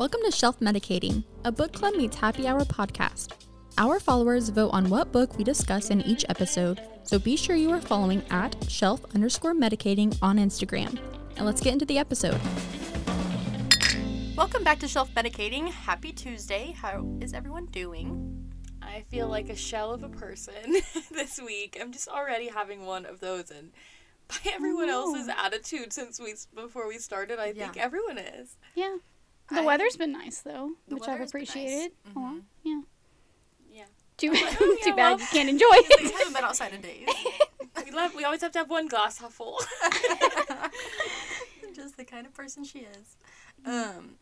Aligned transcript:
Welcome 0.00 0.22
to 0.24 0.30
Shelf 0.30 0.60
Medicating, 0.60 1.24
a 1.44 1.52
book 1.52 1.74
club 1.74 1.94
meets 1.94 2.16
happy 2.16 2.48
hour 2.48 2.64
podcast. 2.64 3.34
Our 3.76 4.00
followers 4.00 4.48
vote 4.48 4.70
on 4.70 4.88
what 4.88 5.12
book 5.12 5.36
we 5.36 5.44
discuss 5.44 5.90
in 5.90 6.00
each 6.00 6.24
episode, 6.30 6.80
so 7.02 7.18
be 7.18 7.36
sure 7.36 7.54
you 7.54 7.70
are 7.70 7.82
following 7.82 8.22
at 8.30 8.56
shelf 8.66 9.04
underscore 9.14 9.52
medicating 9.52 10.16
on 10.22 10.38
Instagram. 10.38 10.98
And 11.36 11.44
let's 11.44 11.60
get 11.60 11.74
into 11.74 11.84
the 11.84 11.98
episode. 11.98 12.40
Welcome 14.38 14.64
back 14.64 14.78
to 14.78 14.88
Shelf 14.88 15.10
Medicating. 15.14 15.68
Happy 15.68 16.12
Tuesday. 16.12 16.74
How 16.74 17.06
is 17.20 17.34
everyone 17.34 17.66
doing? 17.66 18.50
I 18.80 19.04
feel 19.10 19.28
like 19.28 19.50
a 19.50 19.54
shell 19.54 19.92
of 19.92 20.02
a 20.02 20.08
person 20.08 20.76
this 21.12 21.38
week. 21.38 21.76
I'm 21.78 21.92
just 21.92 22.08
already 22.08 22.48
having 22.48 22.86
one 22.86 23.04
of 23.04 23.20
those, 23.20 23.50
and 23.50 23.70
by 24.28 24.50
everyone 24.50 24.88
else's 24.88 25.28
attitude 25.28 25.92
since 25.92 26.18
we 26.18 26.36
before 26.54 26.88
we 26.88 26.96
started, 26.96 27.38
I 27.38 27.52
think 27.52 27.76
everyone 27.76 28.16
is. 28.16 28.56
Yeah. 28.74 28.96
The 29.50 29.60
I- 29.62 29.76
weat's 29.76 29.96
been 29.96 30.12
nice 30.12 30.40
though, 30.42 30.72
which 30.86 31.02
I've 31.02 31.08
weather's 31.08 31.18
nice. 31.20 31.28
appreciated 31.30 31.92
a 32.14 32.18
lot. 32.18 32.34
Mhm. 32.34 32.42
Yeah. 32.64 32.80
Yeah, 33.72 33.84
Too, 34.16 34.26
yeah, 34.36 34.50
too 34.50 34.94
bad 34.96 34.96
well, 34.96 35.20
you 35.20 35.26
can't 35.26 35.48
enjoy 35.54 35.66
We 35.70 35.78
it. 35.88 36.12
haven't 36.12 36.34
been 36.34 36.44
outside 36.44 36.72
in 36.74 36.80
days. 36.80 37.08
we 37.84 37.90
love. 37.92 38.14
We 38.14 38.24
always 38.24 38.40
have 38.42 38.52
to 38.52 38.58
have 38.58 38.70
one 38.70 38.88
glass 38.88 39.18
half 39.18 39.32
full. 39.32 39.58
Just 41.74 41.96
the 41.96 42.04
kind 42.04 42.26
of 42.26 42.34
person 42.34 42.64
she 42.64 42.80
is. 42.80 43.16
Um, 43.64 44.16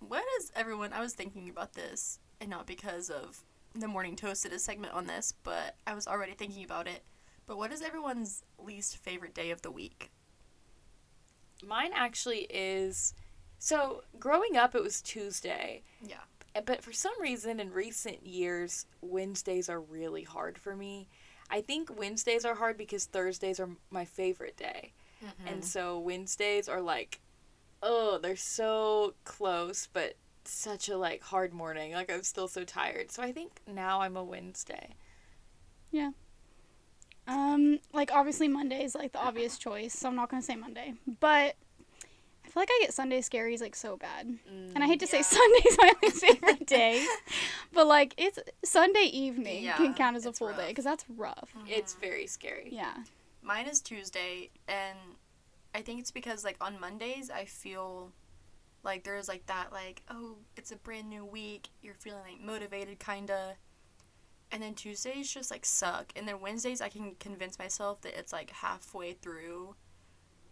what 0.00 0.24
is 0.38 0.52
everyone? 0.54 0.92
I 0.92 1.00
was 1.00 1.14
thinking 1.14 1.48
about 1.48 1.72
this, 1.74 2.18
and 2.40 2.50
not 2.50 2.66
because 2.66 3.08
of 3.10 3.42
the 3.74 3.88
morning 3.88 4.16
toast 4.16 4.42
did 4.42 4.52
a 4.52 4.58
segment 4.58 4.92
on 4.92 5.06
this, 5.06 5.32
but 5.42 5.76
I 5.86 5.94
was 5.94 6.06
already 6.06 6.32
thinking 6.34 6.62
about 6.64 6.86
it. 6.86 7.02
But 7.46 7.56
what 7.56 7.72
is 7.72 7.82
everyone's 7.82 8.42
least 8.58 8.96
favorite 8.98 9.34
day 9.34 9.50
of 9.50 9.62
the 9.62 9.70
week? 9.70 10.10
Mine 11.66 11.90
actually 11.94 12.46
is. 12.50 13.14
So 13.60 14.02
growing 14.18 14.56
up, 14.56 14.74
it 14.74 14.82
was 14.82 15.00
Tuesday. 15.02 15.82
Yeah. 16.02 16.16
Uh, 16.56 16.62
But 16.62 16.82
for 16.82 16.92
some 16.92 17.12
reason, 17.20 17.60
in 17.60 17.72
recent 17.72 18.26
years, 18.26 18.86
Wednesdays 19.02 19.68
are 19.68 19.80
really 19.80 20.24
hard 20.24 20.58
for 20.58 20.74
me. 20.74 21.08
I 21.50 21.60
think 21.60 21.96
Wednesdays 21.96 22.44
are 22.44 22.54
hard 22.54 22.76
because 22.78 23.04
Thursdays 23.04 23.60
are 23.60 23.68
my 23.90 24.04
favorite 24.04 24.56
day. 24.56 24.92
And 25.46 25.62
so 25.62 25.98
Wednesdays 25.98 26.66
are 26.68 26.80
like, 26.80 27.20
oh, 27.82 28.18
they're 28.22 28.36
so 28.36 29.12
close, 29.24 29.86
but 29.92 30.14
such 30.44 30.88
a 30.88 30.96
like 30.96 31.22
hard 31.22 31.52
morning. 31.52 31.92
Like 31.92 32.10
I'm 32.10 32.22
still 32.22 32.48
so 32.48 32.64
tired. 32.64 33.10
So 33.10 33.22
I 33.22 33.30
think 33.30 33.60
now 33.66 34.00
I'm 34.00 34.16
a 34.16 34.24
Wednesday. 34.24 34.94
Yeah. 35.90 36.12
Um, 37.26 37.80
like 37.92 38.10
obviously 38.12 38.48
Monday 38.48 38.82
is 38.82 38.94
like 38.94 39.12
the 39.12 39.18
obvious 39.20 39.58
choice, 39.58 39.92
so 39.92 40.08
I'm 40.08 40.16
not 40.16 40.30
gonna 40.30 40.40
say 40.42 40.56
Monday. 40.56 40.94
But 41.20 41.56
I 42.50 42.52
feel 42.52 42.62
like 42.62 42.70
I 42.72 42.78
get 42.82 42.92
Sunday 42.92 43.20
scaries 43.20 43.60
like 43.60 43.76
so 43.76 43.96
bad, 43.96 44.26
and 44.48 44.82
I 44.82 44.86
hate 44.88 44.98
to 45.00 45.06
Yeah. 45.06 45.10
say 45.10 45.22
Sunday's 45.22 45.78
my 45.78 45.94
least 46.02 46.24
favorite 46.24 46.66
day, 46.66 47.06
but 47.72 47.86
like 47.86 48.12
it's 48.18 48.40
Sunday 48.64 49.04
evening 49.12 49.62
Yeah, 49.62 49.76
can 49.76 49.94
count 49.94 50.16
as 50.16 50.26
a 50.26 50.30
it's 50.30 50.40
full 50.40 50.52
day 50.52 50.68
because 50.68 50.84
that's 50.84 51.04
rough. 51.08 51.54
It's 51.68 51.94
very 51.94 52.26
scary. 52.26 52.70
Yeah. 52.72 53.04
Mine 53.42 53.66
is 53.68 53.80
Tuesday, 53.80 54.50
and 54.66 54.98
I 55.76 55.82
think 55.82 56.00
it's 56.00 56.10
because 56.10 56.42
like 56.44 56.56
on 56.60 56.80
Mondays 56.80 57.30
I 57.30 57.44
feel 57.44 58.10
like 58.82 59.04
there's 59.04 59.28
like 59.28 59.46
that 59.46 59.72
like 59.72 60.02
oh 60.10 60.34
it's 60.56 60.72
a 60.72 60.76
brand 60.76 61.08
new 61.08 61.24
week 61.24 61.68
you're 61.82 61.94
feeling 61.94 62.22
like 62.22 62.40
motivated 62.40 62.98
kinda, 62.98 63.54
and 64.50 64.60
then 64.60 64.74
Tuesdays 64.74 65.32
just 65.32 65.52
like 65.52 65.64
suck, 65.64 66.12
and 66.16 66.26
then 66.26 66.40
Wednesdays 66.40 66.80
I 66.80 66.88
can 66.88 67.14
convince 67.20 67.60
myself 67.60 68.00
that 68.00 68.18
it's 68.18 68.32
like 68.32 68.50
halfway 68.50 69.12
through, 69.12 69.76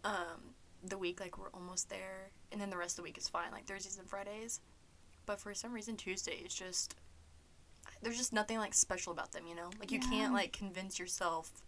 um 0.05 0.55
the 0.84 0.98
week 0.98 1.21
like 1.21 1.39
we're 1.39 1.51
almost 1.53 1.89
there, 1.91 2.31
and 2.53 2.61
then 2.61 2.71
the 2.71 2.77
rest 2.77 2.93
of 2.93 2.97
the 2.97 3.03
week 3.03 3.19
is 3.19 3.29
fine 3.29 3.51
like 3.53 3.67
Thursdays 3.67 3.98
and 3.98 4.09
Fridays, 4.09 4.61
but 5.27 5.41
for 5.41 5.53
some 5.55 5.73
reason 5.73 5.97
Tuesdays 5.97 6.55
just 6.55 6.95
there's 8.03 8.17
just 8.19 8.33
nothing 8.33 8.59
like 8.59 8.75
special 8.75 9.12
about 9.12 9.33
them 9.33 9.47
you 9.48 9.55
know 9.55 9.70
like 9.81 9.91
you 9.91 9.98
Yeah. 10.03 10.09
can't 10.11 10.33
like 10.35 10.53
convince 10.53 10.98
yourself 10.98 11.63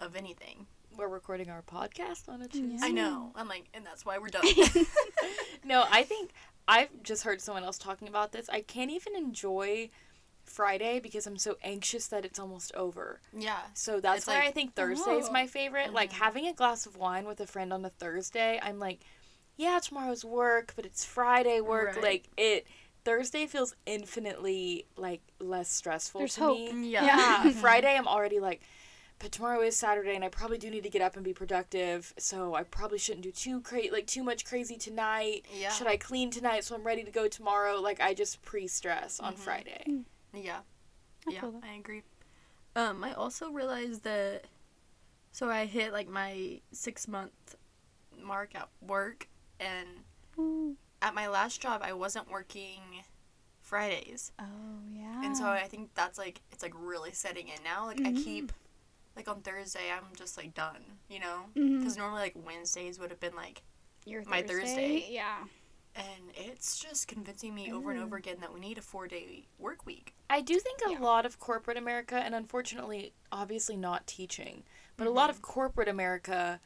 of 0.00 0.16
anything. 0.16 0.66
We're 0.96 1.08
recording 1.08 1.48
our 1.50 1.62
podcast 1.62 2.28
on 2.28 2.42
a 2.42 2.48
Tuesday. 2.48 2.86
I 2.86 2.90
know. 2.90 3.32
I'm 3.34 3.48
like, 3.48 3.64
and 3.72 3.84
that's 3.86 4.04
why 4.04 4.18
we're 4.18 4.28
done. 4.28 4.44
No, 5.64 5.84
I 5.90 6.02
think 6.02 6.32
I've 6.66 6.88
just 7.04 7.22
heard 7.22 7.40
someone 7.40 7.62
else 7.64 7.78
talking 7.78 8.08
about 8.08 8.32
this. 8.32 8.48
I 8.50 8.62
can't 8.62 8.90
even 8.90 9.14
enjoy 9.14 9.90
Friday 10.52 11.00
because 11.00 11.26
I'm 11.26 11.38
so 11.38 11.56
anxious 11.62 12.06
that 12.08 12.24
it's 12.24 12.38
almost 12.38 12.74
over. 12.74 13.20
yeah. 13.32 13.60
So 13.74 14.00
that's 14.00 14.18
It's 14.18 14.26
why 14.26 14.34
like- 14.40 14.44
I 14.48 14.50
think 14.52 14.74
Thursday 14.74 15.16
is 15.16 15.30
my 15.30 15.46
favorite. 15.46 15.92
Like 15.92 16.10
Mhm. 16.10 16.18
having 16.26 16.46
a 16.46 16.52
glass 16.52 16.86
of 16.86 16.96
wine 16.96 17.24
with 17.24 17.40
a 17.40 17.46
friend 17.46 17.72
on 17.72 17.84
a 17.84 17.90
Thursday, 17.90 18.60
I'm 18.62 18.78
like, 18.78 19.00
yeah, 19.56 19.78
tomorrow's 19.80 20.24
work, 20.24 20.72
but 20.76 20.84
it's 20.86 21.04
Friday 21.04 21.60
work. 21.60 21.94
Right. 21.96 22.02
Like 22.02 22.28
it 22.36 22.66
Thursday 23.04 23.46
feels 23.46 23.74
infinitely 23.86 24.86
like 24.96 25.22
less 25.40 25.68
stressful 25.70 26.20
There's 26.20 26.34
to 26.34 26.40
hope. 26.40 26.58
me. 26.74 26.88
Yeah. 26.90 27.04
Yeah. 27.44 27.50
Friday 27.60 27.96
I'm 27.96 28.06
already 28.08 28.38
like 28.40 28.62
but 29.18 29.30
tomorrow 29.30 29.60
is 29.60 29.76
Saturday 29.76 30.16
and 30.16 30.24
I 30.24 30.28
probably 30.28 30.58
do 30.58 30.68
need 30.68 30.82
to 30.82 30.90
get 30.90 31.00
up 31.00 31.14
and 31.14 31.24
be 31.24 31.32
productive. 31.32 32.12
So 32.18 32.56
I 32.56 32.64
probably 32.64 32.98
shouldn't 32.98 33.22
do 33.22 33.30
too 33.30 33.60
crazy, 33.60 33.88
like 33.88 34.08
too 34.08 34.24
much 34.24 34.44
crazy 34.44 34.76
tonight. 34.76 35.46
Yeah. 35.54 35.70
Should 35.70 35.86
I 35.86 35.96
clean 35.96 36.32
tonight 36.32 36.64
so 36.64 36.74
I'm 36.74 36.82
ready 36.82 37.04
to 37.04 37.10
go 37.12 37.28
tomorrow? 37.28 37.80
Like 37.80 38.00
I 38.00 38.14
just 38.14 38.42
pre-stress 38.42 39.20
on 39.20 39.34
Mhm. 39.34 39.38
Friday. 39.38 39.84
Yeah. 40.34 40.60
I 41.28 41.30
yeah. 41.32 41.50
I 41.62 41.74
agree. 41.74 42.02
Um, 42.74 43.04
I 43.04 43.12
also 43.12 43.50
realized 43.50 44.02
that. 44.04 44.44
So 45.32 45.48
I 45.50 45.64
hit 45.66 45.92
like 45.92 46.08
my 46.08 46.60
six 46.72 47.08
month 47.08 47.56
mark 48.22 48.54
at 48.54 48.68
work, 48.80 49.28
and 49.60 49.88
Ooh. 50.38 50.76
at 51.00 51.14
my 51.14 51.26
last 51.28 51.60
job 51.60 51.80
I 51.82 51.92
wasn't 51.94 52.30
working 52.30 52.80
Fridays, 53.60 54.32
Oh 54.38 54.44
yeah. 54.92 55.24
and 55.24 55.36
so 55.36 55.46
I 55.46 55.62
think 55.68 55.94
that's 55.94 56.18
like 56.18 56.40
it's 56.50 56.62
like 56.62 56.74
really 56.76 57.12
setting 57.12 57.48
in 57.48 57.62
now. 57.64 57.86
Like 57.86 58.00
I 58.00 58.12
Mhm. 58.12 58.24
keep. 58.24 58.52
Like 59.14 59.28
on 59.28 59.42
Thursday, 59.42 59.90
I'm 59.94 60.06
just 60.16 60.38
like 60.38 60.54
done, 60.54 60.82
you 61.10 61.20
know? 61.20 61.44
Mhm. 61.54 61.80
Because 61.80 61.98
normally, 61.98 62.20
like 62.22 62.34
Wednesdays 62.46 62.98
would 62.98 63.10
have 63.10 63.20
been 63.20 63.36
like 63.36 63.62
Your 64.06 64.24
my 64.24 64.40
Thursday. 64.42 65.06
Yeah. 65.10 65.44
And 65.94 66.32
it's 66.34 66.78
just 66.78 67.06
convincing 67.08 67.54
me 67.54 67.70
over 67.70 67.90
and 67.90 68.00
over 68.00 68.16
again 68.16 68.38
that 68.40 68.52
we 68.52 68.60
need 68.60 68.78
a 68.78 68.82
four 68.82 69.06
day 69.08 69.48
work 69.58 69.84
week. 69.86 70.14
I 70.30 70.40
do 70.40 70.58
think 70.58 70.80
a 70.86 70.90
Yeah. 70.90 70.98
lot 70.98 71.26
of 71.26 71.38
corporate 71.38 71.76
America, 71.76 72.16
and 72.16 72.34
unfortunately, 72.34 73.12
obviously 73.30 73.76
not 73.76 74.06
teaching, 74.06 74.64
but 74.96 75.06
a 75.06 75.10
lot 75.10 75.28
Mm-hmm. 75.28 75.30
of 75.30 75.42
corporate 75.42 75.88
America 75.88 76.60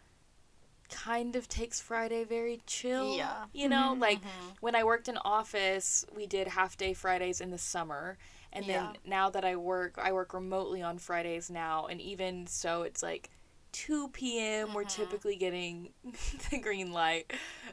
kind 0.90 1.34
of 1.36 1.48
takes 1.48 1.80
Friday 1.80 2.24
very 2.24 2.62
chill. 2.66 3.12
Yeah. 3.16 3.46
You 3.52 3.68
know, 3.68 3.96
Mhm. 3.96 4.00
like 4.00 4.22
when 4.60 4.74
I 4.76 4.84
worked 4.84 5.08
in 5.08 5.16
office, 5.18 6.06
we 6.14 6.26
did 6.26 6.48
half 6.48 6.76
day 6.76 6.94
Fridays 6.94 7.40
in 7.40 7.50
the 7.50 7.58
summer. 7.58 8.18
And 8.52 8.68
Yeah. 8.68 8.92
then 8.92 8.96
now 9.04 9.30
that 9.30 9.44
I 9.44 9.56
work, 9.56 9.98
I 10.00 10.12
work 10.12 10.32
remotely 10.32 10.82
on 10.82 10.98
Fridays 10.98 11.50
now. 11.50 11.86
And 11.86 12.00
even 12.00 12.46
so, 12.46 12.82
it's 12.82 13.02
like 13.02 13.30
2 13.72 14.40
p.m. 14.40 14.72
We're 14.74 14.84
Mhm. 14.84 14.86
typically 14.86 15.36
getting 15.36 15.90
the 16.50 16.58
green 16.58 16.92
light. 16.92 17.32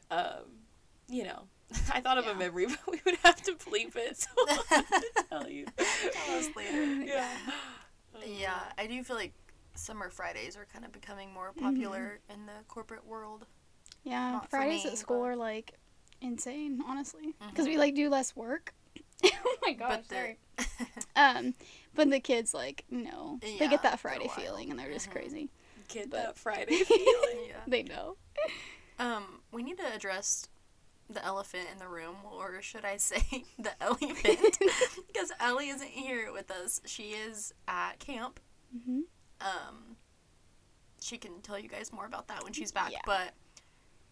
Um, 0.10 0.63
you 1.10 1.24
know, 1.24 1.44
I 1.94 2.02
thought 2.02 2.18
of 2.18 2.26
Yeah. 2.26 2.32
a 2.32 2.36
memory, 2.36 2.66
but 2.70 2.80
we 2.92 3.02
would 3.06 3.16
have 3.24 3.42
to 3.44 3.54
bleep 3.54 3.96
it. 3.96 4.18
So 4.20 4.28
I'll 4.50 4.64
have 4.70 4.90
to 4.90 5.24
tell 5.30 5.50
you. 5.50 5.66
Tell 5.78 6.38
us 6.40 6.50
later. 6.56 6.84
Yeah. 7.04 7.30
Yeah, 8.26 8.60
I 8.78 8.88
do 8.88 9.04
feel 9.04 9.16
like 9.16 9.34
summer 9.76 10.10
Fridays 10.10 10.56
are 10.56 10.66
kind 10.72 10.86
of 10.86 10.92
becoming 10.92 11.34
more 11.34 11.52
popular 11.54 12.20
in 12.32 12.46
the 12.46 12.54
corporate 12.68 13.06
world. 13.06 13.46
Yeah. 14.04 14.34
Not 14.34 14.50
Fridays 14.50 14.86
me, 14.86 14.92
at 14.92 14.98
school 14.98 15.20
but- 15.22 15.26
are 15.30 15.36
like 15.36 15.74
insane, 16.22 16.82
honestly, 16.88 17.34
because 17.50 17.66
Mhm. 17.66 17.70
we 17.70 17.78
like 17.78 17.96
do 17.96 18.10
less 18.10 18.36
work. 18.36 18.74
oh 19.26 19.58
my 19.66 19.74
gosh. 19.74 19.90
but 19.90 20.10
the 20.10 20.16
sorry. 20.16 20.38
Um, 21.16 21.54
but 21.96 22.10
the 22.10 22.20
kids 22.20 22.54
like 22.54 22.86
no, 22.90 23.40
they 23.42 23.68
get 23.68 23.84
that 23.84 24.00
Friday 24.00 24.28
feeling 24.36 24.70
and 24.70 24.80
they're 24.80 24.92
just 24.92 25.10
Mhm. 25.10 25.14
crazy. 25.14 25.50
Get 25.90 26.10
But- 26.10 26.18
that 26.24 26.38
Friday 26.38 26.76
feeling. 26.84 27.46
yeah. 27.48 27.62
They 27.68 27.84
know. 27.84 28.16
Um, 29.00 29.42
we 29.52 29.64
need 29.64 29.78
to 29.80 29.94
address 29.94 30.48
the 31.14 31.24
elephant 31.26 31.68
in 31.72 31.80
the 31.80 31.88
room, 31.88 32.16
or 32.32 32.62
should 32.62 32.86
I 32.86 32.98
say 32.98 33.24
the 33.60 33.72
elephant? 33.82 34.58
because 35.08 35.32
Ellie 35.40 35.70
isn't 35.70 35.88
here 35.90 36.32
with 36.34 36.52
us. 36.52 36.82
She 36.86 37.12
is 37.12 37.54
at 37.68 38.00
camp. 38.00 38.40
hmm 38.86 39.02
Um, 39.42 39.98
she 41.02 41.18
can 41.18 41.42
tell 41.42 41.60
you 41.60 41.68
guys 41.70 41.92
more 41.92 42.06
about 42.06 42.28
that 42.30 42.44
when 42.44 42.54
she's 42.54 42.72
back. 42.72 42.92
Yeah. 42.92 43.00
But 43.06 43.34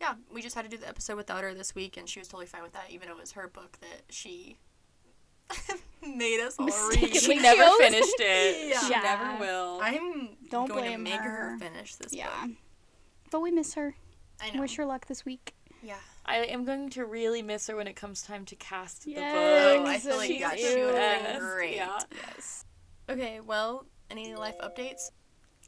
yeah, 0.01 0.15
we 0.33 0.41
just 0.41 0.55
had 0.55 0.63
to 0.63 0.69
do 0.69 0.77
the 0.77 0.87
episode 0.89 1.15
without 1.15 1.43
her 1.43 1.53
this 1.53 1.73
week, 1.75 1.95
and 1.97 2.09
she 2.09 2.19
was 2.19 2.27
totally 2.27 2.47
fine 2.47 2.63
with 2.63 2.73
that, 2.73 2.85
even 2.89 3.07
though 3.07 3.15
it 3.15 3.21
was 3.21 3.31
her 3.33 3.47
book 3.47 3.77
that 3.81 4.01
she 4.09 4.57
made 6.01 6.39
us 6.41 6.55
all 6.59 6.65
read. 6.89 7.15
She 7.15 7.35
never 7.35 7.69
finished 7.77 8.15
it. 8.19 8.69
Yeah. 8.69 8.79
She 8.79 8.91
Yeah. 8.91 9.01
never 9.01 9.39
will. 9.39 9.79
I'm 9.81 10.37
Don't 10.49 10.67
going 10.69 10.83
to 10.83 10.89
blame 10.89 11.03
make 11.03 11.19
her. 11.21 11.51
her. 11.51 11.57
finish 11.59 11.95
this 11.95 12.13
Yeah. 12.13 12.29
book. 12.45 12.55
But 13.31 13.41
we 13.41 13.51
miss 13.51 13.75
her. 13.75 13.95
I 14.41 14.49
know. 14.51 14.61
Wish 14.61 14.75
her 14.77 14.85
luck 14.85 15.05
this 15.07 15.23
week. 15.23 15.53
Yeah. 15.83 15.95
I 16.25 16.37
am 16.37 16.65
going 16.65 16.89
to 16.91 17.05
really 17.05 17.41
miss 17.41 17.67
her 17.67 17.75
when 17.75 17.87
it 17.87 17.95
comes 17.95 18.21
time 18.21 18.45
to 18.45 18.55
cast 18.55 19.03
the 19.03 19.15
book. 19.15 19.23
Oh, 19.25 19.85
I 19.85 19.97
feel 19.97 20.17
like 20.17 20.27
She's 20.27 20.41
that 20.41 20.57
the 20.57 20.63
she 20.63 20.81
would 20.83 20.93
best. 20.93 21.25
have 21.25 21.41
great. 21.41 21.75
Yeah. 21.75 21.99
Yes. 22.27 22.65
Okay, 23.09 23.39
well, 23.39 23.85
any 24.09 24.35
life 24.35 24.57
updates? 24.59 25.11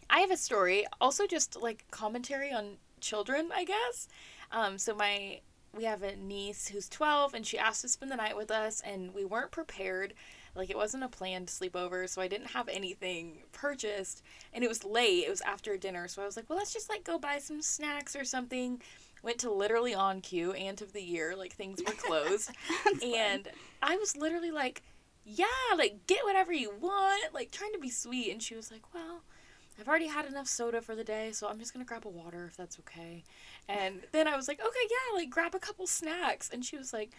I 0.10 0.20
have 0.20 0.32
a 0.32 0.38
story, 0.38 0.86
also 1.02 1.26
just 1.26 1.62
like 1.62 1.86
commentary 1.92 2.52
on 2.52 2.78
children, 3.02 3.50
I 3.54 3.64
guess. 3.66 4.08
Um, 4.52 4.78
so 4.78 4.94
my 4.96 5.42
we 5.76 5.86
have 5.86 6.04
a 6.04 6.16
niece 6.16 6.68
who's 6.68 6.88
12 6.88 7.34
and 7.34 7.46
she 7.46 7.58
asked 7.58 7.82
to 7.82 7.88
spend 7.88 8.12
the 8.12 8.16
night 8.16 8.38
with 8.38 8.52
us 8.52 8.80
and 8.86 9.14
we 9.14 9.26
weren't 9.26 9.52
prepared 9.52 10.14
like 10.56 10.70
it 10.70 10.78
wasn't 10.78 11.04
a 11.04 11.08
planned 11.08 11.48
sleepover 11.48 12.08
so 12.08 12.22
i 12.22 12.28
didn't 12.28 12.52
have 12.52 12.70
anything 12.70 13.40
purchased 13.52 14.22
and 14.54 14.64
it 14.64 14.68
was 14.68 14.84
late 14.84 15.24
it 15.26 15.30
was 15.32 15.42
after 15.42 15.76
dinner 15.76 16.08
so 16.08 16.22
i 16.22 16.26
was 16.26 16.38
like 16.38 16.48
well 16.48 16.60
let's 16.60 16.74
just 16.74 16.90
like 16.90 17.04
go 17.04 17.18
buy 17.18 17.40
some 17.40 17.60
snacks 17.62 18.16
or 18.16 18.24
something 18.24 18.80
went 19.24 19.40
to 19.40 19.52
literally 19.52 19.96
on 19.96 20.22
cue 20.22 20.52
aunt 20.54 20.81
of 20.81 20.94
the 20.94 21.02
year 21.02 21.36
like 21.36 21.54
things 21.54 21.81
were 21.86 21.94
closed 21.94 22.52
and 23.04 23.50
i 23.81 23.96
was 23.98 24.16
literally 24.16 24.52
like 24.52 24.84
yeah 25.25 25.46
like 25.78 26.06
get 26.06 26.24
whatever 26.24 26.54
you 26.54 26.72
want 26.80 27.34
like 27.34 27.50
trying 27.50 27.74
to 27.74 27.80
be 27.80 27.90
sweet 27.90 28.31
and 28.31 28.44
she 28.44 28.56
was 28.56 28.72
like 28.72 28.94
well 28.94 29.24
I've 29.80 29.88
already 29.88 30.08
had 30.08 30.25
enough 30.25 30.48
soda 30.48 30.81
for 30.81 30.96
the 30.96 31.04
day, 31.04 31.31
so 31.31 31.48
I'm 31.48 31.58
just 31.60 31.74
gonna 31.74 31.86
grab 31.86 32.06
a 32.06 32.10
water 32.10 32.46
if 32.46 32.56
that's 32.56 32.78
okay. 32.80 33.24
And 33.68 34.02
then 34.12 34.28
I 34.28 34.36
was 34.36 34.48
like, 34.48 34.60
okay, 34.60 34.88
yeah, 34.90 35.18
like 35.18 35.30
grab 35.30 35.56
a 35.56 35.60
couple 35.60 35.88
snacks. 35.88 36.50
And 36.50 36.64
she 36.64 36.78
was 36.78 36.94
like, 36.94 37.12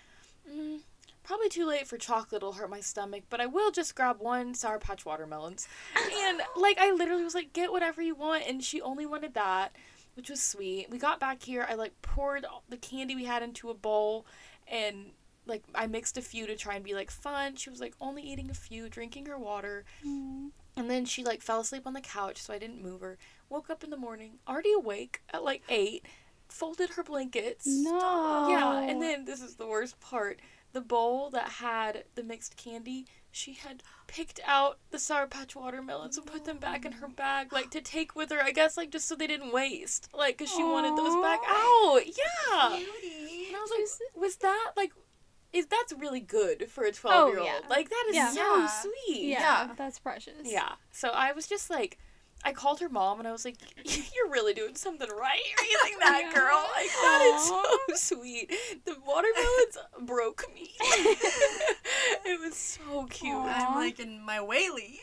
mm, 0.48 0.80
probably 1.24 1.48
too 1.48 1.66
late 1.66 1.88
for 1.88 1.98
chocolate, 1.98 2.42
it'll 2.42 2.52
hurt 2.52 2.70
my 2.70 2.80
stomach, 2.80 3.24
but 3.28 3.40
I 3.40 3.46
will 3.46 3.70
just 3.70 3.94
grab 3.94 4.20
one 4.20 4.54
Sour 4.54 4.78
Patch 4.78 5.04
watermelons. 5.04 5.66
and 6.12 6.42
like, 6.56 6.78
I 6.78 6.92
literally 6.92 7.24
was 7.24 7.34
like, 7.34 7.52
get 7.52 7.72
whatever 7.72 8.02
you 8.02 8.14
want. 8.14 8.44
And 8.46 8.62
she 8.62 8.80
only 8.80 9.06
wanted 9.06 9.34
that, 9.34 9.74
which 10.14 10.30
was 10.30 10.42
sweet. 10.42 10.88
We 10.90 10.98
got 10.98 11.20
back 11.20 11.42
here, 11.42 11.66
I 11.68 11.74
like 11.74 12.00
poured 12.02 12.46
the 12.68 12.76
candy 12.76 13.14
we 13.14 13.24
had 13.24 13.42
into 13.42 13.70
a 13.70 13.74
bowl 13.74 14.26
and 14.66 15.12
like 15.46 15.62
I 15.74 15.86
mixed 15.86 16.16
a 16.16 16.22
few 16.22 16.46
to 16.46 16.56
try 16.56 16.74
and 16.74 16.84
be 16.84 16.94
like 16.94 17.10
fun. 17.10 17.56
She 17.56 17.70
was 17.70 17.80
like 17.80 17.94
only 18.00 18.22
eating 18.22 18.50
a 18.50 18.54
few, 18.54 18.88
drinking 18.88 19.26
her 19.26 19.38
water. 19.38 19.84
Mm. 20.06 20.50
And 20.76 20.90
then 20.90 21.04
she 21.04 21.24
like 21.24 21.42
fell 21.42 21.60
asleep 21.60 21.86
on 21.86 21.92
the 21.92 22.00
couch, 22.00 22.42
so 22.42 22.52
I 22.52 22.58
didn't 22.58 22.82
move 22.82 23.00
her. 23.00 23.18
Woke 23.48 23.70
up 23.70 23.84
in 23.84 23.90
the 23.90 23.96
morning, 23.96 24.38
already 24.48 24.72
awake 24.72 25.22
at 25.32 25.44
like 25.44 25.62
eight, 25.68 26.06
folded 26.48 26.90
her 26.90 27.02
blankets. 27.02 27.66
No. 27.66 28.48
Yeah, 28.48 28.80
and 28.80 29.00
then 29.00 29.24
this 29.24 29.42
is 29.42 29.56
the 29.56 29.66
worst 29.66 30.00
part. 30.00 30.40
The 30.72 30.80
bowl 30.80 31.30
that 31.30 31.48
had 31.48 32.04
the 32.16 32.24
mixed 32.24 32.56
candy, 32.56 33.06
she 33.34 33.54
had 33.54 33.82
picked 34.06 34.38
out 34.46 34.78
the 34.90 34.98
Sour 34.98 35.26
Patch 35.26 35.56
watermelons 35.56 36.16
and 36.16 36.24
put 36.24 36.44
them 36.44 36.58
back 36.58 36.84
in 36.84 36.92
her 36.92 37.08
bag, 37.08 37.52
like 37.52 37.68
to 37.70 37.80
take 37.80 38.14
with 38.14 38.30
her, 38.30 38.40
I 38.40 38.52
guess, 38.52 38.76
like 38.76 38.90
just 38.90 39.08
so 39.08 39.16
they 39.16 39.26
didn't 39.26 39.52
waste. 39.52 40.08
Like, 40.14 40.38
because 40.38 40.52
she 40.54 40.62
wanted 40.62 40.96
those 40.96 41.20
back 41.20 41.40
out. 41.48 42.00
Yeah. 42.06 42.76
Beauty. 42.78 43.46
And 43.48 43.56
I 43.56 43.60
was 43.60 43.70
like, 43.70 44.22
was 44.22 44.36
that 44.36 44.72
like, 44.76 44.92
is 45.52 45.66
that's 45.66 45.92
really 45.94 46.20
good 46.20 46.70
for 46.70 46.84
a 46.84 46.92
12 46.92 47.30
year 47.30 47.40
old? 47.40 47.68
Like, 47.68 47.88
that 47.90 48.04
is 48.10 48.14
Yeah. 48.16 48.30
so 48.30 48.56
Yeah. 48.58 48.66
sweet. 48.68 49.22
Yeah, 49.26 49.40
Yeah. 49.66 49.74
that's 49.76 49.98
precious. 49.98 50.34
Yeah. 50.44 50.72
So 50.92 51.08
I 51.08 51.32
was 51.32 51.48
just 51.48 51.70
like, 51.70 51.98
I 52.44 52.52
called 52.52 52.80
her 52.80 52.88
mom 52.90 53.18
and 53.20 53.26
I 53.26 53.32
was 53.32 53.44
like, 53.44 53.56
"You're 53.84 54.30
really 54.30 54.52
doing 54.54 54.74
something 54.76 55.08
right, 55.08 55.38
you 55.46 55.78
raising 55.84 55.98
that 56.00 56.22
Yeah. 56.26 56.32
girl. 56.34 56.64
Like 56.76 56.90
that 56.90 57.32
is 57.34 57.46
so 57.48 58.16
sweet. 58.16 58.52
The 58.84 58.96
watermelons 59.06 59.78
broke 60.06 60.44
me. 60.54 60.70
it 60.80 62.40
was 62.40 62.54
so 62.56 63.06
cute. 63.06 63.34
Aw. 63.34 63.66
I'm 63.70 63.74
like 63.76 63.98
in 63.98 64.20
my 64.24 64.40
whaley. 64.42 65.00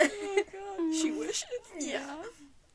oh 0.00 0.34
my 0.36 0.42
god, 0.52 0.94
she 0.94 1.10
wishes. 1.12 1.44
yeah. 1.78 2.16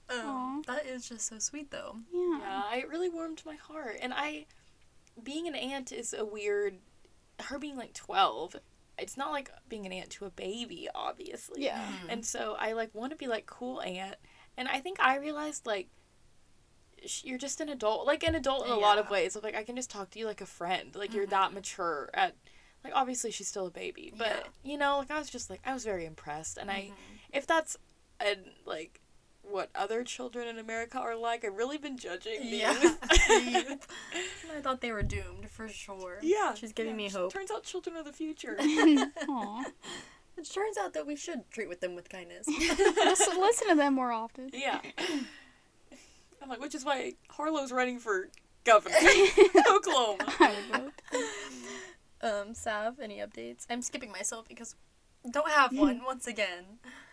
Aw. 0.09 0.21
Um, 0.21 0.61
that 0.67 0.85
is 0.85 1.09
just 1.09 1.25
so 1.27 1.39
sweet 1.39 1.71
though. 1.71 1.97
Yeah. 2.13 2.39
Yeah, 2.71 2.75
it 2.79 2.89
really 2.89 3.09
warmed 3.09 3.41
my 3.45 3.55
heart. 3.55 3.97
And 4.01 4.13
I, 4.13 4.45
being 5.23 5.47
an 5.47 5.55
aunt 5.55 5.91
is 5.91 6.13
a 6.13 6.23
weird. 6.25 6.77
Her 7.39 7.59
being 7.59 7.75
like 7.75 7.93
twelve, 7.93 8.55
it's 8.97 9.17
not 9.17 9.31
like 9.31 9.49
being 9.67 9.85
an 9.85 9.91
aunt 9.91 10.09
to 10.11 10.25
a 10.25 10.29
baby, 10.29 10.87
obviously. 10.95 11.63
Yeah. 11.63 11.81
And 12.09 12.25
so 12.25 12.55
I 12.59 12.73
like 12.73 12.93
want 12.95 13.11
to 13.11 13.17
be 13.17 13.27
like 13.27 13.45
cool 13.45 13.81
aunt, 13.81 14.15
and 14.57 14.67
I 14.67 14.79
think 14.79 14.99
I 14.99 15.17
realized 15.17 15.65
like 15.65 15.89
you're 17.23 17.37
just 17.37 17.61
an 17.61 17.69
adult, 17.69 18.07
like 18.07 18.23
an 18.23 18.33
adult 18.35 18.65
in 18.65 18.71
a 18.71 18.75
lot 18.77 18.97
of 18.97 19.05
Yeah. 19.05 19.11
ways. 19.11 19.37
Like 19.41 19.55
I 19.55 19.63
can 19.63 19.75
just 19.75 19.91
talk 19.91 20.09
to 20.11 20.19
you 20.19 20.25
like 20.25 20.41
a 20.41 20.45
friend, 20.45 20.95
like 20.95 21.13
you're 21.13 21.27
that 21.27 21.53
mature. 21.53 22.09
At 22.13 22.35
like 22.83 22.93
obviously 22.95 23.31
she's 23.31 23.47
still 23.47 23.67
a 23.67 23.71
baby, 23.71 24.13
but 24.17 24.27
Yeah. 24.27 24.71
you 24.71 24.77
know 24.77 24.97
like 24.99 25.11
I 25.11 25.19
was 25.19 25.29
just 25.29 25.49
like 25.49 25.61
I 25.65 25.73
was 25.73 25.83
very 25.85 26.05
impressed, 26.05 26.57
and 26.57 26.71
I 26.71 26.75
Mm-hmm. 26.85 27.37
if 27.37 27.45
that's 27.45 27.77
and 28.19 28.39
like 28.65 29.01
what 29.49 29.69
other 29.75 30.03
children 30.03 30.47
in 30.47 30.57
America 30.57 30.97
are 30.99 31.15
like, 31.15 31.45
I've 31.45 31.55
really 31.55 31.77
been 31.77 31.97
judging 31.97 32.39
the 32.41 32.57
Yeah. 32.57 32.81
youth. 32.81 33.87
I 34.55 34.61
thought 34.61 34.81
they 34.81 34.91
were 34.91 35.03
doomed 35.03 35.49
for 35.49 35.67
sure. 35.67 36.19
yeah, 36.21 36.53
She's 36.55 36.73
giving 36.73 36.91
yeah, 36.99 37.07
me 37.07 37.09
hope. 37.09 37.31
Turns 37.33 37.51
out 37.51 37.63
children 37.63 37.95
are 37.97 38.03
the 38.03 38.11
future. 38.13 38.55
Aw. 38.59 39.63
It 40.37 40.49
turns 40.51 40.77
out 40.77 40.93
that 40.93 41.07
we 41.07 41.15
should 41.15 41.49
treat 41.51 41.69
with 41.69 41.79
them 41.79 41.95
with 41.95 42.09
kindness. 42.09 42.47
listen, 42.47 43.39
listen 43.39 43.69
to 43.69 43.75
them 43.75 43.93
more 43.93 44.11
often. 44.11 44.49
Yeah. 44.53 44.81
I'm 46.41 46.49
like, 46.49 46.59
which 46.59 46.75
is 46.75 46.83
why 46.85 47.13
Harlow's 47.29 47.71
running 47.71 47.99
for 47.99 48.29
governor 48.65 48.95
Oklahoma. 49.71 50.25
I 50.39 50.53
would 50.71 50.81
vote. 50.81 50.93
um, 52.21 52.53
Sav, 52.53 52.99
any 52.99 53.17
updates? 53.19 53.65
I'm 53.69 53.81
skipping 53.81 54.11
myself 54.11 54.47
because 54.47 54.75
don't 55.31 55.49
have 55.49 55.77
one 55.77 56.01
once 56.05 56.27
again. 56.27 56.65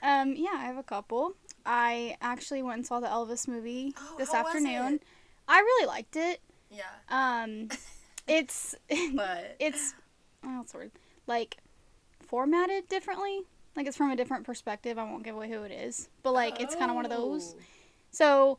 Um, 0.03 0.35
yeah, 0.37 0.55
I 0.55 0.65
have 0.65 0.77
a 0.79 0.83
couple. 0.83 1.35
I 1.65 2.17
actually 2.21 2.63
went 2.63 2.79
and 2.79 2.87
saw 2.87 3.01
the 3.01 3.07
Elvis 3.07 3.47
movie 3.47 3.95
Oh, 4.01 4.15
this 4.19 4.35
afternoon. 4.35 5.01
I 5.49 5.59
really 5.59 5.87
liked 5.87 6.17
it. 6.17 6.41
Yeah, 6.71 6.85
Um, 7.09 7.69
it's 8.27 8.75
but 9.15 9.57
it's 9.61 9.95
oh, 10.45 10.59
what's 10.59 10.73
the 10.73 10.79
word 10.79 10.93
like 11.27 11.59
formatted 12.27 12.89
differently. 12.89 13.43
Like 13.77 13.87
it's 13.87 13.97
from 13.97 14.11
a 14.11 14.17
different 14.17 14.45
perspective. 14.45 14.99
I 14.99 15.05
won't 15.05 15.23
give 15.23 15.35
away 15.35 15.49
who 15.51 15.63
it 15.63 15.71
is, 15.73 16.09
but 16.23 16.33
like 16.33 16.61
it's 16.61 16.75
kind 16.75 16.91
of 16.91 16.95
one 16.95 17.05
of 17.05 17.11
those. 17.11 17.55
Oh. 17.57 17.63
So, 18.11 18.59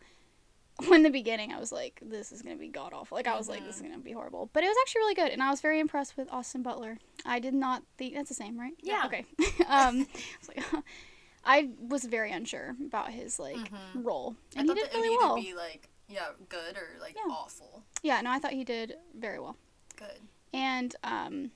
in 0.91 1.03
the 1.03 1.09
beginning, 1.09 1.51
I 1.53 1.59
was 1.59 1.71
like, 1.71 1.99
"This 2.01 2.31
is 2.31 2.41
gonna 2.41 2.55
be 2.55 2.67
god 2.67 2.93
awful." 2.93 3.15
Like 3.15 3.27
I 3.27 3.37
was 3.37 3.47
like, 3.47 3.59
Mm-hmm. 3.59 3.67
"This 3.67 3.75
is 3.77 3.81
gonna 3.81 3.99
be 3.99 4.11
horrible," 4.11 4.49
but 4.53 4.63
it 4.63 4.67
was 4.67 4.77
actually 4.81 4.99
really 5.01 5.15
good, 5.15 5.31
and 5.31 5.41
I 5.43 5.49
was 5.51 5.61
very 5.61 5.79
impressed 5.79 6.17
with 6.17 6.31
Austin 6.31 6.63
Butler. 6.63 6.97
I 7.25 7.39
did 7.39 7.53
not 7.53 7.83
think 7.97 8.15
that's 8.15 8.29
the 8.29 8.35
same, 8.35 8.59
right? 8.59 8.73
Yeah. 8.81 9.03
Okay. 9.05 9.25
um, 9.67 10.07
I 10.07 10.07
was 10.39 10.47
like, 10.49 10.63
I 11.45 11.69
was 11.79 12.05
very 12.05 12.31
unsure 12.31 12.75
about 12.85 13.11
his 13.11 13.37
like 13.39 13.55
Mhm. 13.57 14.03
role, 14.03 14.35
I 14.55 14.59
and 14.61 14.63
he 14.63 14.67
thought 14.67 14.75
did 14.81 14.91
that 14.91 14.95
it 14.97 15.01
really 15.01 15.17
would 15.17 15.23
well. 15.27 15.35
be 15.35 15.53
like 15.53 15.89
yeah, 16.09 16.29
good 16.49 16.75
or 16.77 16.99
like 16.99 17.15
Yeah. 17.15 17.33
awful. 17.33 17.83
Yeah, 18.01 18.21
no, 18.21 18.31
I 18.31 18.39
thought 18.39 18.51
he 18.53 18.63
did 18.63 18.95
very 19.17 19.39
well. 19.39 19.55
Good. 19.95 20.19
And 20.53 20.95
um, 21.03 21.51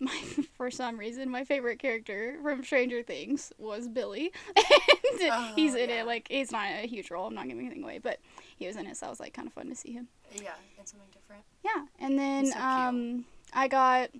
my 0.00 0.16
for 0.56 0.70
some 0.70 0.98
reason, 0.98 1.28
my 1.30 1.44
favorite 1.44 1.78
character 1.78 2.38
from 2.42 2.62
Stranger 2.64 3.02
Things 3.02 3.52
was 3.58 3.88
Billy, 3.88 4.32
and 4.56 5.32
Oh, 5.32 5.52
he's 5.56 5.74
in 5.74 5.88
yeah. 5.90 6.02
it. 6.02 6.06
Like, 6.06 6.28
he's 6.30 6.52
not 6.52 6.66
a 6.66 6.86
huge 6.86 7.10
role. 7.10 7.26
I'm 7.26 7.34
not 7.34 7.48
giving 7.48 7.66
anything 7.66 7.82
away, 7.82 7.98
but 7.98 8.18
he 8.56 8.66
was 8.66 8.76
in 8.76 8.86
it, 8.86 8.96
so 8.96 9.06
that 9.06 9.10
was 9.10 9.20
like 9.20 9.34
kind 9.34 9.46
of 9.48 9.54
fun 9.54 9.68
to 9.68 9.74
see 9.74 9.92
him. 9.92 10.08
Yeah, 10.34 10.52
it's 10.78 10.90
something 10.92 11.08
different. 11.12 11.42
Yeah, 11.64 11.84
and 11.98 12.18
then 12.18 12.46
so 12.46 12.58
um, 12.60 13.24
I 13.52 13.68
got 13.68 14.10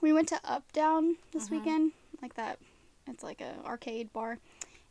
we 0.00 0.12
went 0.12 0.28
to 0.28 0.40
Up 0.44 0.70
Down 0.72 1.16
this 1.32 1.48
Mhm. 1.48 1.50
weekend, 1.52 1.92
like 2.22 2.34
that. 2.34 2.58
It's 3.06 3.22
like 3.22 3.40
a 3.40 3.54
arcade 3.64 4.12
bar, 4.12 4.38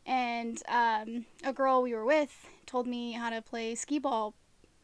and 0.06 0.62
um, 0.68 1.26
a 1.44 1.54
girl 1.54 1.82
we 1.82 1.94
were 1.94 2.06
with 2.06 2.48
told 2.66 2.88
me 2.88 3.14
how 3.14 3.30
to 3.30 3.42
play 3.42 3.76
skee 3.76 4.00
ball, 4.00 4.34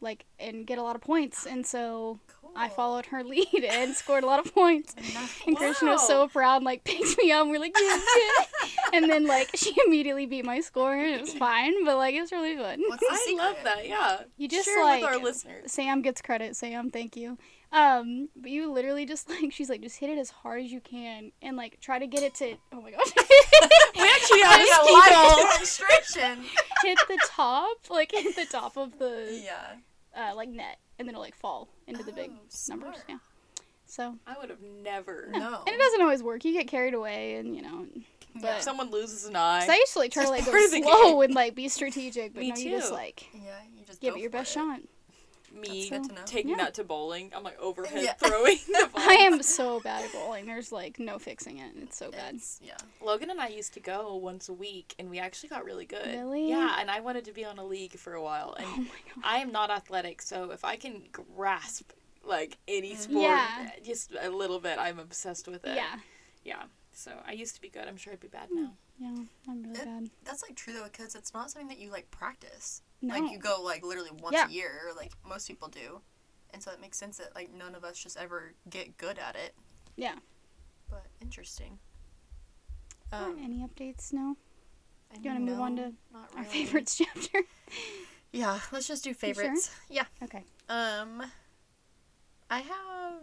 like 0.00 0.24
and 0.38 0.66
get 0.66 0.78
a 0.78 0.82
lot 0.82 0.96
of 0.96 1.02
points, 1.02 1.46
and 1.46 1.66
so. 1.66 2.18
I 2.56 2.68
followed 2.68 3.06
her 3.06 3.22
lead 3.24 3.64
and 3.68 3.94
scored 3.94 4.24
a 4.24 4.26
lot 4.26 4.44
of 4.44 4.54
points. 4.54 4.94
Nice. 5.14 5.40
And 5.46 5.56
Christian 5.56 5.88
was 5.88 6.06
so 6.06 6.28
proud, 6.28 6.62
like 6.62 6.84
picked 6.84 7.16
me 7.18 7.30
up. 7.32 7.46
We're 7.46 7.60
like, 7.60 7.74
yeah, 7.80 7.96
yeah. 8.16 8.68
and 8.92 9.10
then 9.10 9.26
like 9.26 9.50
she 9.54 9.74
immediately 9.86 10.26
beat 10.26 10.44
my 10.44 10.60
score, 10.60 10.94
and 10.94 11.14
it 11.14 11.20
was 11.20 11.32
fine. 11.34 11.84
But 11.84 11.96
like 11.96 12.14
it 12.14 12.20
was 12.20 12.32
really 12.32 12.56
fun. 12.56 12.80
What's 12.88 13.00
the 13.00 13.08
I 13.12 13.16
secret? 13.24 13.42
love 13.44 13.56
that. 13.64 13.88
Yeah. 13.88 14.20
You 14.36 14.48
just 14.48 14.66
Share 14.66 14.84
like 14.84 15.02
with 15.02 15.10
our 15.10 15.18
listeners. 15.18 15.72
Sam 15.72 16.02
gets 16.02 16.20
credit. 16.20 16.56
Sam, 16.56 16.90
thank 16.90 17.16
you. 17.16 17.38
Um, 17.72 18.28
but 18.36 18.50
you 18.50 18.72
literally 18.72 19.06
just 19.06 19.28
like 19.42 19.52
she's 19.52 19.68
like 19.68 19.82
just 19.82 19.98
hit 19.98 20.10
it 20.10 20.18
as 20.18 20.30
hard 20.30 20.62
as 20.64 20.72
you 20.72 20.80
can 20.80 21.32
and 21.42 21.56
like 21.56 21.80
try 21.80 21.98
to 21.98 22.06
get 22.06 22.22
it 22.22 22.34
to 22.36 22.56
oh 22.72 22.80
my 22.80 22.90
gosh, 22.90 23.12
We 23.96 24.02
actually 24.02 24.40
have 24.42 24.60
Having 24.60 24.72
a 24.72 24.90
a 24.90 24.92
live 24.92 25.36
demonstration. 25.52 26.44
hit 26.82 26.98
the 27.08 27.18
top 27.28 27.76
like 27.90 28.12
hit 28.12 28.36
the 28.36 28.46
top 28.46 28.76
of 28.76 28.98
the 28.98 29.40
yeah. 29.44 30.30
uh, 30.30 30.34
like 30.34 30.48
net 30.48 30.78
and 30.98 31.06
then 31.08 31.14
it'll 31.14 31.20
like 31.22 31.36
fall 31.36 31.68
into 31.86 32.02
the 32.02 32.12
big 32.12 32.30
Oh, 32.34 32.40
numbers. 32.68 32.96
Yeah. 33.08 33.18
So 33.86 34.16
I 34.26 34.36
would 34.40 34.50
have 34.50 34.60
never. 34.82 35.28
No. 35.30 35.62
and 35.66 35.74
it 35.74 35.78
doesn't 35.78 36.02
always 36.02 36.22
work. 36.22 36.44
You 36.44 36.52
get 36.52 36.66
carried 36.68 36.94
away 36.94 37.36
and 37.36 37.54
you 37.54 37.62
know. 37.62 37.86
If 38.34 38.42
But 38.42 38.62
someone 38.62 38.90
loses 38.90 39.24
an 39.26 39.36
eye. 39.36 39.64
So 39.64 39.72
I 39.72 39.76
used 39.76 39.92
to 39.94 39.98
like 40.00 40.12
try 40.12 40.24
to 40.24 40.30
like 40.30 40.44
go 40.44 40.50
part 40.50 40.64
of 40.64 40.70
the 40.72 40.82
slow 40.82 41.12
game. 41.12 41.22
and 41.22 41.34
like 41.34 41.54
be 41.54 41.68
strategic, 41.68 42.34
but 42.34 42.40
Me 42.40 42.50
no, 42.50 42.56
you 42.56 42.70
just 42.70 42.92
like 42.92 43.26
Yeah, 43.32 43.40
you 43.78 43.84
just 43.86 44.00
give 44.00 44.14
it 44.16 44.20
your 44.20 44.30
best 44.30 44.50
it. 44.50 44.54
shot. 44.54 44.80
Me 45.56 45.88
That's 45.88 46.06
good 46.08 46.08
to 46.10 46.14
know. 46.20 46.26
taking 46.26 46.50
Yeah. 46.50 46.56
that 46.58 46.74
to 46.74 46.84
bowling. 46.84 47.32
I'm 47.34 47.42
like 47.42 47.58
overhead 47.60 48.02
Yeah. 48.04 48.12
throwing 48.14 48.58
the 48.66 48.88
ball. 48.94 49.02
I 49.08 49.14
am 49.14 49.42
so 49.42 49.80
bad 49.80 50.04
at 50.04 50.12
bowling. 50.12 50.46
There's 50.46 50.70
like 50.72 50.98
no 50.98 51.18
fixing 51.18 51.58
it. 51.58 51.72
It's 51.76 51.96
so 51.96 52.10
bad. 52.10 52.34
It's- 52.36 52.60
yeah. 52.62 52.76
Logan 53.00 53.30
and 53.30 53.40
I 53.40 53.48
used 53.48 53.74
to 53.74 53.80
go 53.80 54.14
once 54.16 54.48
a 54.48 54.52
week, 54.52 54.94
and 54.98 55.08
we 55.10 55.18
actually 55.18 55.48
got 55.48 55.64
really 55.64 55.86
good. 55.86 56.06
Really? 56.06 56.48
Yeah, 56.48 56.76
and 56.78 56.90
I 56.90 57.00
wanted 57.00 57.24
to 57.26 57.32
be 57.32 57.44
on 57.44 57.58
a 57.58 57.64
league 57.64 57.92
for 57.98 58.14
a 58.14 58.22
while, 58.22 58.54
and 58.58 58.66
Oh 58.68 58.76
my 58.78 58.84
god. 58.84 59.24
I 59.24 59.38
am 59.38 59.52
not 59.52 59.70
athletic, 59.70 60.22
so 60.22 60.50
if 60.50 60.64
I 60.64 60.76
can 60.76 61.02
grasp 61.12 61.92
like 62.24 62.58
any 62.66 62.94
Mhm. 62.94 62.98
sport, 62.98 63.22
Yeah. 63.22 63.70
just 63.84 64.12
a 64.20 64.30
little 64.30 64.58
bit, 64.58 64.78
I'm 64.78 64.98
obsessed 64.98 65.46
with 65.46 65.64
it. 65.64 65.76
Yeah. 65.76 66.00
Yeah. 66.44 66.62
So 66.92 67.12
I 67.26 67.32
used 67.32 67.54
to 67.54 67.60
be 67.60 67.68
good. 67.68 67.86
I'm 67.86 67.96
sure 67.96 68.12
I'd 68.12 68.20
be 68.20 68.28
bad 68.28 68.48
Hmm. 68.48 68.62
now. 68.64 68.72
Yeah, 68.98 69.24
I'm 69.48 69.62
really 69.62 69.78
It- 69.78 69.84
bad. 69.84 70.10
That's 70.24 70.42
like 70.42 70.56
true 70.56 70.72
though, 70.72 70.84
because 70.84 71.14
it's 71.14 71.34
not 71.34 71.50
something 71.50 71.68
that 71.68 71.78
you 71.78 71.90
like 71.90 72.10
practice. 72.10 72.80
No. 73.02 73.14
Like 73.14 73.30
you 73.30 73.38
go 73.38 73.60
like 73.62 73.84
literally 73.84 74.10
once 74.22 74.34
Yeah. 74.34 74.48
a 74.48 74.50
year, 74.50 74.92
like 74.96 75.12
most 75.26 75.46
people 75.48 75.68
do, 75.68 76.00
and 76.52 76.62
so 76.62 76.70
it 76.72 76.80
makes 76.80 76.96
sense 76.98 77.18
that 77.18 77.34
like 77.34 77.52
none 77.52 77.74
of 77.74 77.84
us 77.84 77.98
just 77.98 78.16
ever 78.16 78.54
get 78.70 78.96
good 78.96 79.18
at 79.18 79.36
it. 79.36 79.54
Yeah. 79.96 80.14
But 80.88 81.06
interesting. 81.20 81.78
Um, 83.12 83.38
Any 83.42 83.64
updates? 83.66 84.12
No. 84.12 84.36
I 85.12 85.18
you 85.20 85.30
wanna 85.30 85.40
move 85.40 85.60
on 85.60 85.76
to 85.76 85.92
not 86.12 86.30
Our 86.36 86.44
favorites 86.44 86.96
chapter. 87.14 87.40
Yeah, 88.32 88.58
let's 88.72 88.88
just 88.88 89.04
do 89.04 89.10
sure? 89.10 89.14
favorites. 89.14 89.70
Yeah. 89.88 90.04
okay. 90.22 90.42
Um, 90.68 91.22
I 92.50 92.58
have, 92.60 93.22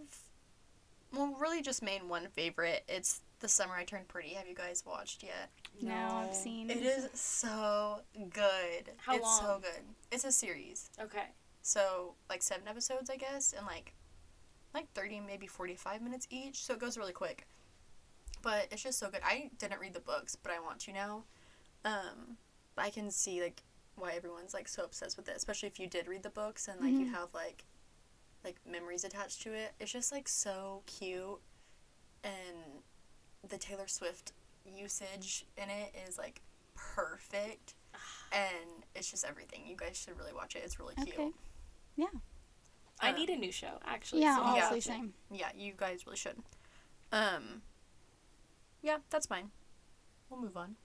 well, 1.13 1.35
really 1.39 1.61
just 1.61 1.81
main 1.83 2.07
one 2.09 2.27
favorite. 2.29 2.83
It's 2.87 3.21
The 3.43 3.49
Summer 3.49 3.75
I 3.75 3.83
Turned 3.83 4.07
Pretty. 4.07 4.29
Have 4.35 4.47
you 4.47 4.55
guys 4.55 4.85
watched 4.87 5.21
yet? 5.21 5.49
No, 5.81 5.93
I've 5.93 6.33
seen. 6.33 6.69
It 6.69 6.77
is 6.77 7.09
so 7.13 7.99
good. 8.29 8.91
How 8.95 9.17
it's 9.17 9.37
so 9.37 9.59
good. 9.61 9.81
It's 10.13 10.23
a 10.23 10.31
series. 10.31 10.89
Okay. 10.97 11.25
So, 11.61 12.13
like 12.29 12.41
seven 12.41 12.69
episodes, 12.69 13.09
I 13.09 13.17
guess, 13.17 13.51
and 13.55 13.67
like, 13.67 13.95
like 14.73 14.89
30, 14.93 15.19
maybe 15.27 15.45
45 15.45 16.01
minutes 16.01 16.25
each. 16.29 16.63
So 16.63 16.71
it 16.73 16.79
goes 16.79 16.97
really 16.97 17.11
quick. 17.11 17.45
But 18.41 18.69
it's 18.71 18.81
just 18.81 18.97
so 18.97 19.09
good. 19.09 19.19
I 19.25 19.51
didn't 19.59 19.81
read 19.81 19.93
the 19.93 19.99
books, 19.99 20.37
but 20.37 20.53
I 20.53 20.61
want 20.61 20.79
to 20.79 20.93
now. 20.93 21.23
Um, 21.83 22.37
I 22.77 22.91
can 22.91 23.11
see, 23.11 23.41
like, 23.41 23.61
why 23.97 24.13
everyone's, 24.13 24.53
like, 24.53 24.69
so 24.69 24.85
obsessed 24.85 25.17
with 25.17 25.27
it. 25.27 25.35
Especially 25.35 25.67
if 25.67 25.81
you 25.81 25.87
did 25.87 26.07
read 26.07 26.23
the 26.23 26.29
books 26.29 26.69
and, 26.69 26.79
like, 26.79 26.93
you 26.93 27.07
Mhm. 27.07 27.11
have, 27.15 27.33
like, 27.33 27.65
like 28.45 28.55
memories 28.65 29.03
attached 29.03 29.41
to 29.41 29.51
it. 29.53 29.73
It's 29.81 29.91
just, 29.91 30.13
like, 30.13 30.29
so 30.29 30.83
cute. 30.85 31.41
And 32.23 32.83
the 33.47 33.57
Taylor 33.57 33.87
Swift 33.87 34.31
usage 34.65 35.45
in 35.57 35.69
it 35.69 35.93
is, 36.07 36.17
like, 36.17 36.41
perfect. 36.75 37.75
And 38.31 38.83
it's 38.95 39.11
just 39.11 39.23
everything. 39.25 39.61
You 39.67 39.75
guys 39.75 39.95
should 39.95 40.17
really 40.17 40.33
watch 40.33 40.55
it. 40.55 40.63
It's 40.65 40.79
really 40.79 40.95
cute. 40.95 41.13
Okay. 41.13 41.31
I 42.99 43.09
Um, 43.09 43.15
need 43.15 43.29
a 43.29 43.35
new 43.35 43.51
show 43.51 43.79
actually. 43.85 44.21
Yeah, 44.21 44.37
so 44.37 44.41
I'll 44.43 44.49
honestly, 44.55 44.77
watch 44.77 44.77
it. 44.77 44.83
same. 44.83 45.13
Yeah, 45.31 45.49
you 45.55 45.73
guys 45.77 46.05
really 46.07 46.17
should. 46.17 46.37
Um. 47.11 47.61
Yeah, 48.81 48.97
that's 49.11 49.27
fine. 49.27 49.51
We'll 50.29 50.41
move 50.41 50.57
on. 50.57 50.75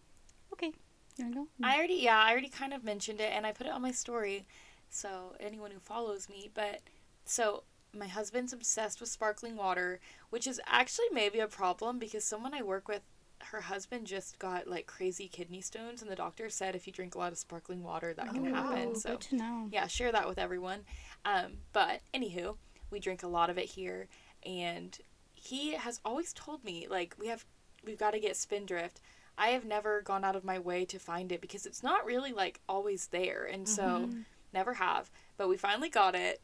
Okay. 0.53 0.73
You 1.17 1.25
wanna 1.25 1.35
go? 1.37 1.47
I 1.63 1.77
already 1.77 1.95
yeah, 1.95 2.19
I 2.19 2.31
already 2.33 2.49
kind 2.51 2.75
of 2.75 2.85
mentioned 2.85 3.21
it 3.21 3.33
and 3.33 3.47
I 3.47 3.53
put 3.53 3.67
it 3.67 3.73
on 3.73 3.81
my 3.83 3.93
story. 3.93 4.47
So 4.91 5.35
anyone 5.41 5.71
who 5.71 5.79
follows 5.81 6.29
me, 6.29 6.51
but 6.53 6.81
so 7.25 7.63
my 7.95 8.07
husband's 8.07 8.53
obsessed 8.53 9.01
with 9.01 9.09
sparkling 9.09 9.57
water, 9.57 10.01
which 10.31 10.47
is 10.47 10.61
actually 10.67 11.07
maybe 11.13 11.41
a 11.41 11.49
problem 11.49 11.99
because 11.99 12.25
someone 12.25 12.55
I 12.55 12.63
work 12.63 12.89
with 12.89 13.03
her 13.41 13.61
husband 13.63 14.07
just 14.07 14.39
got 14.39 14.67
like 14.67 14.87
crazy 14.87 15.29
kidney 15.29 15.61
stones 15.61 16.03
and 16.03 16.11
the 16.11 16.17
doctor 16.17 16.51
said 16.51 16.75
if 16.75 16.87
you 16.87 16.93
drink 16.93 17.15
a 17.15 17.19
lot 17.19 17.31
of 17.33 17.39
sparkling 17.39 17.83
water 17.85 18.13
that 18.15 18.35
can 18.35 18.43
Oh, 18.43 18.51
wow. 18.51 18.55
happen. 18.55 18.95
Ooh, 18.97 19.01
So 19.03 19.11
good 19.11 19.21
to 19.23 19.37
know. 19.37 19.71
yeah, 19.71 19.87
share 19.87 20.13
that 20.13 20.29
with 20.29 20.39
everyone. 20.39 20.81
Um, 21.25 21.59
but 21.73 22.01
anywho, 22.15 22.57
we 22.91 23.01
drink 23.01 23.23
a 23.23 23.29
lot 23.29 23.51
of 23.51 23.59
it 23.59 23.67
here, 23.67 24.09
and 24.45 24.97
he 25.35 25.73
has 25.75 26.01
always 26.05 26.33
told 26.33 26.65
me 26.65 26.87
like 26.89 27.15
we 27.19 27.29
have 27.29 27.45
we've 27.85 27.99
got 27.99 28.13
to 28.13 28.21
get 28.21 28.37
Spindrift. 28.37 29.01
I 29.37 29.49
have 29.49 29.65
never 29.65 30.03
gone 30.03 30.25
out 30.25 30.37
of 30.37 30.45
my 30.45 30.59
way 30.59 30.85
to 30.87 30.99
find 30.99 31.31
it 31.31 31.41
because 31.41 31.65
it's 31.67 31.83
not 31.83 32.05
really 32.05 32.33
like 32.33 32.61
always 32.69 33.09
there, 33.09 33.45
and 33.45 33.69
so 33.69 34.11
Mm-hmm. 34.11 34.21
never 34.53 34.75
have. 34.75 35.11
But 35.37 35.49
we 35.49 35.57
finally 35.57 35.89
got 35.91 36.15
it. 36.15 36.41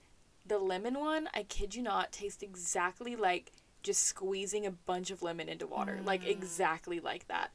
The 0.46 0.58
lemon 0.58 0.98
one, 0.98 1.28
I 1.32 1.44
kid 1.44 1.74
you 1.74 1.82
not, 1.82 2.12
tastes 2.12 2.42
exactly 2.42 3.16
like 3.16 3.52
just 3.82 4.02
squeezing 4.02 4.66
a 4.66 4.70
bunch 4.70 5.10
of 5.10 5.22
lemon 5.22 5.48
into 5.48 5.66
water, 5.66 6.00
like 6.04 6.22
Mm. 6.22 6.28
exactly 6.30 7.00
like 7.00 7.26
that. 7.28 7.54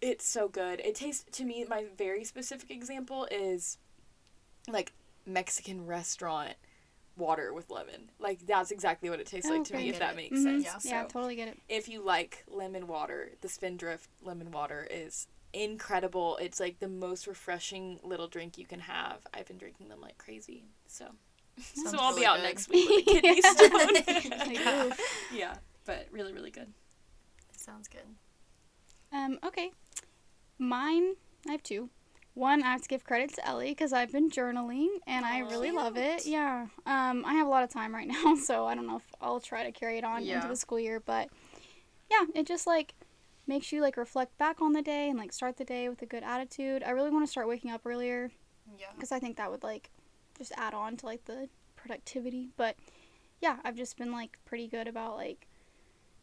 It's 0.00 0.26
so 0.26 0.48
good. 0.48 0.80
It 0.80 0.94
tastes 0.94 1.24
to 1.38 1.44
me. 1.44 1.64
My 1.68 1.84
very 1.96 2.24
specific 2.24 2.70
example 2.70 3.26
is 3.30 3.78
like 4.68 4.92
Mexican 5.24 5.86
restaurant 5.86 6.54
water 7.16 7.52
with 7.54 7.70
lemon. 7.70 8.10
Like 8.18 8.46
that's 8.46 8.70
exactly 8.70 9.08
what 9.08 9.20
it 9.20 9.26
tastes 9.26 9.48
like 9.50 9.64
to 9.64 9.76
me. 9.76 9.88
If 9.88 9.98
that 9.98 10.12
it. 10.12 10.16
makes 10.16 10.38
Mhm. 10.38 10.42
sense. 10.42 10.64
Yeah, 10.84 11.02
So 11.02 11.08
totally 11.08 11.34
get 11.36 11.48
it. 11.48 11.58
if 11.68 11.88
you 11.88 12.02
like 12.02 12.44
lemon 12.46 12.86
water, 12.86 13.32
the 13.40 13.48
Spindrift 13.48 14.10
lemon 14.20 14.50
water 14.50 14.86
is 14.90 15.28
incredible. 15.54 16.36
It's 16.36 16.60
like 16.60 16.78
the 16.78 16.88
most 16.88 17.26
refreshing 17.26 18.00
little 18.02 18.28
drink 18.28 18.58
you 18.58 18.66
can 18.66 18.80
have. 18.80 19.26
I've 19.32 19.46
been 19.46 19.56
drinking 19.58 19.88
them 19.88 20.02
like 20.02 20.18
crazy. 20.18 20.64
So 20.86 21.06
Sounds 21.06 21.16
so 21.60 21.96
I'll 21.98 22.14
be 22.16 22.24
out 22.26 22.36
good. 22.36 22.42
next 22.44 22.68
week 22.70 22.88
with 22.88 23.06
a 23.08 23.10
kidney 23.20 23.40
Yeah. 23.42 23.52
stone. 24.42 24.52
Yeah. 24.52 24.94
yeah, 25.32 25.54
but 25.84 26.06
really 26.10 26.32
really 26.32 26.50
good. 26.50 26.72
Sounds 27.56 27.88
good. 27.88 28.06
Um, 29.12 29.38
okay. 29.44 29.70
Mine, 30.58 31.14
I 31.48 31.52
have 31.52 31.62
two. 31.62 31.90
One, 32.34 32.62
I 32.62 32.72
have 32.72 32.82
to 32.82 32.88
give 32.88 33.04
credit 33.04 33.34
to 33.34 33.46
Ellie 33.48 33.70
because 33.70 33.92
I've 33.94 34.12
been 34.12 34.30
journaling 34.30 34.88
and 35.06 35.24
I 35.24 35.40
Aw. 35.42 35.48
really 35.48 35.70
love 35.70 35.96
it. 35.96 36.26
Yeah. 36.26 36.66
Um, 36.84 37.24
I 37.26 37.32
have 37.34 37.46
a 37.46 37.50
lot 37.50 37.64
of 37.64 37.70
time 37.70 37.94
right 37.94 38.06
now, 38.06 38.34
so 38.36 38.66
I 38.66 38.74
don't 38.74 38.86
know 38.86 38.96
if 38.96 39.06
I'll 39.22 39.40
try 39.40 39.64
to 39.64 39.72
carry 39.72 39.96
it 39.98 40.04
on 40.04 40.24
Yeah. 40.24 40.36
into 40.36 40.48
the 40.48 40.56
school 40.56 40.78
year, 40.78 41.00
but 41.00 41.28
yeah, 42.10 42.24
it 42.34 42.46
just 42.46 42.66
like 42.66 42.94
makes 43.46 43.72
you 43.72 43.80
like 43.80 43.96
reflect 43.96 44.36
back 44.38 44.60
on 44.60 44.72
the 44.72 44.82
day 44.82 45.08
and 45.08 45.18
like 45.18 45.32
start 45.32 45.56
the 45.56 45.64
day 45.64 45.88
with 45.88 46.02
a 46.02 46.06
good 46.06 46.22
attitude. 46.22 46.82
I 46.82 46.90
really 46.90 47.10
want 47.10 47.24
to 47.24 47.30
start 47.30 47.48
waking 47.48 47.70
up 47.70 47.80
earlier 47.86 48.30
Yeah. 48.78 48.86
because 48.94 49.12
I 49.12 49.18
think 49.18 49.36
that 49.38 49.50
would 49.50 49.62
like 49.62 49.90
just 50.38 50.52
add 50.56 50.74
on 50.74 50.96
to 50.98 51.06
like 51.06 51.24
the 51.24 51.48
productivity. 51.76 52.50
But 52.56 52.76
yeah, 53.40 53.56
I've 53.64 53.76
just 53.76 53.96
been 53.96 54.12
like 54.12 54.38
pretty 54.44 54.68
good 54.68 54.88
about 54.88 55.16
like 55.16 55.46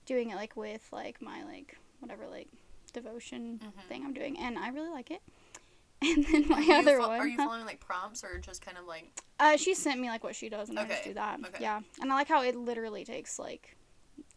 doing 0.06 0.30
it 0.32 0.36
like 0.36 0.56
with 0.56 0.88
like 0.92 1.22
my 1.22 1.44
like 1.44 1.78
whatever 2.00 2.28
like 2.28 2.48
devotion 2.94 3.60
Mhm. 3.64 3.88
thing 3.88 4.04
I'm 4.06 4.14
doing, 4.14 4.38
and 4.38 4.58
I 4.58 4.70
really 4.70 4.90
like 4.92 5.12
it. 5.12 5.22
And 6.06 6.26
then 6.26 6.50
my 6.50 6.58
Are 6.70 6.80
other 6.80 6.98
fo- 7.00 7.08
one, 7.08 7.20
Are 7.22 7.28
you 7.28 7.38
following 7.46 7.66
like 7.66 7.80
prompts 7.80 8.24
or 8.26 8.38
just 8.38 8.62
kind 8.64 8.78
of 8.78 8.86
like? 8.86 9.10
uh, 9.40 9.56
she 9.58 9.74
sent 9.74 10.00
me 10.02 10.10
like 10.10 10.24
what 10.24 10.36
she 10.36 10.50
does, 10.50 10.70
and 10.70 10.78
I 10.78 10.86
just 10.86 11.04
do 11.04 11.14
that. 11.14 11.40
okay. 11.46 11.58
Yeah, 11.64 11.80
and 12.02 12.12
I 12.12 12.16
like 12.16 12.28
how 12.28 12.44
it 12.44 12.56
literally 12.56 13.06
takes 13.06 13.40
like, 13.40 13.78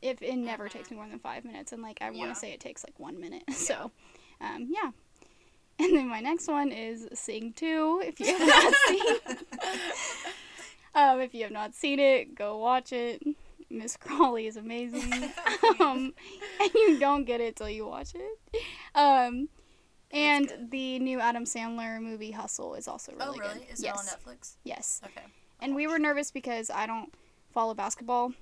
if 0.01 0.23
it 0.23 0.37
never 0.37 0.69
Mhm. 0.69 0.71
takes 0.71 0.91
me 0.91 0.97
more 0.97 1.09
than 1.09 1.19
five 1.19 1.45
minutes, 1.45 1.73
and 1.73 1.83
like 1.83 1.99
I 2.01 2.11
want 2.11 2.19
Yeah. 2.21 2.29
to 2.35 2.35
say 2.39 2.53
it 2.53 2.61
takes 2.61 2.85
like 2.85 2.99
one 3.01 3.19
minute. 3.21 3.43
So, 3.53 3.91
um, 4.41 4.69
yeah. 4.71 4.93
And 5.79 5.95
then 5.95 6.09
my 6.09 6.21
next 6.21 6.49
one 6.49 6.73
is 6.73 7.07
Sing 7.13 7.53
Two. 7.53 8.01
If 8.03 8.19
you 8.19 8.35
have 8.35 8.49
not 8.49 8.75
seen, 8.89 9.37
um, 10.95 11.21
if 11.21 11.35
you 11.35 11.43
have 11.43 11.53
not 11.53 11.75
seen 11.75 12.01
it, 12.01 12.35
go 12.35 12.57
watch 12.57 12.93
it. 12.95 13.23
Miss 13.69 13.95
Crawley 13.97 14.47
is 14.47 14.57
amazing. 14.57 15.13
um, 15.81 16.15
and 16.61 16.71
you 16.75 16.99
don't 16.99 17.25
get 17.25 17.43
it 17.43 17.57
till 17.57 17.69
you 17.69 17.87
watch 17.87 18.15
it. 18.15 18.63
Um, 18.95 19.51
and 20.11 20.71
the 20.71 20.99
new 20.99 21.21
Adam 21.21 21.45
Sandler 21.45 22.01
movie 22.01 22.31
Hustle 22.31 22.75
is 22.75 22.89
also 22.89 23.13
really 23.13 23.27
oh 23.29 23.33
good. 23.33 23.43
really? 23.43 23.67
Is 23.71 23.83
yes. 23.83 23.95
it 23.95 23.99
on 23.99 24.35
Netflix? 24.35 24.57
Yes. 24.65 25.03
Okay. 25.05 25.27
And 25.61 25.75
we 25.75 25.87
were 25.87 25.99
nervous 25.99 26.31
because 26.31 26.71
I 26.71 26.87
don't 26.87 27.13
follow 27.53 27.75
basketball 27.75 28.33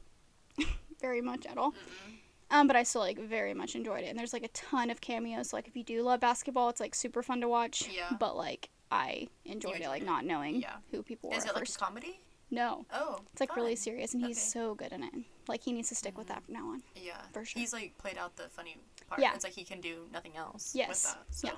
very 1.01 1.21
much 1.21 1.47
at 1.47 1.59
all. 1.59 1.73
Mm-mm. 1.73 2.19
Um, 2.51 2.67
but 2.67 2.77
I 2.77 2.83
still 2.83 3.01
like 3.01 3.19
very 3.19 3.55
much 3.55 3.75
enjoyed 3.75 4.05
it. 4.05 4.09
And 4.09 4.19
there's 4.19 4.33
like 4.33 4.45
a 4.45 4.49
ton 4.49 4.91
of 4.91 5.01
cameos. 5.01 5.51
So, 5.51 5.57
like 5.57 5.67
if 5.67 5.77
you 5.77 5.83
do 5.83 6.03
love 6.03 6.21
basketball, 6.21 6.69
it's 6.69 6.81
like 6.81 6.95
super 6.95 7.23
fun 7.23 7.41
to 7.41 7.49
watch. 7.49 7.89
Yeah. 7.89 8.11
But 8.19 8.37
like 8.37 8.69
I 8.91 9.29
enjoyed 9.45 9.81
it, 9.81 9.89
like 9.89 10.03
it. 10.03 10.07
not 10.07 10.25
knowing 10.25 10.61
Yeah. 10.61 10.77
who 10.91 11.03
people 11.03 11.31
were 11.31 11.37
Is 11.37 11.45
it 11.45 11.49
like 11.49 11.57
a 11.57 11.59
first. 11.61 11.79
comedy? 11.81 12.21
no, 12.51 12.87
Oh. 12.93 13.19
it's 13.33 13.41
like 13.41 13.57
really 13.57 13.75
serious, 13.75 14.15
and 14.15 14.25
he's 14.25 14.37
Okay. 14.39 14.47
so 14.61 14.75
good 14.77 14.93
in 14.93 15.03
it. 15.03 15.13
Like 15.49 15.63
he 15.65 15.73
needs 15.73 15.89
to 15.89 15.95
stick 15.97 16.17
with 16.17 16.29
that 16.29 16.45
from 16.45 16.55
now 16.55 16.69
on. 16.69 16.83
Yeah. 16.95 17.21
For 17.33 17.45
sure. 17.45 17.59
He's 17.59 17.73
like 17.73 17.97
played 17.99 18.17
out 18.19 18.37
the 18.37 18.49
funny 18.51 18.77
part. 19.09 19.21
Yeah. 19.21 19.35
It's 19.35 19.43
like 19.43 19.55
he 19.55 19.65
can 19.65 19.81
do 19.81 20.07
nothing 20.13 20.37
else 20.37 20.73
Yes. 20.75 20.89
with 20.89 21.03
that. 21.03 21.35
So. 21.35 21.49
Yeah. 21.49 21.55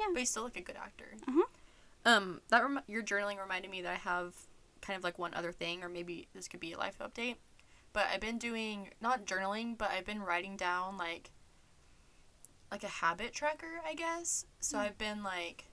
Yeah. 0.00 0.06
But 0.12 0.18
he's 0.18 0.30
still 0.30 0.42
like 0.44 0.56
a 0.56 0.60
good 0.60 0.76
actor. 0.76 1.06
Uh-huh. 1.26 1.42
Um, 2.04 2.40
that 2.48 2.62
rem- 2.62 2.82
your 2.86 3.02
journaling 3.02 3.40
reminded 3.40 3.70
me 3.70 3.80
that 3.82 3.92
I 3.92 3.96
have 3.96 4.34
kind 4.82 4.96
of 4.98 5.02
like 5.04 5.18
one 5.18 5.32
other 5.34 5.52
thing, 5.52 5.82
or 5.82 5.88
maybe 5.88 6.28
this 6.34 6.46
could 6.48 6.60
be 6.60 6.72
a 6.72 6.78
life 6.78 6.98
update. 7.00 7.36
But 7.96 8.08
I've 8.12 8.20
been 8.20 8.36
doing 8.36 8.90
not 9.00 9.24
journaling, 9.24 9.78
but 9.78 9.90
I've 9.90 10.04
been 10.04 10.20
writing 10.20 10.54
down 10.54 10.98
like 10.98 11.30
like 12.70 12.84
a 12.84 12.88
habit 12.88 13.32
tracker, 13.32 13.80
I 13.86 13.94
guess. 13.94 14.44
So 14.60 14.76
I've 14.76 14.98
been 14.98 15.22
like 15.22 15.64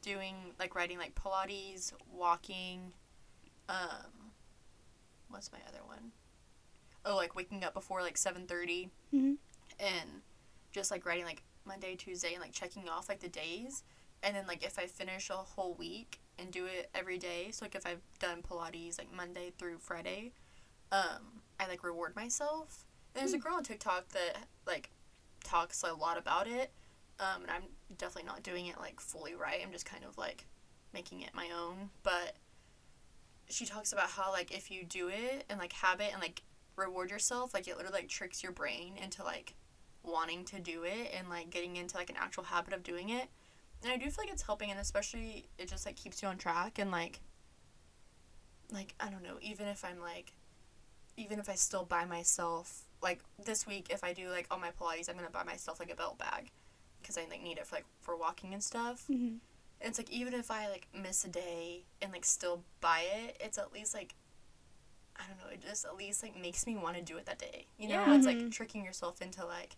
doing 0.00 0.54
like 0.58 0.74
writing 0.74 0.96
like 0.96 1.14
Pilates, 1.14 1.92
walking, 2.10 2.94
um, 3.68 4.32
what's 5.28 5.52
my 5.52 5.58
other 5.68 5.84
one? 5.84 6.12
Oh, 7.04 7.16
like 7.16 7.34
waking 7.34 7.62
up 7.62 7.74
before 7.74 8.00
like 8.00 8.16
seven 8.16 8.46
thirty, 8.46 8.88
Mhm. 9.12 9.36
and 9.78 10.22
just 10.72 10.90
like 10.90 11.04
writing 11.04 11.26
like 11.26 11.42
Monday, 11.66 11.94
Tuesday, 11.94 12.32
and 12.32 12.40
like 12.40 12.52
checking 12.52 12.88
off 12.88 13.10
like 13.10 13.20
the 13.20 13.28
days, 13.28 13.84
and 14.22 14.34
then 14.34 14.46
like 14.46 14.64
if 14.64 14.78
I 14.78 14.86
finish 14.86 15.28
a 15.28 15.34
whole 15.34 15.74
week 15.74 16.20
and 16.38 16.50
do 16.50 16.64
it 16.64 16.88
every 16.94 17.18
day, 17.18 17.50
so 17.50 17.66
like 17.66 17.74
if 17.74 17.84
I've 17.84 18.00
done 18.18 18.40
Pilates 18.40 18.96
like 18.96 19.12
Monday 19.12 19.52
through 19.58 19.76
Friday, 19.76 20.32
um, 20.90 21.42
I 21.58 21.66
like 21.68 21.84
reward 21.84 22.14
myself. 22.16 22.84
And 23.14 23.22
there's 23.22 23.32
a 23.32 23.38
girl 23.38 23.54
on 23.54 23.62
TikTok 23.64 24.08
that 24.10 24.36
like 24.66 24.90
talks 25.44 25.82
a 25.82 25.94
lot 25.94 26.18
about 26.18 26.46
it, 26.46 26.70
um, 27.18 27.42
and 27.42 27.50
I'm 27.50 27.62
definitely 27.96 28.28
not 28.28 28.42
doing 28.42 28.66
it 28.66 28.78
like 28.78 29.00
fully 29.00 29.34
right. 29.34 29.60
I'm 29.62 29.72
just 29.72 29.86
kind 29.86 30.04
of 30.04 30.18
like 30.18 30.46
making 30.92 31.22
it 31.22 31.30
my 31.34 31.48
own, 31.56 31.90
but 32.02 32.36
she 33.48 33.64
talks 33.64 33.92
about 33.92 34.10
how 34.10 34.32
like 34.32 34.50
if 34.50 34.70
you 34.70 34.84
do 34.84 35.08
it 35.08 35.44
and 35.48 35.58
like 35.58 35.72
habit 35.72 36.10
and 36.12 36.20
like 36.20 36.42
reward 36.76 37.10
yourself, 37.10 37.54
like 37.54 37.66
it 37.68 37.76
literally 37.76 38.00
like 38.00 38.08
tricks 38.08 38.42
your 38.42 38.52
brain 38.52 38.94
into 39.02 39.22
like 39.24 39.54
wanting 40.02 40.44
to 40.44 40.60
do 40.60 40.84
it 40.84 41.12
and 41.16 41.28
like 41.28 41.50
getting 41.50 41.76
into 41.76 41.96
like 41.96 42.10
an 42.10 42.16
actual 42.18 42.44
habit 42.44 42.72
of 42.74 42.82
doing 42.82 43.08
it. 43.10 43.28
and 43.82 43.92
I 43.92 43.96
do 43.96 44.04
feel 44.10 44.24
like 44.24 44.32
it's 44.32 44.42
helping, 44.42 44.70
and 44.70 44.80
especially 44.80 45.48
it 45.58 45.68
just 45.68 45.86
like 45.86 45.96
keeps 45.96 46.22
you 46.22 46.28
on 46.28 46.38
track 46.38 46.78
and 46.78 46.90
like, 46.90 47.20
like 48.72 48.94
I 49.00 49.08
don't 49.10 49.22
know, 49.22 49.38
even 49.40 49.66
if 49.68 49.84
I'm 49.84 50.00
like, 50.00 50.32
even 51.16 51.38
if 51.38 51.48
I 51.48 51.54
still 51.54 51.84
buy 51.84 52.04
myself 52.04 52.82
like 53.02 53.20
this 53.44 53.66
week, 53.66 53.88
if 53.90 54.02
I 54.04 54.12
do 54.12 54.28
like 54.30 54.46
all 54.50 54.58
my 54.58 54.70
Pilates, 54.70 55.08
I'm 55.08 55.16
gonna 55.16 55.30
buy 55.30 55.44
myself 55.44 55.78
like 55.80 55.90
a 55.92 55.96
belt 55.96 56.18
bag, 56.18 56.50
because 57.00 57.16
I 57.18 57.26
like 57.30 57.42
need 57.42 57.58
it 57.58 57.66
for 57.66 57.76
like 57.76 57.86
for 58.00 58.16
walking 58.16 58.52
and 58.54 58.62
stuff. 58.62 59.04
Mhm. 59.08 59.38
And 59.80 59.90
it's 59.90 59.98
like 59.98 60.10
even 60.10 60.32
if 60.34 60.50
I 60.50 60.68
like 60.68 60.88
miss 60.94 61.24
a 61.24 61.28
day 61.28 61.84
and 62.00 62.12
like 62.12 62.24
still 62.24 62.64
buy 62.80 63.00
it, 63.00 63.36
it's 63.40 63.58
at 63.58 63.72
least 63.72 63.94
like. 63.94 64.14
I 65.18 65.22
don't 65.26 65.38
know. 65.38 65.50
It 65.50 65.62
just 65.62 65.86
at 65.86 65.96
least 65.96 66.22
like 66.22 66.36
makes 66.38 66.66
me 66.66 66.76
want 66.76 66.96
to 66.96 67.02
do 67.02 67.16
it 67.16 67.24
that 67.24 67.38
day. 67.38 67.64
You 67.78 67.88
know, 67.88 67.94
Yeah. 67.94 68.16
it's 68.16 68.26
like 68.26 68.36
Mhm. 68.36 68.52
tricking 68.52 68.84
yourself 68.84 69.22
into 69.22 69.46
like 69.46 69.76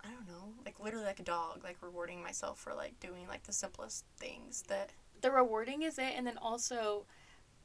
I 0.00 0.08
don't 0.10 0.26
know, 0.28 0.54
like 0.64 0.78
literally 0.80 1.04
like 1.04 1.18
a 1.20 1.24
dog, 1.24 1.64
like 1.64 1.76
rewarding 1.82 2.22
myself 2.22 2.58
for 2.60 2.72
like 2.74 2.98
doing 3.00 3.26
like 3.26 3.42
the 3.42 3.52
simplest 3.52 4.04
things 4.16 4.62
that 4.68 4.92
the 5.20 5.30
rewarding 5.32 5.82
is 5.82 5.98
it 5.98 6.14
and 6.16 6.26
then 6.26 6.38
also 6.38 7.06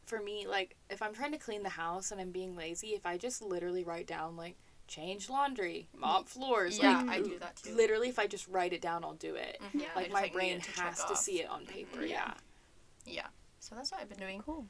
for 0.06 0.22
me 0.22 0.46
like 0.48 0.76
if 0.90 1.02
i'm 1.02 1.14
trying 1.14 1.32
to 1.32 1.38
clean 1.38 1.64
the 1.64 1.70
house 1.70 2.12
and 2.12 2.20
i'm 2.20 2.32
being 2.32 2.56
lazy 2.56 2.90
if 2.90 3.06
i 3.06 3.18
just 3.18 3.42
literally 3.42 3.84
write 3.84 4.08
down 4.08 4.36
like 4.36 4.56
change 4.88 5.30
laundry 5.30 5.88
mop 5.96 6.28
floors 6.28 6.78
yeah, 6.78 6.98
like 6.98 7.10
I 7.10 7.22
do 7.22 7.40
that 7.40 7.56
too. 7.56 7.74
literally 7.76 8.10
if 8.10 8.20
i 8.20 8.28
just 8.28 8.48
write 8.50 8.74
it 8.74 8.82
down 8.82 9.04
i'll 9.06 9.14
do 9.14 9.36
it 9.36 9.58
Mhm. 9.62 9.82
Yeah. 9.82 9.88
Like 9.96 10.12
my 10.12 10.24
need 10.24 10.34
brain 10.34 10.60
to 10.62 10.72
check 10.74 10.86
has 10.86 11.06
to 11.06 11.16
see 11.16 11.40
it 11.42 11.50
on 11.50 11.66
paper 11.66 12.04
yeah 12.04 12.34
Yeah. 13.06 13.28
So 13.60 13.76
that's 13.76 13.92
what 13.92 14.02
I've 14.02 14.10
been 14.10 14.18
doing. 14.18 14.42
Cool. 14.42 14.66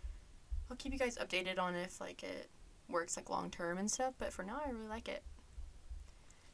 I'll 0.70 0.76
keep 0.78 0.92
you 0.94 1.00
guys 1.00 1.18
updated 1.18 1.58
on 1.58 1.76
if 1.76 2.00
like 2.02 2.24
it 2.24 2.50
works 2.90 3.16
like 3.18 3.30
long 3.30 3.50
term 3.50 3.78
and 3.78 3.90
stuff, 3.90 4.14
but 4.20 4.34
for 4.34 4.44
now 4.44 4.62
I 4.66 4.70
really 4.70 4.88
like 4.88 5.08
it. 5.08 5.24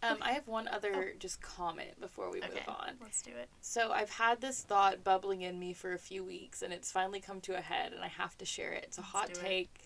Um, 0.04 0.18
i 0.22 0.32
have 0.32 0.48
one 0.48 0.68
other 0.68 1.14
just 1.20 1.42
comment 1.42 2.00
before 2.00 2.30
we 2.32 2.38
Okay. 2.40 2.50
move 2.50 2.64
on 2.70 2.92
Let's 3.02 3.22
do 3.22 3.32
it. 3.32 3.50
so 3.62 3.92
i've 3.92 4.10
had 4.12 4.42
this 4.42 4.62
thought 4.62 5.04
bubbling 5.04 5.42
in 5.42 5.58
me 5.60 5.74
for 5.74 5.94
a 5.94 5.98
few 6.00 6.24
weeks 6.24 6.62
and 6.62 6.72
it's 6.72 6.92
finally 6.92 7.20
come 7.20 7.42
to 7.42 7.58
a 7.58 7.62
head 7.62 7.94
and 7.94 8.04
i 8.04 8.08
have 8.08 8.38
to 8.38 8.46
share 8.46 8.72
it 8.74 8.84
it's 8.86 8.98
a 8.98 9.02
Let's 9.02 9.12
hot 9.12 9.28
do 9.28 9.40
it. 9.40 9.44
take 9.44 9.80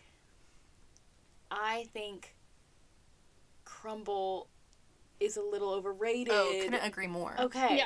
i 1.50 1.88
think 1.94 2.36
crumble 3.66 4.48
is 5.20 5.38
a 5.38 5.42
little 5.42 5.70
overrated 5.72 6.34
Oh, 6.34 6.60
couldn't 6.64 6.84
agree 6.84 7.08
more. 7.08 7.36
Okay. 7.40 7.78
Yeah. 7.78 7.86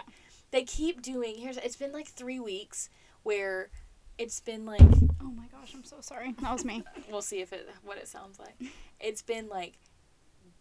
They 0.52 0.64
keep 0.64 1.02
doing. 1.02 1.36
Here's. 1.38 1.58
It's 1.58 1.76
been 1.76 1.92
like 1.92 2.08
three 2.08 2.40
weeks 2.40 2.90
where 3.24 3.70
it's 4.18 4.40
been 4.40 4.66
like. 4.66 4.80
Oh 5.22 5.32
my 5.32 5.48
gosh, 5.52 5.74
I'm 5.76 5.84
so 5.84 5.98
sorry. 6.00 6.34
That 6.42 6.54
was 6.54 6.64
me. 6.64 6.82
We'll 7.12 7.22
see 7.22 7.42
if 7.42 7.52
it 7.52 7.68
what 7.84 7.98
it 7.98 8.08
sounds 8.08 8.40
like. 8.40 8.56
It's 9.02 9.22
been 9.22 9.50
like 9.50 9.74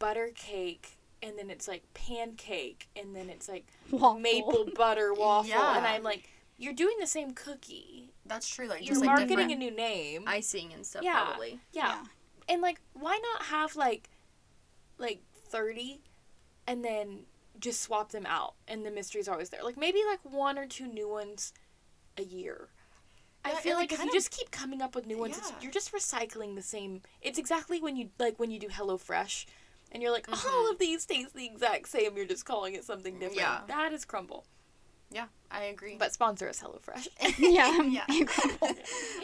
butter 0.00 0.30
cake, 0.35 0.99
and 1.25 1.37
then 1.38 1.50
it's 1.50 1.66
like 1.66 1.83
pancake, 1.95 2.88
and 2.95 3.16
then 3.16 3.28
it's 3.31 3.49
like 3.49 3.66
Waffle. 3.90 4.21
maple 4.21 4.66
butter 4.76 5.12
waffle, 5.19 5.49
Yeah. 5.50 5.76
and 5.78 5.85
I'm 5.87 6.02
like, 6.04 6.28
you're 6.59 6.73
doing 6.75 6.95
the 7.00 7.07
same 7.07 7.33
cookie. 7.33 8.12
That's 8.26 8.49
true. 8.49 8.69
Like 8.69 8.81
You're 8.83 8.95
just 8.95 9.00
like 9.04 9.16
marketing 9.19 9.50
a 9.52 9.57
new 9.57 9.71
name. 9.73 10.25
icing 10.26 10.73
and 10.73 10.87
stuff 10.87 11.02
Yeah. 11.02 11.25
probably. 11.25 11.59
yeah. 11.73 12.04
and 12.49 12.61
like 12.62 12.81
why 12.93 13.19
not 13.33 13.47
have 13.47 13.75
like 13.75 14.09
like 14.99 15.21
30 15.49 16.00
and 16.66 16.85
then 16.85 17.21
just 17.59 17.81
swap 17.81 18.11
them 18.11 18.26
out 18.26 18.54
and 18.69 18.85
the 18.85 18.90
mystery's 18.90 19.28
always 19.28 19.49
there 19.50 19.62
like 19.62 19.76
maybe 19.78 20.00
like 20.09 20.21
one 20.25 20.59
or 20.59 20.66
two 20.66 20.87
new 20.87 21.09
ones 21.09 21.52
a 22.19 22.23
year 22.23 22.69
i 23.45 23.52
feel 23.54 23.76
like 23.76 23.93
if 23.93 23.99
you 24.00 24.07
of- 24.09 24.12
just 24.12 24.31
keep 24.31 24.50
coming 24.50 24.83
up 24.83 24.95
with 24.95 25.07
new 25.07 25.16
ones 25.19 25.38
it's, 25.38 25.50
Yeah. 25.50 25.57
you're 25.62 25.73
just 25.73 25.93
recycling 25.93 26.54
the 26.54 26.62
same 26.62 27.00
it's 27.23 27.38
exactly 27.38 27.81
when 27.81 27.97
you 27.97 28.11
like 28.19 28.38
when 28.38 28.50
you 28.50 28.59
do 28.59 28.69
hello 28.71 28.97
fresh 28.99 29.47
and 29.94 30.02
you're 30.02 30.12
like 30.12 30.26
Mhm. 30.26 30.52
all 30.52 30.70
of 30.70 30.78
these 30.78 31.06
taste 31.06 31.34
the 31.34 31.46
exact 31.46 31.88
same 31.88 32.16
you're 32.16 32.26
just 32.26 32.44
calling 32.44 32.74
it 32.74 32.84
something 32.84 33.14
different 33.18 33.36
Yeah. 33.40 33.60
that 33.68 33.92
is 33.94 34.04
crumble 34.04 34.44
Yeah, 35.10 35.26
I 35.50 35.64
agree. 35.64 35.96
but 35.96 36.12
sponsor 36.12 36.48
us 36.48 36.58
hello 36.60 36.78
fresh 36.82 37.08
yeah. 37.38 37.80
Yeah. 37.82 38.04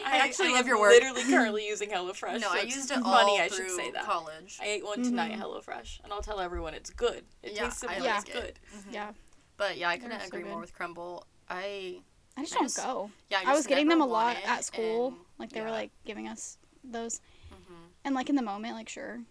i 0.05 0.17
actually 0.17 0.53
love 0.53 0.65
your 0.67 0.79
work. 0.79 0.93
literally 0.93 1.23
currently 1.23 1.67
using 1.67 1.89
hello 1.89 2.13
fresh 2.13 2.39
no, 2.41 2.47
so 2.49 2.57
I 2.57 2.61
used 2.61 2.89
it 2.91 2.95
funny 3.01 3.03
all 3.03 3.39
i 3.41 3.47
should 3.47 3.69
say 3.71 3.91
that 3.91 4.05
college. 4.05 4.57
I 4.61 4.65
ate 4.67 4.85
one 4.85 5.03
tonight, 5.03 5.33
Mhm. 5.33 5.41
HelloFresh, 5.41 6.03
and 6.03 6.13
I'll 6.13 6.21
tell 6.21 6.39
everyone 6.39 6.73
it's 6.73 6.89
good. 6.89 7.25
It 7.43 7.53
Yeah, 7.53 7.65
tastes 7.65 7.83
I 7.83 7.95
similar. 7.95 8.09
like 8.11 8.27
It's 8.29 8.29
it. 8.29 8.41
good. 8.41 8.59
Mhm. 8.79 8.93
yeah. 8.93 9.11
But 9.57 9.77
yeah, 9.77 9.89
I 9.89 9.97
They're 9.97 10.09
couldn't 10.09 10.21
so 10.21 10.27
agree 10.27 10.43
more 10.43 10.59
with 10.59 10.73
crumble. 10.73 11.27
I 11.49 12.01
I 12.37 12.41
just 12.41 12.53
I 12.53 12.59
don't 12.59 12.65
just- 12.65 12.77
go. 12.77 13.11
yeah, 13.29 13.41
I, 13.45 13.51
I 13.51 13.53
was 13.53 13.67
getting 13.67 13.87
them 13.89 14.01
a 14.01 14.05
lot 14.05 14.37
at 14.45 14.63
school. 14.63 15.07
and- 15.09 15.17
like 15.37 15.51
they 15.51 15.61
were 15.61 15.71
like 15.71 15.91
giving 16.05 16.27
us 16.27 16.57
those, 16.83 17.19
Mhm. 17.51 17.89
and 18.05 18.15
like 18.15 18.29
in 18.29 18.35
the 18.35 18.41
moment, 18.41 18.75
like 18.75 18.87
sure. 18.89 19.21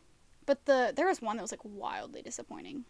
But 0.46 0.64
the 0.66 0.92
there 0.94 1.06
was 1.06 1.20
one 1.22 1.36
that 1.36 1.42
was 1.42 1.52
like 1.52 1.64
wildly 1.64 2.22
disappointing. 2.22 2.84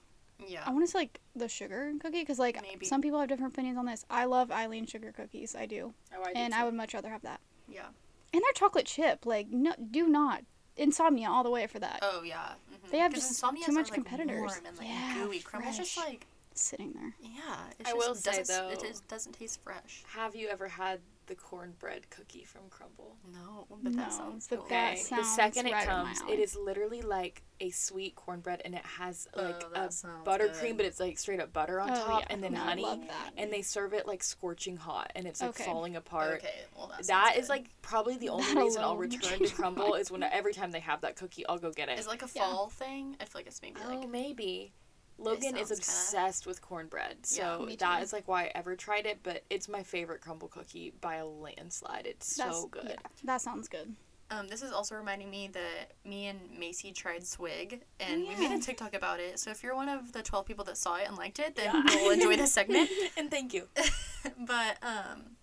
Yeah. 0.46 0.62
I 0.64 0.70
want 0.70 0.84
to 0.86 0.90
say 0.90 0.98
like 1.00 1.20
the 1.36 1.48
sugar 1.48 1.92
cookie 2.00 2.20
because 2.20 2.38
like 2.38 2.60
Maybe. 2.62 2.86
some 2.86 3.02
people 3.02 3.18
have 3.20 3.28
different 3.28 3.52
opinions 3.52 3.76
on 3.78 3.84
this. 3.86 4.04
I 4.08 4.24
love 4.24 4.50
Eileen 4.50 4.86
sugar 4.86 5.12
cookies. 5.12 5.54
I 5.54 5.66
do, 5.66 5.92
Oh, 6.16 6.22
I 6.22 6.32
do 6.32 6.38
and 6.38 6.52
too. 6.54 6.58
I 6.60 6.64
would 6.64 6.74
much 6.74 6.94
rather 6.94 7.10
have 7.10 7.22
that. 7.22 7.40
Yeah. 7.68 7.86
And 8.32 8.42
their 8.42 8.52
chocolate 8.54 8.86
chip, 8.86 9.26
like 9.26 9.48
no, 9.50 9.74
do 9.90 10.08
not 10.08 10.42
insomnia 10.76 11.28
all 11.28 11.42
the 11.44 11.50
way 11.50 11.66
for 11.66 11.78
that. 11.80 11.98
Oh 12.00 12.22
yeah. 12.22 12.52
mhm. 12.72 12.90
They 12.90 12.98
have 12.98 13.12
just 13.12 13.30
Insomnias 13.32 13.64
too 13.66 13.72
are, 13.72 13.74
much 13.74 13.90
like, 13.90 13.94
competitors. 13.94 14.38
warm 14.40 14.66
and 14.66 14.78
like 14.78 14.88
Yeah, 14.88 15.14
gooey. 15.24 15.40
Crumble's 15.40 15.76
just 15.76 15.96
like 15.98 16.26
Sitting 16.54 16.92
there. 16.94 17.14
yeah. 17.20 17.56
It 17.78 17.86
I 17.86 17.90
just 17.90 17.96
will 17.96 18.14
say, 18.14 18.38
doesn't, 18.38 18.70
it 18.72 18.80
though- 18.80 18.86
just 18.88 19.06
doesn't 19.08 19.32
taste 19.32 19.60
fresh. 19.62 20.02
Have 20.14 20.34
you 20.34 20.48
ever 20.48 20.68
had 20.68 21.00
the 21.30 21.36
cornbread 21.36 22.10
cookie 22.10 22.44
from 22.44 22.62
Crumble? 22.68 23.16
No, 23.32 23.66
but 23.70 23.94
No, 23.94 24.02
that 24.02 24.12
sounds 24.12 24.48
but 24.50 24.58
so 24.58 24.66
that 24.68 24.96
good. 24.96 25.16
the 25.16 25.24
second 25.24 25.66
it 25.66 25.72
right 25.72 25.88
up 25.88 26.04
my 26.04 26.12
comes, 26.12 26.22
it 26.28 26.40
is 26.40 26.56
literally 26.56 27.02
like 27.02 27.42
a 27.60 27.70
sweet 27.70 28.16
cornbread, 28.16 28.60
and 28.64 28.74
it 28.74 28.84
has 28.84 29.28
oh, 29.34 29.42
like 29.42 29.64
Oh, 29.76 29.84
a 29.84 29.88
buttercream, 30.28 30.70
good. 30.70 30.76
but 30.78 30.86
it's 30.86 30.98
like 30.98 31.18
straight 31.18 31.40
up 31.40 31.52
butter 31.52 31.80
on 31.80 31.90
Oh, 31.90 31.94
top, 31.94 32.20
yeah. 32.20 32.26
and 32.30 32.42
then 32.42 32.52
No, 32.54 32.60
I 32.60 32.64
honey. 32.64 32.82
love 32.82 33.00
that. 33.06 33.30
And 33.36 33.52
they 33.52 33.62
serve 33.62 33.94
it 33.94 34.06
like 34.06 34.22
scorching 34.24 34.76
hot, 34.76 35.12
and 35.14 35.26
it's 35.26 35.40
like 35.40 35.50
Okay. 35.50 35.64
falling 35.64 35.94
apart. 35.96 36.42
Okay, 36.42 36.64
well 36.76 36.88
that 36.88 37.06
That 37.06 37.34
sounds 37.34 37.38
is 37.38 37.46
good. 37.46 37.52
like 37.52 37.66
probably 37.82 38.16
the 38.16 38.28
only 38.30 38.52
That 38.54 38.60
reason 38.64 38.82
I'll 38.82 38.96
return 38.96 39.38
to 39.38 39.54
Crumble 39.54 39.94
is 39.94 40.10
when 40.10 40.24
every 40.24 40.52
time 40.52 40.72
they 40.72 40.80
have 40.80 41.00
that 41.02 41.14
cookie, 41.16 41.46
I'll 41.46 41.58
go 41.58 41.70
get 41.70 41.88
it. 41.88 41.98
Is 41.98 42.06
it 42.06 42.10
like 42.10 42.22
a 42.22 42.28
Yeah. 42.34 42.42
fall 42.42 42.68
thing? 42.70 43.16
I 43.20 43.24
feel 43.24 43.38
like 43.40 43.46
it's 43.46 43.62
maybe 43.62 43.80
Oh, 43.84 43.88
like 43.88 44.08
maybe. 44.10 44.72
Logan 45.20 45.56
is 45.56 45.68
sounds 45.68 45.68
kinda- 45.68 45.74
obsessed 45.76 46.46
with 46.46 46.61
cornbread, 46.62 47.26
so 47.26 47.61
Yeah, 47.61 47.66
me 47.66 47.76
that 47.76 47.98
too. 47.98 48.02
is 48.04 48.12
like 48.12 48.26
why 48.28 48.44
I 48.44 48.52
ever 48.54 48.74
tried 48.76 49.06
it. 49.06 49.22
But 49.22 49.44
it's 49.50 49.68
my 49.68 49.83
favorite 49.83 50.20
crumble 50.20 50.48
cookie 50.48 50.90
by 51.00 51.16
a 51.16 51.26
landslide. 51.26 52.06
It's 52.06 52.37
That's 52.37 52.56
so 52.61 52.66
good. 52.68 52.87
yeah, 52.88 52.96
that 53.24 53.40
sounds 53.40 53.68
good. 53.68 53.94
Um, 54.33 54.46
this 54.46 54.62
is 54.62 54.70
also 54.72 54.94
reminding 54.94 55.28
me 55.28 55.48
that 55.48 55.92
me 56.04 56.28
and 56.28 56.38
Macy 56.56 56.92
tried 56.92 57.26
Swig, 57.26 57.83
and 57.98 58.24
Oh, 58.24 58.28
we 58.28 58.37
made 58.48 58.56
a 58.56 58.62
TikTok 58.62 58.94
about 58.94 59.18
it. 59.18 59.40
So 59.40 59.50
if 59.50 59.62
you're 59.64 59.74
one 59.74 59.88
of 59.88 60.12
the 60.12 60.22
12 60.22 60.46
people 60.46 60.64
that 60.66 60.78
saw 60.78 60.96
it 60.96 61.09
and 61.09 61.16
liked 61.16 61.40
it, 61.40 61.56
then 61.56 61.74
Yeah. 61.74 61.94
you'll 61.96 62.12
enjoy 62.12 62.37
this 62.37 62.52
segment. 62.52 62.88
and 63.16 63.28
thank 63.28 63.52
you. 63.52 63.66
but 64.38 64.78
um, 64.85 65.37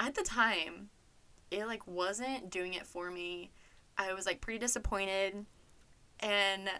at 0.00 0.16
the 0.16 0.24
time, 0.24 0.90
it 1.52 1.64
like 1.66 1.86
wasn't 1.86 2.50
doing 2.50 2.74
it 2.74 2.86
for 2.86 3.08
me. 3.10 3.52
I 3.96 4.12
was 4.14 4.26
like 4.26 4.40
pretty 4.40 4.58
disappointed, 4.58 5.46
and 6.20 6.70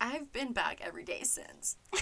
I've 0.00 0.32
been 0.32 0.52
back 0.52 0.80
every 0.80 1.04
day 1.04 1.22
since. 1.22 1.76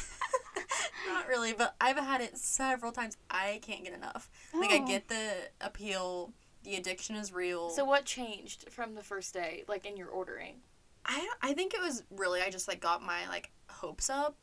Not 1.06 1.28
really, 1.28 1.52
but 1.52 1.74
I've 1.80 1.96
had 1.96 2.20
it 2.20 2.36
several 2.36 2.92
times. 2.92 3.16
I 3.30 3.60
can't 3.62 3.84
get 3.84 3.92
enough. 3.94 4.28
Like 4.52 4.70
I 4.70 4.80
Oh. 4.82 4.86
get 4.86 5.08
the 5.08 5.32
appeal. 5.60 6.32
The 6.64 6.74
addiction 6.74 7.14
is 7.16 7.32
real. 7.32 7.70
So 7.70 7.84
what 7.84 8.04
changed 8.04 8.68
from 8.70 8.94
the 8.94 9.02
first 9.02 9.32
day, 9.32 9.64
like 9.68 9.86
in 9.86 9.96
your 9.96 10.08
ordering? 10.08 10.56
I 11.04 11.28
I 11.40 11.52
think 11.54 11.74
it 11.74 11.80
was 11.80 12.02
really 12.10 12.42
I 12.42 12.50
just 12.50 12.66
like 12.66 12.80
got 12.80 13.02
my 13.02 13.28
like 13.28 13.52
hopes 13.68 14.10
up, 14.10 14.36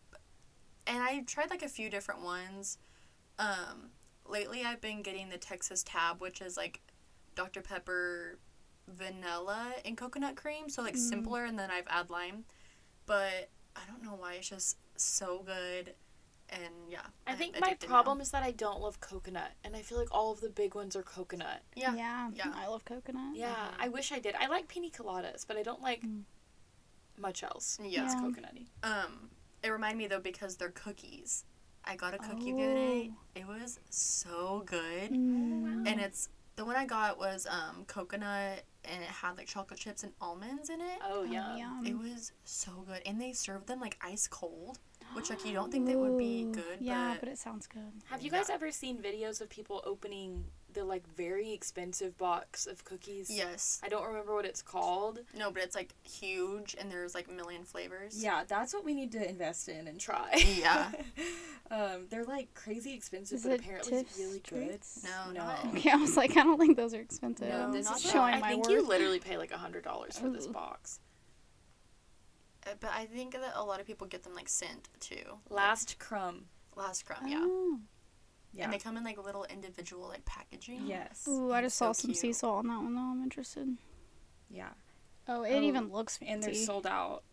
and 0.88 1.04
I 1.04 1.22
tried 1.28 1.50
like 1.50 1.63
a 1.63 1.68
few 1.70 1.89
different 1.89 2.22
ones. 2.22 2.78
Um, 3.39 3.89
lately 4.26 4.63
I've 4.63 4.80
been 4.82 5.02
getting 5.02 5.30
the 5.30 5.38
Texas 5.38 5.84
Tab, 5.84 6.22
which 6.22 6.42
is 6.42 6.56
like 6.56 6.80
Dr 7.36 7.62
Pepper, 7.62 8.39
vanilla 8.88 9.74
and 9.84 9.98
coconut 9.98 10.38
cream, 10.38 10.70
so 10.70 10.82
like 10.82 10.96
Mm. 10.96 11.10
simpler, 11.10 11.44
and 11.46 11.60
then 11.60 11.70
I've 11.72 11.88
add 11.89 12.10
lime. 12.10 12.46
But 13.06 13.50
I 13.76 13.82
don't 13.88 14.04
know 14.04 14.16
why 14.18 14.34
it's 14.36 14.50
just 14.50 14.78
so 14.96 15.44
good, 15.46 15.94
and 16.50 16.74
yeah. 16.89 17.00
I 17.28 17.32
I'm 17.32 17.38
think 17.38 17.60
my 17.60 17.68
addicted 17.68 17.88
now. 17.89 17.96
problem 17.96 18.22
is 18.22 18.32
that 18.32 18.44
I 18.44 18.52
don't 18.52 18.80
love 18.82 19.00
coconut, 19.00 19.52
and 19.63 19.76
I 19.76 19.82
feel 19.82 19.98
like 19.98 20.08
all 20.12 20.32
of 20.32 20.42
the 20.42 20.50
big 20.50 20.76
ones 20.76 20.96
are 20.96 21.04
coconut. 21.04 21.62
Yeah. 21.76 21.94
yeah, 21.96 22.30
yeah. 22.34 22.52
I 22.56 22.68
love 22.68 22.86
coconut. 22.86 23.36
Yeah, 23.36 23.54
Mhm. 23.56 23.74
I 23.80 23.88
wish 23.89 24.12
I 24.12 24.20
did. 24.20 24.36
I 24.36 24.48
like 24.48 24.68
pina 24.68 24.89
coladas, 24.89 25.46
but 25.48 25.58
I 25.58 25.63
don't 25.63 25.82
like 25.82 26.02
Mm. 26.04 26.24
much 27.18 27.44
else. 27.44 27.78
Yeah. 27.82 28.06
It's 28.06 28.13
Yeah. 28.13 28.22
coconutty. 28.22 28.68
Um, 28.84 29.30
it 29.62 29.70
reminded 29.70 29.98
me 29.98 30.08
though 30.08 30.20
because 30.20 30.58
they're 30.58 30.72
cookies. 30.72 31.46
I 31.86 31.96
got 31.98 32.13
a 32.13 32.18
cookie 32.18 32.54
the 32.54 32.63
other 32.63 32.74
day. 32.76 33.12
Oh. 33.13 33.18
It 33.36 33.48
was 33.48 33.80
so 33.89 34.63
good. 34.66 35.12
Mm. 35.12 35.86
and 35.88 36.00
it's 36.00 36.30
the 36.56 36.63
one 36.66 36.76
I 36.78 36.86
got 36.86 37.18
was 37.18 37.46
um 37.48 37.84
coconut 37.86 38.63
and 38.86 39.02
it 39.04 39.10
had 39.10 39.38
like 39.38 39.48
chocolate 39.48 39.80
chips 39.80 40.04
and 40.04 40.12
almonds 40.22 40.69
in 40.69 40.82
it. 40.82 41.00
Oh, 41.04 41.22
Oh, 41.22 41.24
yeah. 41.24 41.56
yum. 41.58 41.86
It 41.86 41.98
was 41.98 42.32
so 42.43 42.72
good, 42.88 43.02
and 43.06 43.19
they 43.22 43.34
served 43.34 43.67
them 43.67 43.80
like 43.80 43.98
ice 44.02 44.28
cold, 44.28 44.80
which 45.13 45.30
like 45.30 45.46
you 45.46 45.54
don't 45.54 45.72
think 45.72 45.86
they 45.86 45.96
would 45.96 46.17
be 46.17 46.43
Ooh, 46.43 46.52
good, 46.54 46.78
Yeah, 46.80 47.12
but, 47.13 47.22
but 47.22 47.30
it 47.30 47.38
sounds 47.38 47.67
good. 47.67 47.91
Have 48.06 48.22
you 48.22 48.32
Yeah. 48.32 48.39
guys 48.39 48.50
ever 48.50 48.72
seen 48.72 48.98
videos 48.98 49.41
of 49.41 49.50
people 49.50 49.82
opening 49.86 50.46
the 50.74 50.84
like 50.84 51.04
very 51.16 51.52
expensive 51.52 52.18
box 52.18 52.66
of 52.66 52.84
cookies. 52.86 53.30
Yes. 53.30 53.80
I 53.84 53.90
don't 53.90 54.06
remember 54.06 54.34
what 54.34 54.46
it's 54.46 54.62
called. 54.62 55.20
No, 55.38 55.52
but 55.52 55.64
it's 55.64 55.76
like 55.76 55.94
huge 56.04 56.76
and 56.80 56.92
there's 56.92 57.14
like 57.16 57.28
a 57.28 57.32
million 57.32 57.64
flavors. 57.64 58.22
Yeah, 58.24 58.44
that's 58.48 58.74
what 58.74 58.84
we 58.86 58.94
need 58.94 59.12
to 59.14 59.30
invest 59.30 59.70
in 59.70 59.88
and 59.88 60.00
try. 60.00 60.30
Yeah. 60.60 60.92
um, 61.72 62.08
they're 62.10 62.26
like 62.26 62.54
crazy 62.54 62.94
expensive, 62.94 63.38
Is 63.38 63.44
but 63.44 63.52
it 63.54 63.60
apparently 63.62 63.94
it's 64.00 64.16
Tiff's 64.16 64.20
really 64.20 64.42
good. 64.68 64.80
No, 65.04 65.32
No. 65.32 65.46
not 65.46 65.66
Okay, 65.76 65.92
I 65.92 65.96
was 65.96 66.18
like, 66.18 66.32
I 66.38 66.44
don't 66.44 66.58
think 66.60 66.78
those 66.78 66.94
are 66.94 67.02
expensive. 67.02 67.50
No, 67.50 67.72
this 67.72 67.86
not 67.86 67.98
is 67.98 68.04
that. 68.04 68.12
showing 68.12 68.34
I 68.36 68.40
my 68.40 68.50
think 68.50 68.66
worth. 68.66 68.74
you 68.74 68.88
literally 68.88 69.20
pay 69.20 69.38
like 69.38 69.52
a 69.52 69.58
hundred 69.58 69.84
dollars 69.84 70.18
for 70.18 70.30
this 70.30 70.48
box. 70.48 71.00
Uh, 72.66 72.72
But 72.80 72.92
I 72.96 73.06
think 73.06 73.34
that 73.34 73.54
a 73.56 73.64
lot 73.64 73.80
of 73.80 73.86
people 73.88 74.08
get 74.08 74.24
them 74.24 74.34
like 74.36 74.50
sent 74.50 74.90
too. 75.00 75.40
Last 75.50 76.00
crumb. 76.00 76.46
Last 76.76 77.06
crumb, 77.06 77.28
yeah. 77.28 77.42
Oh. 77.44 77.80
Yeah. 78.54 78.66
And 78.66 78.74
they 78.74 78.78
come 78.78 78.98
in 78.98 79.04
like 79.04 79.18
little 79.24 79.46
individual 79.46 80.08
like 80.08 80.24
packaging. 80.26 80.82
yes. 80.86 81.26
Ooh, 81.28 81.52
I 81.52 81.60
It's 81.60 81.66
just 81.68 81.78
so 81.78 81.86
saw 81.88 81.92
some 81.94 82.10
cute. 82.10 82.18
sea 82.20 82.34
salt 82.34 82.58
on 82.60 82.68
that 82.68 82.78
one 82.82 82.94
though. 82.96 83.02
I'm 83.02 83.24
interested. 83.24 83.76
Yeah. 84.50 84.70
Oh, 85.28 85.44
it 85.44 85.54
Oh, 85.56 85.62
even 85.62 85.89
looks 85.92 86.18
fancy. 86.18 86.32
And 86.34 86.44
they're 86.44 86.54
sold 86.54 86.86
out, 86.86 87.24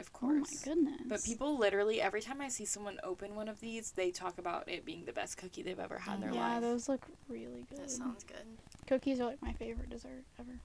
of 0.00 0.12
course. 0.12 0.48
Oh 0.50 0.70
my 0.70 0.74
goodness. 0.74 1.00
But 1.06 1.22
people 1.24 1.56
literally 1.58 2.00
every 2.00 2.20
time 2.22 2.40
I 2.40 2.48
see 2.48 2.64
someone 2.64 2.98
open 3.04 3.34
one 3.36 3.48
of 3.48 3.60
these, 3.60 3.92
they 3.92 4.10
talk 4.10 4.38
about 4.38 4.68
it 4.68 4.84
being 4.84 5.04
the 5.04 5.12
best 5.12 5.36
cookie 5.36 5.62
they've 5.62 5.78
ever 5.78 5.98
had 5.98 6.16
in 6.16 6.20
their 6.22 6.32
yeah, 6.32 6.40
life. 6.40 6.54
Yeah, 6.54 6.60
those 6.60 6.88
look 6.88 7.02
really 7.28 7.64
good. 7.70 7.78
That 7.78 7.90
sounds 7.90 8.24
good. 8.24 8.46
Cookies 8.86 9.20
are 9.20 9.26
like 9.26 9.42
my 9.42 9.52
favorite 9.52 9.90
dessert 9.90 10.24
ever. 10.40 10.58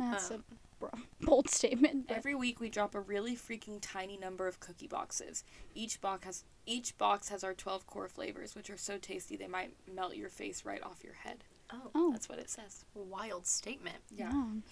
That's 0.00 0.30
Um, 0.30 0.44
a 0.82 0.86
bold 1.20 1.50
statement. 1.50 2.08
But 2.08 2.16
Every 2.16 2.34
week 2.34 2.58
we 2.60 2.68
drop 2.70 2.94
a 2.94 3.00
really 3.00 3.36
freaking 3.36 3.78
tiny 3.82 4.16
number 4.16 4.48
of 4.48 4.60
cookie 4.60 4.86
boxes. 4.88 5.44
Each 5.74 6.00
box 6.00 6.24
has 6.24 6.44
each 6.66 6.96
box 6.98 7.28
has 7.28 7.42
our 7.44 7.54
12 7.54 7.86
core 7.86 8.08
flavors, 8.08 8.54
which 8.54 8.70
are 8.70 8.76
so 8.76 8.96
tasty 8.98 9.36
they 9.36 9.46
might 9.48 9.74
melt 9.92 10.14
your 10.16 10.28
face 10.28 10.64
right 10.64 10.82
off 10.82 11.02
your 11.04 11.14
head. 11.14 11.44
Oh, 11.72 11.90
oh, 11.94 12.12
That's 12.12 12.28
what 12.28 12.38
it 12.38 12.48
says. 12.50 12.84
wild 12.94 13.46
statement. 13.46 13.98
Yeah. 14.10 14.30
Um, 14.30 14.62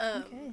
okay. 0.00 0.52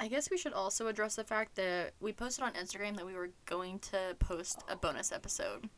I 0.00 0.08
guess 0.08 0.30
we 0.30 0.38
should 0.38 0.52
also 0.52 0.86
address 0.86 1.16
the 1.16 1.24
fact 1.24 1.56
that 1.56 1.92
we 2.00 2.12
posted 2.12 2.44
on 2.44 2.52
Instagram 2.52 2.96
that 2.96 3.04
we 3.06 3.14
were 3.14 3.30
going 3.46 3.78
to 3.80 4.14
post 4.18 4.62
a 4.68 4.76
bonus 4.76 5.10
episode. 5.12 5.68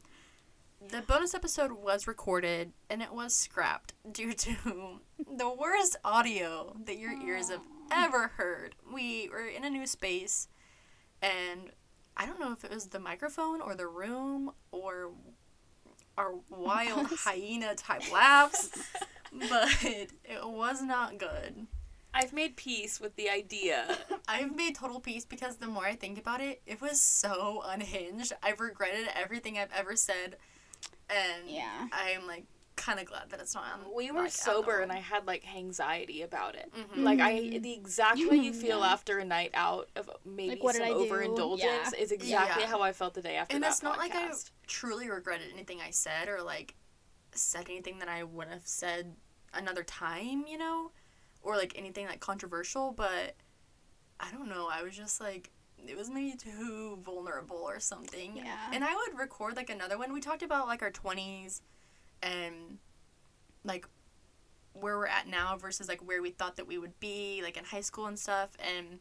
The 0.89 1.03
bonus 1.03 1.35
episode 1.35 1.73
was 1.73 2.07
recorded 2.07 2.73
and 2.89 3.03
it 3.03 3.13
was 3.13 3.35
scrapped 3.35 3.93
due 4.13 4.33
to 4.33 5.01
the 5.19 5.51
worst 5.51 5.97
audio 6.05 6.75
that 6.87 6.99
your 6.99 7.13
ears 7.13 7.51
have 7.51 7.61
oh. 7.61 7.87
ever 7.93 8.29
heard. 8.29 8.75
We 8.91 9.29
were 9.29 9.47
in 9.47 9.65
a 9.65 9.71
new 9.71 9.87
space 9.87 10.49
and 11.21 11.71
I 12.17 12.25
don't 12.25 12.41
know 12.41 12.53
if 12.53 12.65
it 12.65 12.71
was 12.71 12.87
the 12.87 12.99
microphone 12.99 13.61
or 13.61 13.75
the 13.75 13.87
room 13.87 14.53
or 14.73 15.11
our 16.17 16.35
wild 16.49 17.07
hyena 17.11 17.75
type 17.75 18.11
laughs, 18.11 18.71
but 19.33 19.69
it 19.83 20.11
was 20.43 20.83
not 20.83 21.19
good. 21.19 21.67
I've 22.13 22.33
made 22.33 22.57
peace 22.57 23.01
with 23.01 23.17
the 23.17 23.31
idea. 23.31 23.99
I've 24.29 24.57
made 24.57 24.75
total 24.75 25.01
peace 25.01 25.25
because 25.25 25.57
the 25.57 25.67
more 25.67 25.85
I 25.85 25.95
think 25.95 26.19
about 26.19 26.41
it, 26.41 26.63
it 26.67 26.81
was 26.81 27.01
so 27.01 27.63
unhinged. 27.67 28.33
I've 28.43 28.61
regretted 28.61 29.09
everything 29.15 29.59
I've 29.59 29.73
ever 29.73 29.95
said, 29.95 30.37
and 31.15 31.49
Yeah. 31.49 31.89
I'm 31.93 32.27
like 32.27 32.45
kind 32.77 32.99
of 32.99 33.05
glad 33.05 33.29
that 33.29 33.41
it's 33.41 33.55
not. 33.55 33.65
On, 33.75 33.95
We 33.95 34.11
were 34.11 34.23
like, 34.23 34.31
sober 34.33 34.81
and 34.81 34.91
I 34.91 34.97
had 34.99 35.27
like 35.27 35.45
anxiety 35.55 36.23
about 36.23 36.55
it. 36.55 36.73
Mhm. 36.75 37.03
Like 37.03 37.21
I 37.21 37.59
the 37.59 37.73
exact 37.75 38.19
way 38.27 38.37
you 38.37 38.53
feel 38.55 38.81
Yeah. 38.81 38.93
after 38.93 39.19
a 39.19 39.25
night 39.25 39.51
out 39.55 39.91
of 39.97 40.09
maybe 40.25 40.51
Like, 40.53 40.63
what 40.63 40.75
some 40.77 40.85
did 40.87 40.91
I 40.93 40.95
do? 40.95 41.01
overindulgence 41.05 41.93
Yeah. 41.93 41.99
is 41.99 42.11
exactly 42.11 42.63
Yeah. 42.63 42.69
how 42.71 42.81
I 42.81 42.93
felt 42.93 43.13
the 43.15 43.23
day 43.23 43.37
after 43.37 43.55
and 43.55 43.63
that 43.65 43.73
it's 43.73 43.83
not 43.83 43.99
like 43.99 44.15
I 44.15 44.33
truly 44.67 45.11
regretted 45.11 45.53
anything 45.53 45.81
I 45.83 45.91
said 45.91 46.29
or 46.29 46.43
like 46.43 46.75
said 47.33 47.69
anything 47.69 47.99
that 47.99 48.09
I 48.09 48.25
wouldn't 48.25 48.55
have 48.55 48.67
said 48.67 49.15
another 49.53 49.85
time, 49.85 50.47
you 50.47 50.57
know, 50.57 50.93
or 51.43 51.57
like 51.57 51.77
anything 51.77 52.07
like 52.07 52.21
controversial. 52.21 52.93
But 52.93 53.37
I 54.19 54.31
don't 54.31 54.49
know. 54.49 54.69
I 54.71 54.83
was 54.83 54.97
just 54.97 55.21
like. 55.21 55.51
It 55.87 55.97
was 55.97 56.11
maybe 56.11 56.37
too 56.37 56.99
vulnerable 57.03 57.57
or 57.57 57.81
something. 57.81 58.37
Yeah. 58.37 58.71
And 58.73 58.85
I 58.85 58.95
would 58.95 59.19
record 59.19 59.57
like 59.57 59.71
another 59.71 59.99
one. 59.99 60.13
We 60.13 60.21
talked 60.21 60.43
about 60.43 60.67
like 60.67 60.83
our 60.83 60.91
20s 60.91 61.61
and 62.23 62.79
like 63.65 63.87
where 64.73 64.97
we're 64.97 65.07
at 65.07 65.27
now 65.27 65.57
versus 65.57 65.89
like 65.89 66.07
where 66.07 66.23
we 66.23 66.31
thought 66.31 66.57
that 66.57 66.67
we 66.67 66.79
would 66.79 66.99
be 67.01 67.41
like 67.43 67.57
in 67.57 67.65
high 67.65 67.81
school 67.81 68.07
and 68.07 68.19
stuff 68.19 68.51
and 68.59 68.99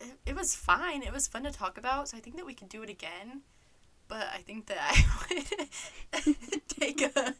it, 0.00 0.18
it 0.26 0.36
was 0.36 0.54
fine 0.54 1.02
it 1.02 1.12
was 1.12 1.26
fun 1.26 1.42
to 1.42 1.50
talk 1.50 1.76
about 1.76 2.08
so 2.08 2.16
i 2.16 2.20
think 2.20 2.36
that 2.36 2.46
we 2.46 2.54
could 2.54 2.68
do 2.68 2.82
it 2.82 2.90
again 2.90 3.42
but 4.08 4.28
i 4.32 4.38
think 4.38 4.66
that 4.66 4.78
i 4.80 6.24
would 6.26 6.68
take 6.68 7.02
a, 7.02 7.34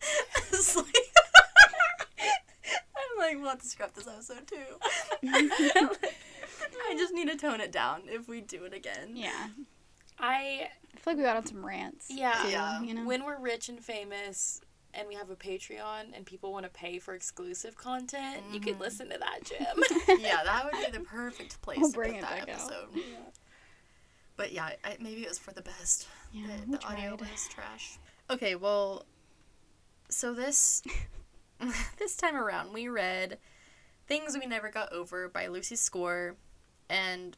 a 0.53 0.57
sleep 0.57 0.87
i'm 2.19 3.19
like 3.19 3.37
we'll 3.37 3.49
have 3.51 3.61
to 3.61 3.67
scrap 3.69 3.95
this 3.95 4.09
episode 4.09 4.47
too 4.47 5.89
i 6.89 6.95
just 6.97 7.13
need 7.15 7.29
to 7.29 7.37
tone 7.37 7.61
it 7.61 7.73
down 7.73 8.03
if 8.07 8.29
we 8.29 8.41
do 8.41 8.65
it 8.65 8.73
again 8.75 9.11
Yeah. 9.15 9.49
I 10.19 10.69
I 10.95 10.99
feel 10.99 11.15
like 11.15 11.17
we 11.17 11.23
got 11.25 11.37
on 11.39 11.47
some 11.47 11.65
rants. 11.65 12.07
Yeah. 12.11 12.33
too, 12.43 12.49
Yeah. 12.51 12.83
You 12.83 12.95
know? 12.95 13.05
when 13.07 13.25
we're 13.25 13.41
rich 13.41 13.69
and 13.69 13.83
famous 13.83 14.61
and 14.95 15.09
we 15.09 15.15
have 15.15 15.31
a 15.31 15.37
Patreon 15.37 16.15
and 16.15 16.27
people 16.27 16.53
want 16.53 16.65
to 16.65 16.71
pay 16.71 16.99
for 16.99 17.15
exclusive 17.15 17.77
content, 17.79 18.43
you 18.53 18.61
can 18.61 18.75
Mhm. 18.75 18.81
listen 18.81 19.09
to 19.09 19.19
that, 19.19 19.41
Jim. 19.45 20.21
yeah 20.21 20.45
that 20.45 20.65
would 20.65 20.75
be 20.85 20.97
the 20.99 21.03
perfect 21.05 21.61
place 21.63 21.79
We'll 21.81 21.91
to 21.91 21.97
bring 21.97 22.11
put 22.13 22.19
it 22.19 22.21
that 22.23 22.31
back 22.47 22.55
out. 22.55 22.71
episode 22.71 23.03
but 24.37 24.53
yeah 24.53 24.71
I, 24.85 24.97
maybe 25.01 25.23
it 25.23 25.29
was 25.29 25.39
for 25.39 25.53
the 25.53 25.63
best 25.63 26.07
yeah, 26.33 26.47
the, 26.67 26.79
the 26.79 26.85
audio 26.87 27.17
was 27.17 27.49
trash. 27.51 27.99
Okay, 28.31 28.55
well, 28.55 29.05
so 30.09 30.33
this 30.33 30.83
this 31.99 32.17
time 32.17 32.37
around 32.37 32.73
we 32.73 32.89
read 32.89 33.39
"Things 34.07 34.37
We 34.39 34.47
Never 34.47 34.71
Got 34.71 34.93
Over" 34.93 35.29
by 35.29 35.49
Lucy 35.49 35.77
Score, 35.77 36.37
and 36.93 37.37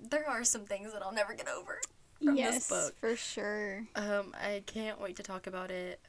there 0.00 0.28
are 0.28 0.44
some 0.44 0.64
things 0.64 0.92
that 0.92 1.02
I'll 1.02 1.12
never 1.12 1.34
get 1.34 1.46
over 1.48 1.80
from 2.22 2.36
yes, 2.36 2.54
this 2.54 2.68
book. 2.68 2.94
for 3.00 3.14
sure. 3.16 3.86
Um, 3.94 4.34
I 4.40 4.62
can't 4.66 5.00
wait 5.00 5.16
to 5.16 5.22
talk 5.22 5.46
about 5.46 5.70
it. 5.70 6.00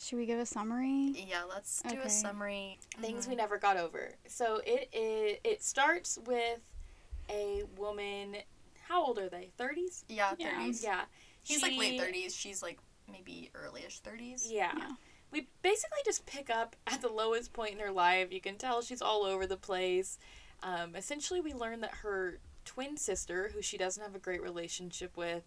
Should 0.00 0.16
we 0.18 0.26
give 0.26 0.38
a 0.40 0.46
summary? 0.46 1.12
Yeah, 1.28 1.44
let's 1.44 1.82
do 1.82 1.96
Okay. 1.96 2.06
a 2.06 2.10
summary. 2.10 2.78
Things 3.00 3.26
Mhm. 3.26 3.30
we 3.30 3.34
never 3.36 3.58
got 3.58 3.76
over. 3.76 4.12
So 4.26 4.56
it 4.66 4.88
is. 4.92 5.38
It 5.44 5.62
starts 5.62 6.18
with 6.18 6.60
a 7.30 7.62
woman. 7.76 8.38
How 8.88 9.04
old 9.04 9.18
are 9.18 9.28
they? 9.28 9.50
Thirties. 9.56 10.04
Yeah, 10.08 10.34
Yeah. 10.38 10.50
thirties. 10.58 10.82
Yeah. 10.82 11.04
He's 11.44 11.62
like 11.62 11.76
late 11.76 12.00
thirties. 12.00 12.34
She's 12.34 12.60
like 12.62 12.78
maybe 13.10 13.50
earlyish 13.54 14.00
thirties. 14.00 14.50
Yeah. 14.50 14.72
Yeah. 14.76 14.92
We 15.30 15.48
basically 15.62 16.00
just 16.04 16.26
pick 16.26 16.50
up 16.50 16.74
at 16.86 17.00
the 17.00 17.08
lowest 17.08 17.52
point 17.52 17.72
in 17.74 17.78
her 17.80 17.90
life. 17.92 18.32
You 18.32 18.40
can 18.40 18.56
tell 18.58 18.82
she's 18.82 19.00
all 19.02 19.22
over 19.24 19.46
the 19.46 19.56
place. 19.56 20.18
Um, 20.64 20.96
essentially, 20.96 21.40
we 21.40 21.52
learn 21.52 21.80
that 21.82 21.92
her 22.02 22.38
twin 22.64 22.96
sister, 22.96 23.50
who 23.54 23.62
she 23.62 23.76
doesn't 23.76 24.02
have 24.02 24.14
a 24.14 24.18
great 24.18 24.42
relationship 24.42 25.16
with, 25.16 25.44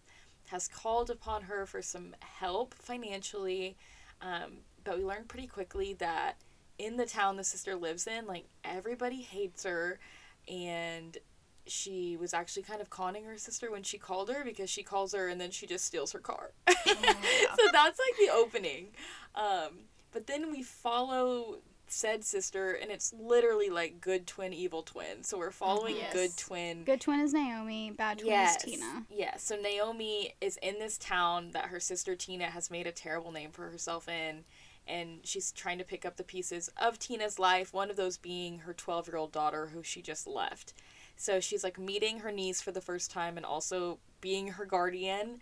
has 0.50 0.68
called 0.68 1.10
upon 1.10 1.42
her 1.42 1.66
for 1.66 1.82
some 1.82 2.14
help 2.20 2.72
financially. 2.74 3.76
Um, 4.22 4.58
but 4.84 4.96
we 4.96 5.04
learn 5.04 5.24
pretty 5.24 5.48
quickly 5.48 5.92
that 5.94 6.36
in 6.78 6.96
the 6.96 7.04
town 7.04 7.36
the 7.36 7.44
sister 7.44 7.74
lives 7.74 8.06
in, 8.06 8.26
like 8.26 8.46
everybody 8.64 9.20
hates 9.20 9.64
her, 9.64 9.98
and 10.46 11.18
she 11.66 12.16
was 12.16 12.32
actually 12.32 12.62
kind 12.62 12.80
of 12.80 12.88
conning 12.88 13.24
her 13.24 13.36
sister 13.36 13.70
when 13.70 13.82
she 13.82 13.98
called 13.98 14.30
her 14.30 14.42
because 14.44 14.70
she 14.70 14.82
calls 14.82 15.12
her 15.12 15.28
and 15.28 15.38
then 15.38 15.50
she 15.50 15.66
just 15.66 15.84
steals 15.84 16.12
her 16.12 16.18
car. 16.18 16.52
yeah. 16.66 16.74
so 16.86 17.66
that's 17.72 17.98
like 17.98 18.16
the 18.18 18.30
opening. 18.32 18.86
Um, 19.34 19.80
but 20.12 20.26
then 20.26 20.50
we 20.50 20.62
follow 20.62 21.58
said 21.92 22.24
sister, 22.24 22.72
and 22.72 22.90
it's 22.90 23.12
literally 23.18 23.70
like 23.70 24.00
good 24.00 24.26
twin, 24.26 24.52
evil 24.52 24.82
twin. 24.82 25.22
So 25.22 25.38
we're 25.38 25.50
following 25.50 25.94
mm-hmm. 25.94 26.04
Yes. 26.04 26.12
good 26.12 26.36
twin. 26.36 26.84
Good 26.84 27.00
twin 27.00 27.20
is 27.20 27.32
Naomi, 27.32 27.90
bad 27.90 28.18
twin 28.18 28.30
yes, 28.30 28.64
is 28.64 28.74
Tina. 28.74 29.04
Yes. 29.10 29.42
So 29.42 29.56
Naomi 29.56 30.34
is 30.40 30.58
in 30.62 30.78
this 30.78 30.98
town 30.98 31.50
that 31.52 31.66
her 31.66 31.80
sister 31.80 32.14
Tina 32.14 32.46
has 32.46 32.70
made 32.70 32.86
a 32.86 32.92
terrible 32.92 33.32
name 33.32 33.50
for 33.50 33.68
herself 33.70 34.08
in. 34.08 34.44
And 34.86 35.20
she's 35.22 35.52
trying 35.52 35.78
to 35.78 35.84
pick 35.84 36.06
up 36.06 36.16
the 36.16 36.24
pieces 36.24 36.70
of 36.78 36.98
Tina's 36.98 37.38
life, 37.38 37.74
one 37.74 37.90
of 37.90 37.96
those 37.96 38.16
being 38.16 38.60
her 38.60 38.72
12 38.72 39.08
year 39.08 39.16
old 39.18 39.32
daughter 39.32 39.66
who 39.74 39.82
she 39.82 40.00
just 40.00 40.26
left. 40.26 40.72
So 41.14 41.40
she's 41.40 41.64
like 41.64 41.78
meeting 41.78 42.20
her 42.20 42.32
niece 42.32 42.62
for 42.62 42.70
the 42.72 42.80
first 42.80 43.10
time 43.10 43.36
and 43.36 43.44
also 43.44 43.98
being 44.20 44.48
her 44.48 44.64
guardian. 44.64 45.40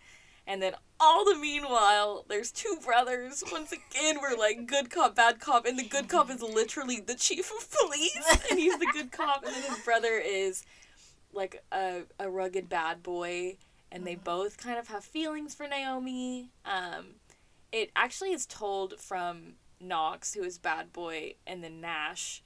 And 0.49 0.61
then 0.61 0.73
all 0.99 1.25
the 1.25 1.35
meanwhile, 1.35 2.25
there's 2.29 2.51
two 2.51 2.77
brothers. 2.83 3.43
Once 3.51 3.71
again, 3.73 4.17
we're 4.21 4.37
like 4.37 4.65
good 4.65 4.89
cop, 4.89 5.13
bad 5.15 5.39
cop, 5.41 5.65
and 5.65 5.77
the 5.77 5.83
good 5.83 6.07
cop 6.07 6.31
is 6.31 6.41
literally 6.41 7.01
the 7.01 7.15
chief 7.15 7.51
of 7.51 7.69
police, 7.69 8.47
and 8.49 8.57
he's 8.57 8.79
the 8.79 8.87
good 8.93 9.11
cop, 9.11 9.43
and 9.45 9.53
then 9.53 9.63
his 9.63 9.79
brother 9.79 10.13
is 10.23 10.63
like 11.33 11.61
a, 11.73 12.03
a 12.17 12.29
rugged 12.29 12.69
bad 12.69 13.03
boy, 13.03 13.57
and 13.91 14.07
they 14.07 14.15
both 14.15 14.57
kind 14.57 14.79
of 14.79 14.87
have 14.87 15.03
feelings 15.03 15.53
for 15.53 15.67
Naomi. 15.67 16.49
Um, 16.65 17.15
it 17.73 17.91
actually 17.95 18.31
is 18.31 18.45
told 18.45 18.99
from 18.99 19.55
Knox, 19.81 20.33
who 20.33 20.43
is 20.43 20.57
bad 20.57 20.93
boy, 20.93 21.33
and 21.45 21.61
then 21.61 21.81
Nash. 21.81 22.41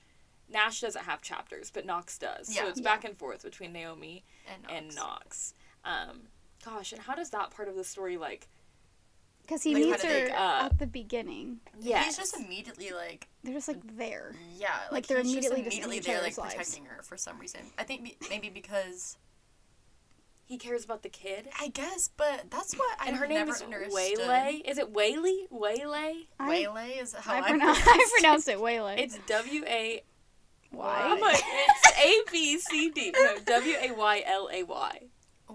Nash 0.51 0.81
doesn't 0.81 1.05
have 1.05 1.21
chapters, 1.21 1.69
but 1.71 1.85
Knox 1.85 2.17
does. 2.17 2.49
Yeah, 2.49 2.61
So 2.61 2.63
Yeah. 2.65 2.69
it's 2.71 2.81
back 2.81 3.05
and 3.05 3.15
forth 3.17 3.43
between 3.43 3.71
Naomi 3.71 4.23
And, 4.51 4.63
and 4.69 4.85
Knox. 4.95 4.95
Knox. 4.95 5.53
Um, 5.85 6.21
gosh, 6.63 6.91
and 6.93 7.01
how 7.01 7.15
does 7.15 7.29
that 7.31 7.51
part 7.51 7.67
of 7.67 7.75
the 7.75 7.83
story 7.83 8.17
like 8.17 8.47
Because 9.41 9.63
he 9.63 9.73
Like, 9.73 9.83
meets 9.83 10.03
her 10.03 10.29
uh, 10.35 10.65
at 10.65 10.77
the 10.79 10.87
beginning. 10.87 11.59
Yeah. 11.79 12.03
He's 12.03 12.17
just 12.17 12.35
immediately 12.39 12.91
like 12.91 13.27
They're 13.43 13.53
just 13.53 13.67
like 13.67 13.97
there. 13.97 14.33
yeah, 14.57 14.69
like, 14.91 15.07
they're 15.07 15.19
immediately 15.19 15.63
just 15.63 15.77
just 15.77 15.87
immediately 15.87 15.97
each 15.97 16.05
there 16.05 16.21
like 16.21 16.37
lives. 16.37 16.53
protecting 16.55 16.85
her 16.85 17.01
for 17.03 17.17
some 17.17 17.39
reason. 17.39 17.61
I 17.77 17.83
think 17.83 18.17
maybe 18.29 18.49
because 18.49 19.17
he 20.45 20.57
cares 20.57 20.83
about 20.83 21.01
the 21.01 21.09
kid. 21.09 21.47
I 21.59 21.69
guess, 21.69 22.09
but 22.17 22.45
that's 22.51 22.75
what 22.75 22.97
I 22.99 23.07
and 23.07 23.15
her 23.17 23.25
name 23.25 23.37
never 23.39 23.51
is 23.53 23.61
understood. 23.61 23.93
Waylay. 23.95 24.61
Is 24.65 24.77
it 24.77 24.91
Wayley? 24.93 25.47
Waylay? 25.49 26.27
I, 26.39 26.49
Waylay 26.49 26.89
is 27.01 27.13
how 27.13 27.35
I, 27.35 27.39
I, 27.39 27.49
pronounce, 27.49 27.77
I 27.81 27.81
pronounce 27.83 28.01
it. 28.01 28.11
pronounced 28.21 28.47
it 28.49 28.59
Waylay. 28.61 28.95
It's 28.99 29.17
W 29.27 29.63
A. 29.65 30.03
Why? 30.71 31.01
Oh 31.03 31.13
I'm 31.13 31.19
like 31.21 31.41
it's 31.43 31.99
A 31.99 32.31
B 32.31 32.57
C 32.59 32.89
D. 32.91 33.11
No, 33.17 33.37
W 33.45 33.75
A 33.81 33.91
Y 33.93 34.23
L 34.27 34.49
A 34.51 34.63
Y. 34.63 34.99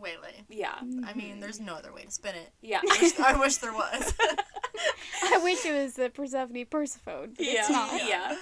Waylay. 0.07 0.45
Yeah, 0.49 0.75
I 1.05 1.13
mean, 1.15 1.41
there's 1.41 1.61
no 1.61 1.75
other 1.75 1.93
way 1.93 2.05
to 2.05 2.11
spin 2.11 2.35
it. 2.35 2.53
yeah. 2.63 2.81
I 2.83 2.99
wish, 3.03 3.19
I 3.21 3.37
wish 3.39 3.57
there 3.57 3.73
was. 3.73 4.15
I 5.25 5.39
wish 5.39 5.65
it 5.65 5.73
was 5.73 5.95
the 5.95 6.11
Persephone 6.11 6.65
Persephone, 6.67 7.35
but 7.37 7.45
yeah, 7.45 7.53
it's 7.61 7.71
not. 7.71 8.09
yeah. 8.09 8.37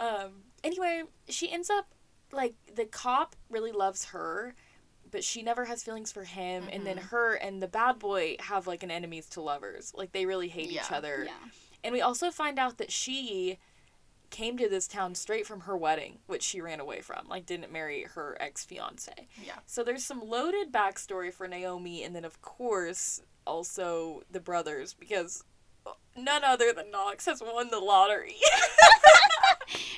Um. 0.00 0.30
Anyway, 0.62 1.02
she 1.28 1.50
ends 1.50 1.70
up 1.70 1.86
like 2.32 2.54
the 2.74 2.84
cop 2.84 3.34
really 3.50 3.72
loves 3.72 4.06
her, 4.06 4.54
but 5.10 5.24
she 5.24 5.42
never 5.42 5.64
has 5.64 5.82
feelings 5.82 6.12
for 6.12 6.24
him. 6.24 6.64
And 6.70 6.86
then 6.86 6.96
her 6.98 7.34
and 7.34 7.62
the 7.62 7.68
bad 7.68 7.98
boy 7.98 8.36
have 8.40 8.66
like 8.66 8.82
an 8.82 8.90
enemies 8.90 9.26
to 9.30 9.40
lovers. 9.40 9.92
Like 9.94 10.12
they 10.12 10.26
really 10.26 10.48
hate 10.48 10.70
each 10.70 10.92
other. 10.92 11.24
Yeah. 11.26 11.50
And 11.84 11.92
we 11.92 12.00
also 12.00 12.30
find 12.30 12.58
out 12.58 12.78
that 12.78 12.90
she 12.90 13.58
came 14.30 14.56
to 14.58 14.68
this 14.68 14.86
town 14.86 15.14
straight 15.14 15.46
from 15.46 15.60
her 15.60 15.76
wedding, 15.76 16.18
which 16.26 16.42
she 16.42 16.60
ran 16.60 16.80
away 16.80 17.00
from. 17.00 17.26
Like 17.28 17.46
didn't 17.46 17.72
marry 17.72 18.02
her 18.14 18.36
ex 18.40 18.64
fiance. 18.64 19.28
yeah. 19.44 19.54
So 19.66 19.82
there's 19.82 20.04
some 20.04 20.20
loaded 20.28 20.72
backstory 20.72 21.32
for 21.32 21.48
Naomi, 21.48 22.02
and 22.04 22.14
then 22.14 22.24
of 22.24 22.40
course 22.42 23.22
also 23.46 24.22
the 24.30 24.40
brothers 24.40 24.92
because 24.94 25.42
none 26.16 26.44
other 26.44 26.72
than 26.72 26.90
Knox 26.90 27.24
has 27.26 27.42
won 27.42 27.68
the 27.70 27.78
lottery. 27.80 28.36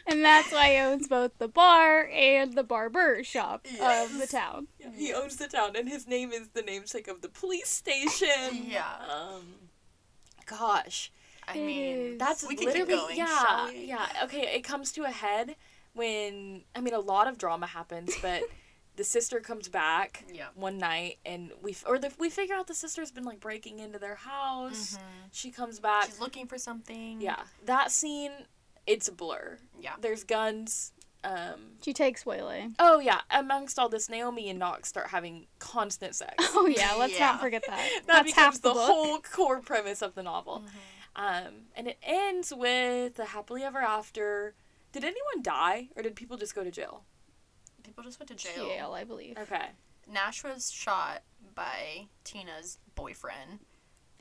And 0.06 0.24
that's 0.24 0.50
why 0.50 0.72
he 0.72 0.78
owns 0.78 1.06
both 1.06 1.38
the 1.38 1.46
bar 1.46 2.08
and 2.12 2.54
the 2.54 2.64
barber 2.64 3.22
shop 3.22 3.64
of 3.80 4.12
the 4.14 4.18
Yes. 4.20 4.30
town. 4.32 4.66
he 4.96 5.12
owns 5.12 5.36
the 5.36 5.46
town, 5.46 5.76
and 5.76 5.88
his 5.88 6.08
name 6.08 6.32
is 6.32 6.48
the 6.48 6.62
namesake 6.62 7.06
of 7.06 7.20
the 7.20 7.28
police 7.28 7.68
station. 7.68 8.66
Yeah. 8.66 8.88
Um, 9.08 9.54
gosh, 10.46 11.12
I 11.50 11.58
It 11.58 11.64
mean, 11.66 11.96
is. 12.14 12.18
that's 12.18 12.42
We 12.46 12.54
can 12.56 12.66
keep 12.68 12.74
literally 12.88 12.94
going, 12.94 13.16
yeah, 13.16 13.38
shall 13.46 13.68
we? 13.68 13.84
yeah. 13.84 14.06
Okay, 14.24 14.42
it 14.54 14.62
comes 14.62 14.92
to 14.92 15.04
a 15.04 15.10
head 15.10 15.56
when 15.94 16.62
I 16.74 16.80
mean 16.80 16.94
a 16.94 17.00
lot 17.00 17.26
of 17.28 17.38
drama 17.38 17.66
happens, 17.66 18.14
but 18.22 18.42
the 18.96 19.04
sister 19.04 19.40
comes 19.40 19.68
back 19.68 20.24
yeah. 20.32 20.46
one 20.54 20.78
night, 20.78 21.18
and 21.24 21.52
we 21.62 21.72
f- 21.72 21.84
or 21.86 21.98
the, 21.98 22.12
we 22.18 22.28
figure 22.30 22.54
out 22.54 22.66
the 22.66 22.74
sister's 22.74 23.10
been 23.10 23.24
like 23.24 23.40
breaking 23.40 23.78
into 23.78 23.98
their 23.98 24.16
house. 24.16 24.98
She 25.32 25.50
comes 25.50 25.80
back. 25.80 26.06
She's 26.06 26.20
looking 26.20 26.46
for 26.46 26.58
something. 26.58 27.20
Yeah, 27.20 27.40
that 27.64 27.90
scene, 27.90 28.32
it's 28.86 29.08
a 29.08 29.12
blur. 29.12 29.58
Yeah. 29.80 29.94
There's 30.00 30.24
guns. 30.24 30.92
Um, 31.22 31.72
She 31.84 31.92
takes 31.92 32.24
Waylay. 32.24 32.68
oh 32.78 32.98
yeah, 32.98 33.20
amongst 33.30 33.78
all 33.78 33.90
this, 33.90 34.08
Naomi 34.08 34.48
and 34.48 34.58
Knox 34.58 34.88
start 34.88 35.08
having 35.08 35.46
constant 35.58 36.14
sex. 36.14 36.32
Oh 36.54 36.66
yeah, 36.66 36.94
let's 36.98 37.12
Yeah. 37.12 37.32
not 37.32 37.40
forget 37.42 37.62
that. 37.66 37.76
that 37.76 38.06
That's 38.06 38.26
becomes 38.30 38.36
half 38.56 38.62
the, 38.62 38.68
the, 38.70 38.74
book. 38.74 38.86
whole 38.90 39.18
core 39.20 39.60
premise 39.60 40.00
of 40.00 40.14
the 40.14 40.22
novel. 40.22 40.60
Mm-hmm. 40.66 40.76
Um, 41.16 41.66
and 41.74 41.86
it 41.88 41.98
ends 42.02 42.52
with 42.54 43.16
the 43.16 43.26
happily 43.26 43.62
ever 43.62 43.78
after. 43.78 44.54
Did 44.92 45.04
anyone 45.04 45.42
die, 45.42 45.88
or 45.96 46.02
did 46.02 46.16
people 46.16 46.36
just 46.36 46.54
go 46.54 46.64
to 46.64 46.70
jail? 46.70 47.04
People 47.82 48.04
just 48.04 48.18
went 48.18 48.28
to 48.28 48.34
jail. 48.34 48.66
Jail, 48.68 48.92
I 48.92 49.04
believe. 49.04 49.36
Okay. 49.38 49.68
Nash 50.10 50.42
was 50.44 50.70
shot 50.70 51.22
by 51.54 52.06
Tina's 52.24 52.78
boyfriend. 52.94 53.60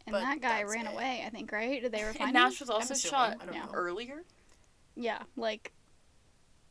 And 0.05 0.13
But 0.13 0.21
that 0.21 0.41
guy 0.41 0.63
ran 0.63 0.87
it. 0.87 0.93
away, 0.93 1.23
I 1.25 1.29
think, 1.29 1.51
right? 1.51 1.81
Did 1.81 1.91
they 1.91 2.01
ever 2.01 2.13
find 2.13 2.29
And 2.29 2.33
Nash 2.33 2.61
him? 2.61 2.65
was 2.65 2.69
also 2.69 2.93
shot 2.95 3.37
I 3.41 3.45
don't 3.45 3.53
Yeah. 3.55 3.65
know. 3.65 3.71
earlier. 3.73 4.23
Yeah, 4.95 5.23
like 5.35 5.73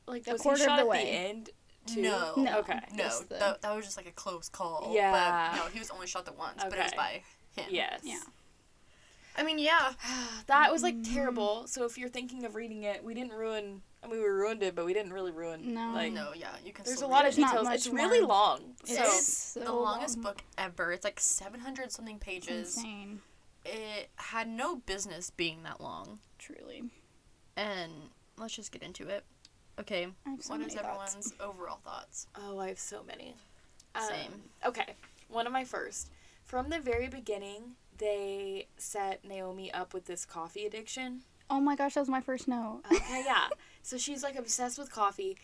Like 0.07 0.27
A 0.27 0.33
was 0.33 0.41
quarter 0.43 0.59
he 0.59 0.65
of 0.65 0.69
shot 0.71 0.77
the 0.77 0.83
at 0.83 0.89
way. 0.89 1.05
the 1.05 1.11
end? 1.11 1.51
Too? 1.87 2.03
No. 2.03 2.35
No. 2.37 2.59
Okay. 2.61 2.81
No, 2.95 3.21
the- 3.21 3.35
that, 3.37 3.63
that 3.63 3.75
was 3.77 3.85
just 3.85 3.97
like 3.97 4.07
a 4.09 4.13
close 4.13 4.49
call. 4.49 4.91
Yeah. 4.95 5.51
But 5.53 5.57
no, 5.65 5.69
he 5.71 5.79
was 5.79 5.91
only 5.91 6.07
shot 6.07 6.25
the 6.25 6.33
once, 6.33 6.63
but 6.65 6.73
it 6.73 6.83
was 6.83 6.93
by 6.95 7.23
him. 7.57 7.67
Yes. 7.71 8.01
Yeah. 8.05 8.21
I 9.39 9.43
mean, 9.45 9.59
yeah. 9.59 9.93
that 10.47 10.73
was 10.73 10.83
like 10.83 11.03
terrible. 11.03 11.67
So 11.67 11.85
if 11.85 11.97
you're 11.97 12.09
thinking 12.09 12.45
of 12.45 12.55
reading 12.55 12.83
it, 12.83 13.03
we 13.05 13.15
didn't 13.15 13.33
ruin. 13.33 13.83
I 14.03 14.07
mean, 14.07 14.21
we 14.21 14.27
ruined 14.27 14.63
it, 14.63 14.75
but 14.75 14.85
we 14.85 14.93
didn't 14.93 15.13
really 15.13 15.33
ruin. 15.33 15.75
No. 15.75 15.93
Like, 15.95 16.13
no, 16.13 16.31
yeah, 16.35 16.49
you 16.65 16.73
can. 16.73 16.85
there's 16.85 17.03
a 17.03 17.07
lot 17.07 17.25
read 17.25 17.33
of 17.33 17.39
it. 17.39 17.43
Details. 17.43 17.65
much 17.65 17.75
It's 17.77 17.89
really 17.89 18.21
long. 18.21 18.75
It's 18.83 18.97
So 18.97 19.03
It's 19.05 19.27
so 19.55 19.61
the 19.61 19.73
longest 19.73 20.17
long. 20.17 20.23
book 20.25 20.43
ever. 20.57 20.93
It's 20.93 21.05
like 21.05 21.21
700 21.21 21.91
something 21.93 22.19
pages. 22.19 22.77
insane. 22.77 23.21
It 23.65 24.11
had 24.17 24.49
no 24.49 24.77
business 24.77 25.31
being 25.31 25.63
that 25.65 25.81
long. 25.81 26.21
Truly. 26.39 26.85
And 27.57 27.93
let's 28.39 28.55
just 28.55 28.73
get 28.73 28.83
into 28.83 29.09
it. 29.09 29.25
Okay, 29.81 30.09
I 30.27 30.31
have 30.31 30.43
so 30.43 30.51
what 30.51 30.61
many 30.61 30.73
is 30.73 30.79
thoughts. 30.81 31.15
everyone's 31.15 31.35
overall 31.41 31.79
thoughts? 31.85 32.27
Oh, 32.35 32.59
I 32.59 32.69
have 32.69 32.79
so 32.81 33.03
many. 33.07 33.35
Same. 34.09 34.33
Um, 34.33 34.71
okay, 34.71 34.95
one 35.29 35.47
of 35.47 35.53
my 35.53 35.65
first. 35.65 36.11
From 36.45 36.69
the 36.71 36.81
very 36.81 37.09
beginning, 37.09 37.75
they 37.99 38.69
set 38.77 39.25
Naomi 39.25 39.73
up 39.73 39.93
with 39.95 40.07
this 40.07 40.25
coffee 40.25 40.65
addiction. 40.65 41.23
Oh 41.51 41.61
my 41.61 41.77
gosh, 41.77 41.95
that 41.95 42.01
was 42.01 42.09
my 42.09 42.21
first 42.21 42.49
note. 42.49 42.83
Uh, 42.91 42.97
okay, 42.97 43.23
yeah. 43.25 43.49
So 43.83 43.97
she's 43.97 44.23
like 44.23 44.37
obsessed 44.37 44.79
with 44.79 44.93
coffee. 44.93 45.37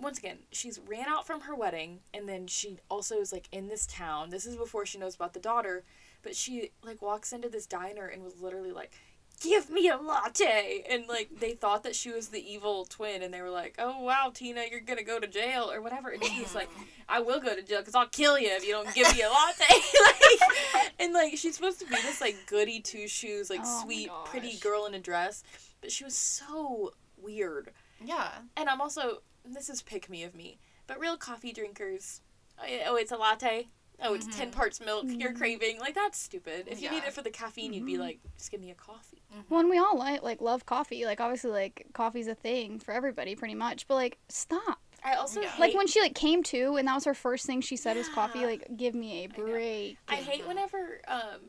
Once 0.00 0.18
again, 0.18 0.38
she's 0.50 0.80
ran 0.86 1.06
out 1.08 1.26
from 1.26 1.42
her 1.42 1.54
wedding, 1.54 2.00
and 2.12 2.28
then 2.28 2.46
she 2.46 2.78
also 2.88 3.16
is 3.16 3.32
like 3.32 3.48
in 3.52 3.68
this 3.68 3.86
town. 3.86 4.30
This 4.30 4.46
is 4.46 4.56
before 4.56 4.86
she 4.86 4.98
knows 4.98 5.14
about 5.14 5.32
the 5.32 5.40
daughter, 5.40 5.84
but 6.22 6.36
she 6.36 6.70
like 6.82 7.02
walks 7.02 7.32
into 7.32 7.48
this 7.48 7.66
diner 7.66 8.06
and 8.06 8.22
was 8.22 8.40
literally 8.40 8.72
like, 8.72 8.92
"Give 9.40 9.68
me 9.70 9.88
a 9.88 9.96
latte," 9.96 10.84
and 10.88 11.06
like 11.06 11.28
they 11.38 11.52
thought 11.52 11.82
that 11.82 11.94
she 11.94 12.10
was 12.10 12.28
the 12.28 12.52
evil 12.52 12.84
twin, 12.84 13.22
and 13.22 13.32
they 13.32 13.42
were 13.42 13.50
like, 13.50 13.74
"Oh 13.78 14.00
wow, 14.00 14.30
Tina, 14.32 14.64
you're 14.70 14.80
gonna 14.80 15.02
go 15.02 15.18
to 15.18 15.26
jail 15.26 15.70
or 15.70 15.80
whatever," 15.80 16.10
and 16.10 16.24
she 16.24 16.42
was 16.42 16.54
like, 16.54 16.70
"I 17.08 17.20
will 17.20 17.40
go 17.40 17.54
to 17.54 17.62
jail 17.62 17.80
because 17.80 17.94
I'll 17.94 18.08
kill 18.08 18.38
you 18.38 18.48
if 18.50 18.66
you 18.66 18.72
don't 18.72 18.92
give 18.94 19.14
me 19.14 19.22
a 19.22 19.28
latte." 19.28 19.64
like, 20.04 20.92
and 20.98 21.12
like 21.12 21.36
she's 21.36 21.56
supposed 21.56 21.80
to 21.80 21.86
be 21.86 21.96
this 21.96 22.20
like 22.20 22.36
goody 22.46 22.80
two 22.80 23.08
shoes, 23.08 23.50
like 23.50 23.60
Oh 23.62 23.82
sweet, 23.84 24.10
pretty 24.26 24.56
girl 24.58 24.86
in 24.86 24.94
a 24.94 25.00
dress, 25.00 25.42
but 25.80 25.92
she 25.92 26.04
was 26.04 26.14
so 26.14 26.92
weird. 27.16 27.70
Yeah. 28.04 28.28
And 28.56 28.68
I'm 28.68 28.80
also 28.80 29.22
this 29.44 29.68
is 29.68 29.82
pick 29.82 30.08
me 30.08 30.24
of 30.24 30.34
me, 30.34 30.58
but 30.86 30.98
real 30.98 31.16
coffee 31.16 31.52
drinkers, 31.52 32.20
oh, 32.58 32.66
oh 32.86 32.96
it's 32.96 33.12
a 33.12 33.16
latte. 33.16 33.68
Oh, 34.02 34.14
it's 34.14 34.26
ten 34.26 34.48
mm-hmm. 34.48 34.58
parts 34.58 34.80
milk. 34.80 35.04
You're 35.06 35.30
mm-hmm. 35.30 35.38
craving 35.38 35.80
like 35.80 35.94
that's 35.94 36.18
stupid. 36.18 36.66
If 36.68 36.82
you 36.82 36.90
need 36.90 37.04
it 37.04 37.12
for 37.12 37.22
the 37.22 37.30
caffeine, 37.30 37.72
you'd 37.72 37.86
be 37.86 37.92
mm-hmm. 37.92 38.02
like, 38.02 38.18
just 38.36 38.50
give 38.50 38.60
me 38.60 38.70
a 38.70 38.74
coffee. 38.74 39.22
Well, 39.48 39.60
and 39.60 39.70
we 39.70 39.78
all 39.78 39.96
like 39.96 40.22
like 40.22 40.40
love 40.40 40.66
coffee. 40.66 41.04
Like 41.04 41.20
obviously, 41.20 41.50
like 41.50 41.86
coffee's 41.92 42.26
a 42.26 42.34
thing 42.34 42.78
for 42.78 42.92
everybody, 42.92 43.34
pretty 43.34 43.54
much. 43.54 43.86
But 43.86 43.94
like, 43.94 44.18
stop. 44.28 44.78
I 45.04 45.14
also 45.14 45.42
Yeah. 45.42 45.50
hate, 45.50 45.60
Like 45.60 45.74
when 45.74 45.86
she 45.86 46.00
like 46.00 46.14
came 46.14 46.42
to, 46.44 46.76
and 46.76 46.88
that 46.88 46.94
was 46.94 47.04
her 47.04 47.14
first 47.14 47.46
thing 47.46 47.60
she 47.60 47.76
said 47.76 47.96
was 47.96 48.08
coffee. 48.08 48.46
Like, 48.46 48.66
give 48.76 48.94
me 48.94 49.24
a 49.24 49.28
know. 49.28 49.44
break. 49.44 49.98
I 50.08 50.16
hate 50.16 50.46
whenever 50.46 51.00
um, 51.06 51.40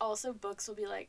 also 0.00 0.32
books 0.32 0.68
will 0.68 0.74
be 0.74 0.86
like. 0.86 1.08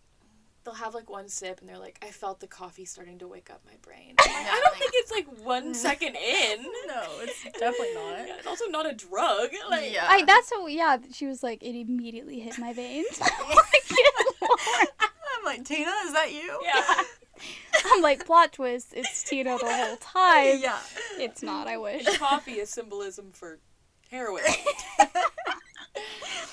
They'll 0.63 0.76
have 0.76 0.93
like 0.93 1.10
one 1.10 1.28
sip 1.28 1.60
and 1.60 1.67
they're 1.67 1.80
like, 1.80 1.97
I 2.04 2.12
felt 2.12 2.39
the 2.39 2.45
coffee 2.47 2.86
starting 2.86 3.17
to 3.19 3.28
wake 3.28 3.50
up 3.50 3.62
my 3.65 3.74
brain. 3.82 4.13
I'm 4.19 4.32
like, 4.32 4.43
Yeah, 4.45 4.52
I 4.52 4.60
don't 4.62 4.71
like- 4.74 4.80
think 4.80 4.91
it's 4.95 5.12
like 5.12 5.28
one 5.45 5.74
second 5.88 6.15
in. 6.15 6.65
No, 6.88 7.04
it's 7.21 7.43
definitely 7.43 7.93
not. 7.95 8.28
Yeah, 8.28 8.36
it's 8.38 8.47
also 8.47 8.65
not 8.65 8.86
a 8.86 8.93
drug. 8.93 9.50
Like, 9.69 9.91
yeah. 9.93 10.06
I 10.10 10.24
that's 10.26 10.52
what 10.52 10.71
yeah. 10.71 10.97
She 11.13 11.26
was 11.26 11.41
like, 11.41 11.63
it 11.63 11.74
immediately 11.80 12.39
hit 12.41 12.60
my 12.60 12.74
veins. 12.74 13.19
Like. 13.19 13.32
I'm 14.41 15.45
like, 15.45 15.63
Tina, 15.65 15.89
is 16.06 16.13
that 16.13 16.32
you? 16.34 16.60
yeah. 16.63 17.04
I'm 17.86 18.02
like, 18.02 18.26
plot 18.26 18.54
twist. 18.54 18.89
It's 18.93 19.24
Tina 19.24 19.58
the 19.58 19.65
whole 19.74 19.95
time. 19.97 20.60
Yeah. 20.60 20.78
It's 21.17 21.41
not. 21.41 21.67
I 21.67 21.78
wish. 21.78 22.06
coffee 22.17 22.60
is 22.60 22.69
symbolism 22.69 23.32
for 23.32 23.60
heroin. 24.12 24.43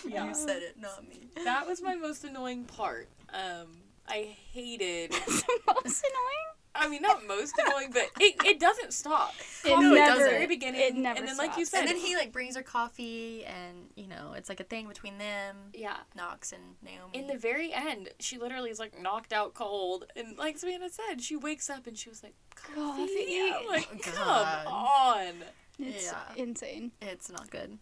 Yeah. 0.07 0.29
You 0.29 0.35
said 0.35 0.63
it, 0.63 0.77
not 0.79 1.07
me. 1.07 1.29
That 1.45 1.67
was 1.67 1.83
my 1.83 1.95
most 1.95 2.25
annoying 2.25 2.65
part. 2.65 3.09
Um, 3.33 3.67
I 4.09 4.37
hated. 4.53 5.13
It's 5.27 5.43
the 5.43 5.59
most 5.67 6.05
annoying. 6.05 6.47
I 6.75 6.89
mean, 6.89 7.03
not 7.03 7.27
most 7.27 7.55
annoying, 7.59 7.91
but 7.93 8.05
it, 8.21 8.37
it 8.45 8.61
doesn't 8.61 8.93
stop. 8.93 9.35
It 9.65 9.71
Coffee 9.71 9.85
never- 9.95 9.99
at 10.13 10.19
the 10.19 10.25
very 10.31 10.47
beginning, 10.47 10.81
it 10.81 10.95
never 10.95 11.19
and 11.19 11.27
then 11.27 11.37
like 11.37 11.57
you 11.57 11.65
said, 11.65 11.81
And 11.81 11.89
then 11.89 11.97
he 11.97 12.15
like 12.15 12.31
brings 12.33 12.55
her 12.57 12.63
coffee, 12.63 13.45
and 13.45 13.89
you 13.97 14.07
know 14.07 14.35
it's 14.37 14.49
like 14.49 14.61
a 14.61 14.65
thing 14.65 14.87
between 14.87 15.19
them, 15.19 15.57
yeah. 15.75 15.97
Knox 16.15 16.53
and 16.53 16.63
Naomi. 16.83 17.19
In 17.19 17.27
the 17.27 17.37
very 17.37 17.73
end, 17.73 18.11
she 18.21 18.39
literally 18.39 18.71
is 18.71 18.79
like 18.79 19.01
knocked 19.01 19.33
out 19.33 19.55
cold, 19.55 20.05
and 20.15 20.39
like 20.39 20.57
Savannah 20.59 20.89
said, 20.91 21.21
she 21.21 21.35
wakes 21.37 21.69
up 21.69 21.87
and 21.89 21.99
she 21.99 22.09
was 22.09 22.23
like, 22.23 22.35
"Coffee." 22.55 22.77
Coffee. 22.77 23.53
I'm 23.55 23.67
like, 23.67 23.89
Oh, 23.93 24.59
come 24.65 24.73
on. 24.73 25.35
It's 25.81 26.05
Yeah. 26.07 26.21
insane. 26.37 26.93
it's 27.03 27.29
not 27.31 27.51
good. 27.51 27.79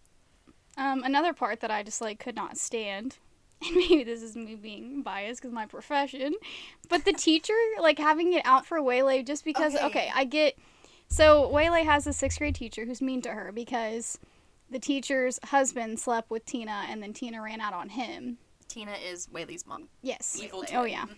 Um, 0.79 1.03
another 1.05 1.33
part 1.35 1.61
that 1.61 1.71
I 1.71 1.83
just 1.83 2.01
like 2.01 2.19
could 2.19 2.37
not 2.37 2.57
stand, 2.57 3.19
and 3.63 3.77
maybe 3.77 4.05
this 4.05 4.23
is 4.23 4.37
me 4.37 4.55
being 4.55 5.03
biased 5.03 5.41
because 5.41 5.53
my 5.53 5.67
profession, 5.67 6.35
but 6.89 7.05
the 7.05 7.13
teacher 7.13 7.55
like 7.81 7.99
having 7.99 8.33
it 8.33 8.43
out 8.45 8.67
for 8.67 8.79
Waylay 8.79 9.23
just 9.23 9.45
because. 9.45 9.75
Okay. 9.75 9.87
Okay. 9.87 10.11
I 10.15 10.25
get. 10.25 10.57
So 11.09 11.49
Waylay 11.51 11.85
has 11.85 12.07
a 12.07 12.13
sixth 12.13 12.39
grade 12.39 12.55
teacher 12.55 12.85
who's 12.85 13.01
mean 13.01 13.23
to 13.23 13.31
her 13.31 13.53
because 13.53 14.19
the 14.71 14.79
teacher's 14.79 15.39
husband 15.45 16.01
slept 16.01 16.31
with 16.31 16.45
Tina 16.45 16.87
and 16.89 17.03
then 17.03 17.13
Tina 17.13 17.41
ran 17.41 17.61
out 17.61 17.73
on 17.73 17.91
him. 17.91 18.39
Tina 18.69 18.95
is 18.95 19.29
Waylay's 19.29 19.67
mom. 19.67 19.89
Yes. 20.03 20.39
Evil 20.43 20.65
Oh 20.73 20.85
yeah. 20.85 21.03
Mm-hmm. 21.03 21.13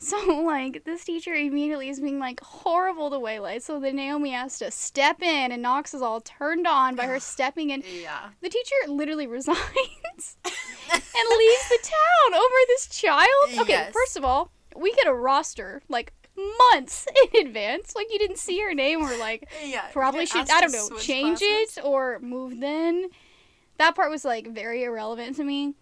So 0.00 0.16
like 0.46 0.84
this 0.84 1.04
teacher 1.04 1.34
immediately 1.34 1.88
is 1.88 2.00
being 2.00 2.18
like 2.18 2.40
horrible 2.40 3.10
to 3.10 3.18
Waylay. 3.18 3.58
So 3.60 3.80
then 3.80 3.96
Naomi 3.96 4.30
has 4.30 4.58
to 4.60 4.70
step 4.70 5.22
in, 5.22 5.52
and 5.52 5.62
Knox 5.62 5.92
is 5.94 6.02
all 6.02 6.20
turned 6.20 6.66
on 6.66 6.94
by 6.94 7.06
her 7.06 7.18
stepping 7.20 7.70
in. 7.70 7.82
Yeah. 8.02 8.28
The 8.40 8.48
teacher 8.48 8.74
literally 8.86 9.26
resigns 9.28 10.36
and 10.44 10.52
leaves 11.38 11.68
the 11.68 11.78
town 11.82 12.34
over 12.34 12.54
this 12.68 12.86
child. 12.88 13.26
Okay, 13.58 13.72
Yes. 13.72 13.92
first 13.92 14.16
of 14.16 14.24
all, 14.24 14.50
we 14.76 14.92
get 14.94 15.06
a 15.06 15.14
roster 15.14 15.82
like 15.88 16.12
months 16.72 17.06
in 17.34 17.46
advance. 17.48 17.96
Like 17.96 18.06
you 18.12 18.18
didn't 18.18 18.38
see 18.38 18.60
her 18.62 18.74
name 18.74 19.00
or 19.02 19.16
like 19.16 19.48
Yeah. 19.64 19.86
probably 19.92 20.26
should 20.26 20.48
I 20.50 20.60
don't 20.60 20.72
know 20.72 20.96
change 20.98 21.40
classes. 21.40 21.78
it 21.78 21.84
or 21.84 22.18
move 22.20 22.60
then. 22.60 23.08
That 23.78 23.94
part 23.96 24.10
was 24.10 24.24
like 24.24 24.48
very 24.48 24.84
irrelevant 24.84 25.36
to 25.36 25.44
me. 25.44 25.74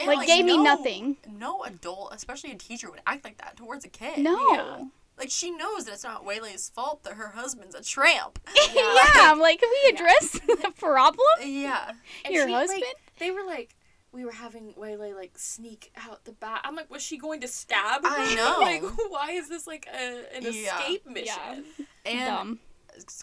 And, 0.00 0.08
like, 0.08 0.26
gave 0.26 0.44
me 0.44 0.56
nothing. 0.58 1.16
No 1.30 1.62
adult, 1.64 2.12
especially 2.14 2.52
a 2.52 2.56
teacher, 2.56 2.90
would 2.90 3.00
act 3.06 3.24
like 3.24 3.38
that 3.38 3.56
towards 3.56 3.84
a 3.84 3.88
kid. 3.88 4.18
No. 4.18 4.52
Yeah. 4.54 4.84
Like 5.18 5.30
she 5.30 5.50
knows 5.50 5.84
that 5.84 5.92
it's 5.92 6.04
not 6.04 6.24
Waylay's 6.24 6.70
fault 6.70 7.02
that 7.04 7.12
her 7.12 7.28
husband's 7.28 7.74
a 7.74 7.82
tramp. 7.82 8.38
Yeah, 8.56 8.72
yeah 8.74 9.10
I'm 9.30 9.38
like, 9.38 9.60
can 9.60 9.68
we 9.84 9.90
address 9.94 10.30
the 10.46 10.72
problem? 10.78 11.26
Yeah. 11.44 11.92
And 12.24 12.32
Your 12.34 12.46
she, 12.48 12.52
like, 12.54 12.70
husband? 12.70 12.94
they 13.18 13.30
were 13.30 13.44
like, 13.44 13.76
we 14.12 14.24
were 14.24 14.32
having 14.32 14.72
Waylay 14.78 15.12
like 15.12 15.32
sneak 15.36 15.92
out 16.08 16.24
the 16.24 16.32
back. 16.32 16.62
I'm 16.64 16.74
like, 16.74 16.90
was 16.90 17.02
she 17.02 17.18
going 17.18 17.42
to 17.42 17.48
stab? 17.48 18.00
I 18.02 18.28
her? 18.30 18.36
know. 18.36 18.58
like, 18.60 18.82
why 19.10 19.32
is 19.32 19.50
this 19.50 19.66
like 19.66 19.86
a, 19.92 20.34
an 20.34 20.42
Yeah. 20.42 20.78
escape 20.78 21.06
mission? 21.06 21.64
Yeah. 21.78 21.84
And 22.06 22.18
dumb. 22.26 22.58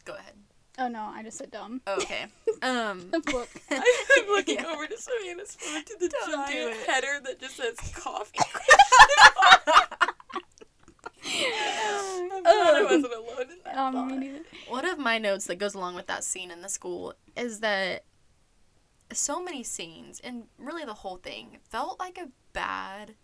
go 0.05 0.13
ahead. 0.13 0.33
Oh 0.79 0.87
no, 0.87 0.99
I 1.13 1.23
just 1.23 1.37
said 1.39 1.49
dumb. 1.51 1.81
Oh, 1.87 1.95
okay. 1.95 2.25
Um. 2.61 3.09
Look. 3.11 3.49
I'm 3.71 3.81
looking 4.29 4.55
Yeah. 4.59 4.65
over 4.67 4.87
to 4.87 4.97
Savannah's 4.97 5.55
phone 5.55 5.83
to 5.83 5.95
the 5.99 6.07
Don't 6.09 6.47
giant 6.47 6.75
it. 6.75 6.87
header 6.89 7.19
that 7.23 7.39
just 7.39 7.55
says 7.57 7.75
coffee. 7.95 8.39
I'm 11.23 12.43
glad 12.43 12.75
I 12.75 12.83
wasn't 12.83 13.13
alone 13.13 13.51
in 13.51 13.57
that 13.65 13.77
Um, 13.77 14.07
me 14.07 14.17
neither. 14.17 14.39
One 14.69 14.85
of 14.85 14.97
my 14.97 15.17
notes 15.17 15.45
that 15.45 15.55
goes 15.57 15.75
along 15.75 15.95
with 15.95 16.07
that 16.07 16.23
scene 16.23 16.51
in 16.51 16.61
the 16.61 16.69
school 16.69 17.13
is 17.35 17.59
that 17.59 18.03
so 19.13 19.41
many 19.41 19.63
scenes 19.63 20.19
and 20.19 20.43
really 20.57 20.83
the 20.85 20.93
whole 20.93 21.17
thing 21.17 21.57
felt 21.69 21.99
like 21.99 22.17
a 22.17 22.29
bad. 22.53 23.15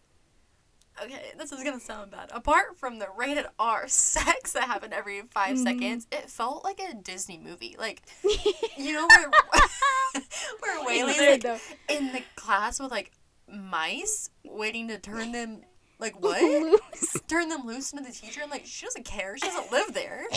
Okay, 1.02 1.32
this 1.38 1.52
is 1.52 1.64
gonna 1.64 1.80
sound 1.80 2.12
bad. 2.12 2.30
Apart 2.32 2.78
from 2.78 3.00
the 3.00 3.08
rated 3.18 3.46
R 3.58 3.88
sex 3.88 4.52
that 4.54 4.64
happened 4.66 4.94
every 4.94 5.22
5 5.22 5.56
Mhm. 5.58 5.64
seconds, 5.64 6.08
it 6.12 6.30
felt 6.30 6.64
like 6.64 6.80
a 6.80 6.94
Disney 6.94 7.38
movie. 7.38 7.76
Like, 7.80 8.02
you 8.78 8.94
know 8.94 9.08
where 9.08 9.32
where 10.60 10.86
Waylay's 10.86 11.44
like 11.44 11.62
in 11.90 12.12
the 12.14 12.22
class 12.36 12.80
with 12.80 12.92
like 12.92 13.12
mice 13.52 14.30
waiting 14.46 14.88
to 14.90 14.98
turn 15.00 15.32
them 15.32 15.62
like 16.04 16.16
what? 16.22 16.42
Loose. 16.42 17.18
turn 17.28 17.50
them 17.50 17.66
loose 17.66 17.92
into 17.94 18.04
the 18.06 18.12
teacher 18.12 18.42
and 18.42 18.52
like 18.52 18.66
she 18.66 18.86
doesn't 18.86 19.06
care. 19.06 19.36
She 19.38 19.48
doesn't 19.48 19.72
live 19.72 19.94
there. 19.94 20.26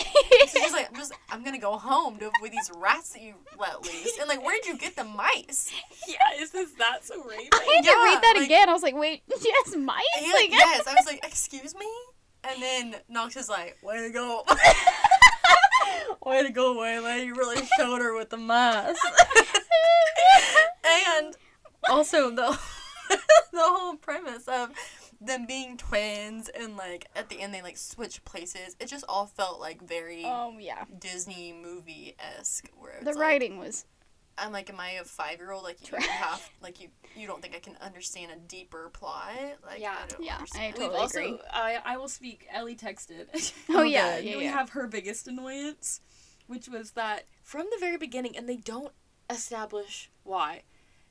So 0.48 0.60
she's 0.60 0.72
like, 0.72 0.88
I'm 0.88 0.94
just 0.94 1.12
I'm 1.28 1.42
gonna 1.44 1.58
go 1.58 1.76
home 1.76 2.18
to 2.18 2.26
avoid 2.38 2.52
these 2.52 2.70
rats 2.76 3.10
that 3.10 3.20
you 3.22 3.34
let 3.58 3.82
loose. 3.82 4.16
And 4.18 4.28
like, 4.28 4.44
where 4.44 4.56
did 4.56 4.66
you 4.66 4.78
get 4.78 4.94
the 4.94 5.02
mice? 5.04 5.72
Yeah, 6.08 6.16
is 6.40 6.52
this 6.52 6.70
that 6.78 7.04
so 7.04 7.20
rapey? 7.22 7.48
I 7.52 7.72
had 7.76 7.84
to 7.84 7.90
read 7.90 8.22
that 8.22 8.34
like- 8.36 8.46
again. 8.46 8.68
I 8.68 8.72
was 8.72 8.82
like, 8.84 8.94
wait, 8.94 9.22
yes, 9.28 9.74
mice? 9.76 10.04
And, 10.18 10.32
Like, 10.32 10.50
yes, 10.50 10.86
I 10.86 10.92
was 10.94 11.04
like, 11.06 11.24
excuse 11.26 11.74
me. 11.74 11.86
And 12.48 12.62
then 12.62 12.94
Knox 13.08 13.36
is 13.36 13.48
like, 13.48 13.76
way 13.82 13.98
to 14.06 14.10
go. 14.10 14.44
way 16.24 16.42
to 16.44 16.50
go, 16.50 16.78
Waylay. 16.80 17.24
You 17.24 17.34
really 17.34 17.66
showed 17.76 18.00
her 18.00 18.16
with 18.16 18.30
the 18.30 18.36
mice. 18.36 18.96
and 20.84 21.34
also 21.90 22.30
the 22.30 22.56
the 23.52 23.60
whole 23.62 23.96
premise 23.96 24.46
of 24.48 24.70
them 25.20 25.46
being 25.46 25.76
twins 25.76 26.48
and 26.48 26.76
like 26.76 27.06
at 27.14 27.28
the 27.28 27.40
end 27.40 27.54
they 27.54 27.62
like 27.62 27.76
switch 27.76 28.24
places. 28.24 28.76
It 28.80 28.86
just 28.86 29.04
all 29.08 29.26
felt 29.26 29.60
like 29.60 29.82
very 29.82 30.24
um, 30.24 30.58
yeah. 30.60 30.84
Disney 30.98 31.52
movie 31.52 32.16
esque. 32.38 32.70
Where 32.76 32.92
it's 32.92 33.04
The 33.04 33.12
like, 33.12 33.18
writing 33.18 33.58
was. 33.58 33.84
I'm 34.38 34.52
like, 34.52 34.68
am 34.68 34.78
I 34.78 34.90
a 34.92 35.04
five 35.04 35.38
year 35.38 35.50
old? 35.50 35.64
Like 35.64 35.78
you 35.80 35.92
don't 35.92 36.02
have 36.02 36.50
like 36.60 36.80
you 36.80 36.88
you 37.16 37.26
don't 37.26 37.40
think 37.40 37.54
I 37.56 37.60
can 37.60 37.76
understand 37.80 38.30
a 38.32 38.36
deeper 38.36 38.90
plot? 38.92 39.32
Like 39.64 39.80
Yeah. 39.80 39.96
I 40.02 40.06
don't 40.06 40.24
Yeah, 40.24 40.32
I 40.32 40.36
understand. 40.36 40.74
We've 40.78 40.90
also, 40.90 41.18
agree. 41.20 41.40
I, 41.52 41.78
I 41.84 41.96
will 41.96 42.08
speak. 42.08 42.46
Ellie 42.52 42.76
texted. 42.76 43.52
Oh, 43.68 43.82
yeah, 43.82 44.16
good. 44.16 44.24
yeah, 44.24 44.36
we 44.36 44.44
yeah. 44.44 44.52
have 44.52 44.70
her 44.70 44.86
biggest 44.86 45.26
annoyance, 45.26 46.00
which 46.46 46.68
was 46.68 46.92
that 46.92 47.24
from 47.42 47.66
the 47.70 47.78
very 47.80 47.96
beginning, 47.96 48.36
and 48.36 48.48
they 48.48 48.56
don't 48.56 48.92
establish 49.30 50.10
why. 50.22 50.62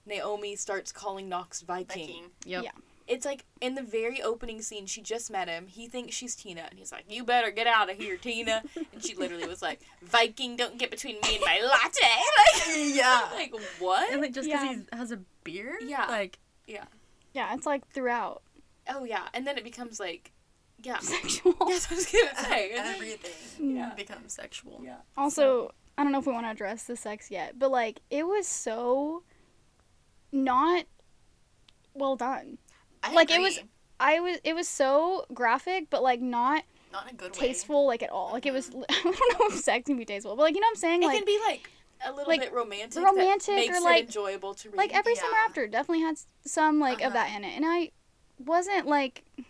Naomi 0.06 0.56
starts 0.56 0.92
calling 0.92 1.28
Knox 1.28 1.62
Viking. 1.62 2.08
Viking. 2.08 2.24
Yep. 2.46 2.64
Yeah. 2.64 2.72
It's 3.08 3.26
like 3.26 3.46
in 3.62 3.76
the 3.76 3.84
very 3.84 4.20
opening 4.22 4.62
scene, 4.64 4.88
she 4.88 5.02
just 5.02 5.30
met 5.30 5.48
him. 5.48 5.68
He 5.68 5.88
thinks 5.88 6.16
she's 6.16 6.36
Tina, 6.36 6.66
and 6.70 6.80
he's 6.80 6.92
like, 6.92 7.06
"You 7.08 7.24
better 7.24 7.52
get 7.52 7.68
out 7.68 7.90
of 7.92 7.98
here, 7.98 8.18
Tina." 8.18 8.64
and 8.94 9.04
she 9.06 9.14
literally 9.14 9.48
was 9.48 9.62
like, 9.62 9.82
"Viking, 10.02 10.56
don't 10.56 10.80
get 10.80 10.90
between 10.90 11.16
me 11.22 11.36
and 11.36 11.44
my 11.46 11.60
latte." 11.64 12.82
Like, 12.88 12.96
Yeah. 12.96 13.28
Like, 13.32 13.54
like 13.54 13.62
what? 13.80 14.12
And 14.12 14.22
like 14.22 14.34
just 14.34 14.48
Yeah. 14.50 14.62
because 14.62 14.86
he 14.92 14.98
has 14.98 15.12
a 15.12 15.20
beard? 15.44 15.82
Yeah. 15.86 16.06
Like 16.08 16.40
yeah. 16.68 16.86
Yeah, 17.34 17.54
it's 17.54 17.66
like 17.68 17.88
throughout. 17.92 18.42
Oh 18.90 19.04
yeah, 19.04 19.28
and 19.34 19.46
then 19.46 19.58
it 19.58 19.64
becomes 19.64 20.00
like, 20.00 20.32
yeah. 20.82 20.98
Sexual. 21.02 21.56
Yes, 21.68 21.88
I 21.92 21.96
was 21.96 22.06
gonna 22.08 22.36
say. 22.50 22.70
everything 22.72 23.76
Yeah. 23.76 23.94
becomes 23.96 24.34
sexual. 24.34 24.82
Yeah. 24.84 24.98
Also, 25.16 25.74
I 25.98 26.04
don't 26.04 26.12
know 26.12 26.20
if 26.20 26.26
we 26.26 26.34
want 26.34 26.46
to 26.48 26.52
address 26.52 26.84
the 26.86 26.96
sex 26.96 27.30
yet, 27.30 27.60
but 27.60 27.70
like 27.70 28.00
it 28.10 28.26
was 28.26 28.48
so 28.48 29.22
not 30.32 30.86
well 31.94 32.16
done. 32.16 32.58
I 33.06 33.14
Like, 33.14 33.32
it 33.32 33.40
was- 33.42 33.60
I 34.00 34.20
was 34.20 34.38
it 34.44 34.54
was 34.54 34.68
so 34.68 35.26
graphic, 35.34 35.90
but 35.90 36.04
like 36.04 36.20
not 36.22 36.64
not 36.92 37.04
in 37.08 37.16
a 37.16 37.18
good 37.18 37.32
way. 37.32 37.48
tasteful 37.48 37.86
like 37.88 38.04
at 38.04 38.10
all. 38.10 38.32
Like 38.34 38.46
it 38.46 38.52
was 38.52 38.70
I 38.90 39.02
don't 39.04 39.40
know 39.40 39.48
if 39.48 39.56
sex 39.56 39.86
can 39.86 39.98
be 39.98 40.04
tasteful, 40.06 40.36
but 40.36 40.44
like 40.44 40.56
you 40.56 40.60
know 40.62 40.66
what 40.68 40.72
I'm 40.72 40.76
saying? 40.82 41.04
It 41.04 41.08
Like 41.08 41.18
can 41.18 41.26
be 41.26 41.40
like 41.48 41.70
a 42.06 42.12
little 42.12 42.28
like, 42.28 42.42
bit 42.42 42.52
romantic. 42.54 43.02
romantic 43.04 43.70
or, 43.72 43.80
like- 43.82 44.04
it 44.04 44.06
enjoyable 44.08 44.54
to 44.56 44.70
read. 44.70 44.78
like 44.78 44.94
every 44.94 45.16
summer 45.16 45.38
after 45.46 45.66
definitely 45.68 46.02
had 46.04 46.18
some 46.46 46.80
like 46.80 47.02
of 47.02 47.14
that 47.14 47.28
Uh-huh. 47.28 47.38
in 47.38 47.44
it, 47.46 47.56
and 47.56 47.64
I 47.66 47.92
wasn't 48.38 48.86
like 48.88 49.24
th- 49.38 49.46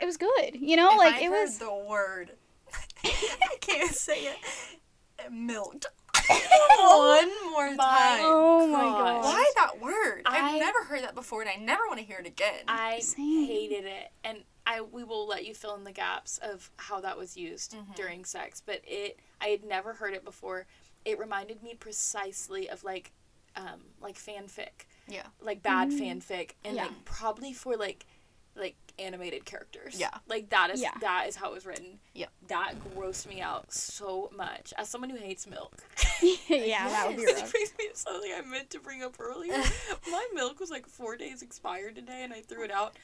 it 0.00 0.06
was 0.06 0.16
good. 0.16 0.56
You 0.58 0.76
know, 0.76 0.92
If 0.92 0.98
like 0.98 1.14
I 1.16 1.20
it 1.24 1.30
was. 1.30 1.58
the 1.58 1.72
word 1.74 2.32
I 3.04 3.56
can't 3.60 3.94
say 3.94 4.24
it. 4.24 4.36
Milked. 5.30 5.86
One 6.28 7.30
more 7.50 7.74
My 7.74 7.84
time. 7.84 8.20
Oh 8.22 8.66
my 8.66 8.80
gosh. 8.80 9.22
gosh. 9.22 9.24
Why 9.24 9.44
that 9.56 9.80
word? 9.80 10.22
I- 10.26 10.40
I've 10.54 10.58
never 10.60 10.84
heard 10.84 11.02
that 11.02 11.14
before 11.14 11.42
and 11.42 11.50
I 11.50 11.56
never 11.56 11.82
want 11.86 11.98
to 12.00 12.04
hear 12.04 12.18
it 12.18 12.26
again. 12.26 12.64
I 12.68 12.98
Same. 13.00 13.46
hated 13.46 13.84
it, 13.84 14.10
and 14.24 14.38
I 14.66 14.80
we 14.82 15.04
will 15.04 15.26
let 15.26 15.44
you 15.46 15.54
fill 15.54 15.74
in 15.76 15.84
the 15.84 15.92
gaps 15.92 16.38
of 16.42 16.70
how 16.76 17.00
that 17.00 17.16
was 17.18 17.36
used 17.36 17.74
Mhm. 17.74 17.94
during 17.96 18.24
sex. 18.24 18.62
But 18.64 18.82
it, 18.86 19.18
I 19.40 19.46
had 19.48 19.64
never 19.64 19.92
heard 19.94 20.14
it 20.14 20.24
before. 20.24 20.66
It 21.04 21.18
reminded 21.18 21.62
me 21.62 21.74
precisely 21.74 22.68
of 22.70 22.84
like, 22.84 23.12
um, 23.56 23.82
like 24.00 24.16
fanfic, 24.16 24.86
yeah. 25.08 25.26
like 25.40 25.62
bad 25.62 25.90
Mm. 25.90 25.98
fanfic, 26.22 26.52
and 26.64 26.76
Yeah. 26.76 26.84
like 26.84 27.04
probably 27.04 27.52
for 27.52 27.76
like, 27.76 28.06
like 28.54 28.76
animated 28.98 29.44
characters. 29.44 29.98
Yeah. 29.98 30.10
like 30.28 30.50
that 30.50 30.70
is 30.70 30.80
Yeah. 30.82 30.92
that 31.00 31.26
is 31.28 31.36
how 31.36 31.50
it 31.50 31.54
was 31.54 31.64
written. 31.66 31.98
Yeah. 32.14 32.26
that 32.48 32.74
grossed 32.94 33.26
me 33.26 33.40
out 33.40 33.72
so 33.72 34.30
much 34.36 34.74
as 34.76 34.88
someone 34.88 35.08
who 35.10 35.16
hates 35.16 35.46
milk. 35.46 35.82
yeah, 36.48 36.88
that 36.88 37.08
would 37.08 37.16
be 37.16 37.24
rough. 37.24 37.50
Brings 37.50 37.72
me 37.78 37.88
to 37.88 37.96
something 37.96 38.32
I 38.36 38.42
meant 38.42 38.68
to 38.70 38.80
bring 38.80 39.02
up 39.02 39.16
earlier. 39.18 39.54
My 40.10 40.26
milk 40.34 40.60
was 40.60 40.70
like 40.70 40.86
four 40.86 41.16
days 41.16 41.40
expired 41.42 41.94
today, 41.94 42.22
and 42.22 42.32
I 42.32 42.40
threw 42.42 42.64
it 42.64 42.70
out. 42.70 42.96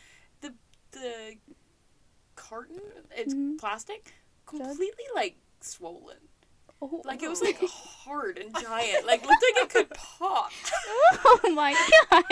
The 0.42 0.52
the 0.92 1.34
carton, 2.36 2.80
it's 3.16 3.34
Mhm. 3.34 3.58
plastic, 3.58 4.12
completely 4.46 5.04
like 5.14 5.36
swollen. 5.60 6.27
Oh, 6.80 7.02
Like 7.04 7.22
it 7.22 7.28
was 7.28 7.40
like 7.42 7.58
hard 7.68 8.38
and 8.38 8.54
giant. 8.60 9.06
Like 9.06 9.26
looked 9.26 9.42
like 9.42 9.64
it 9.64 9.68
could 9.70 9.90
pop. 10.18 10.50
oh 11.24 11.52
my 11.54 11.72
gosh. 12.10 12.22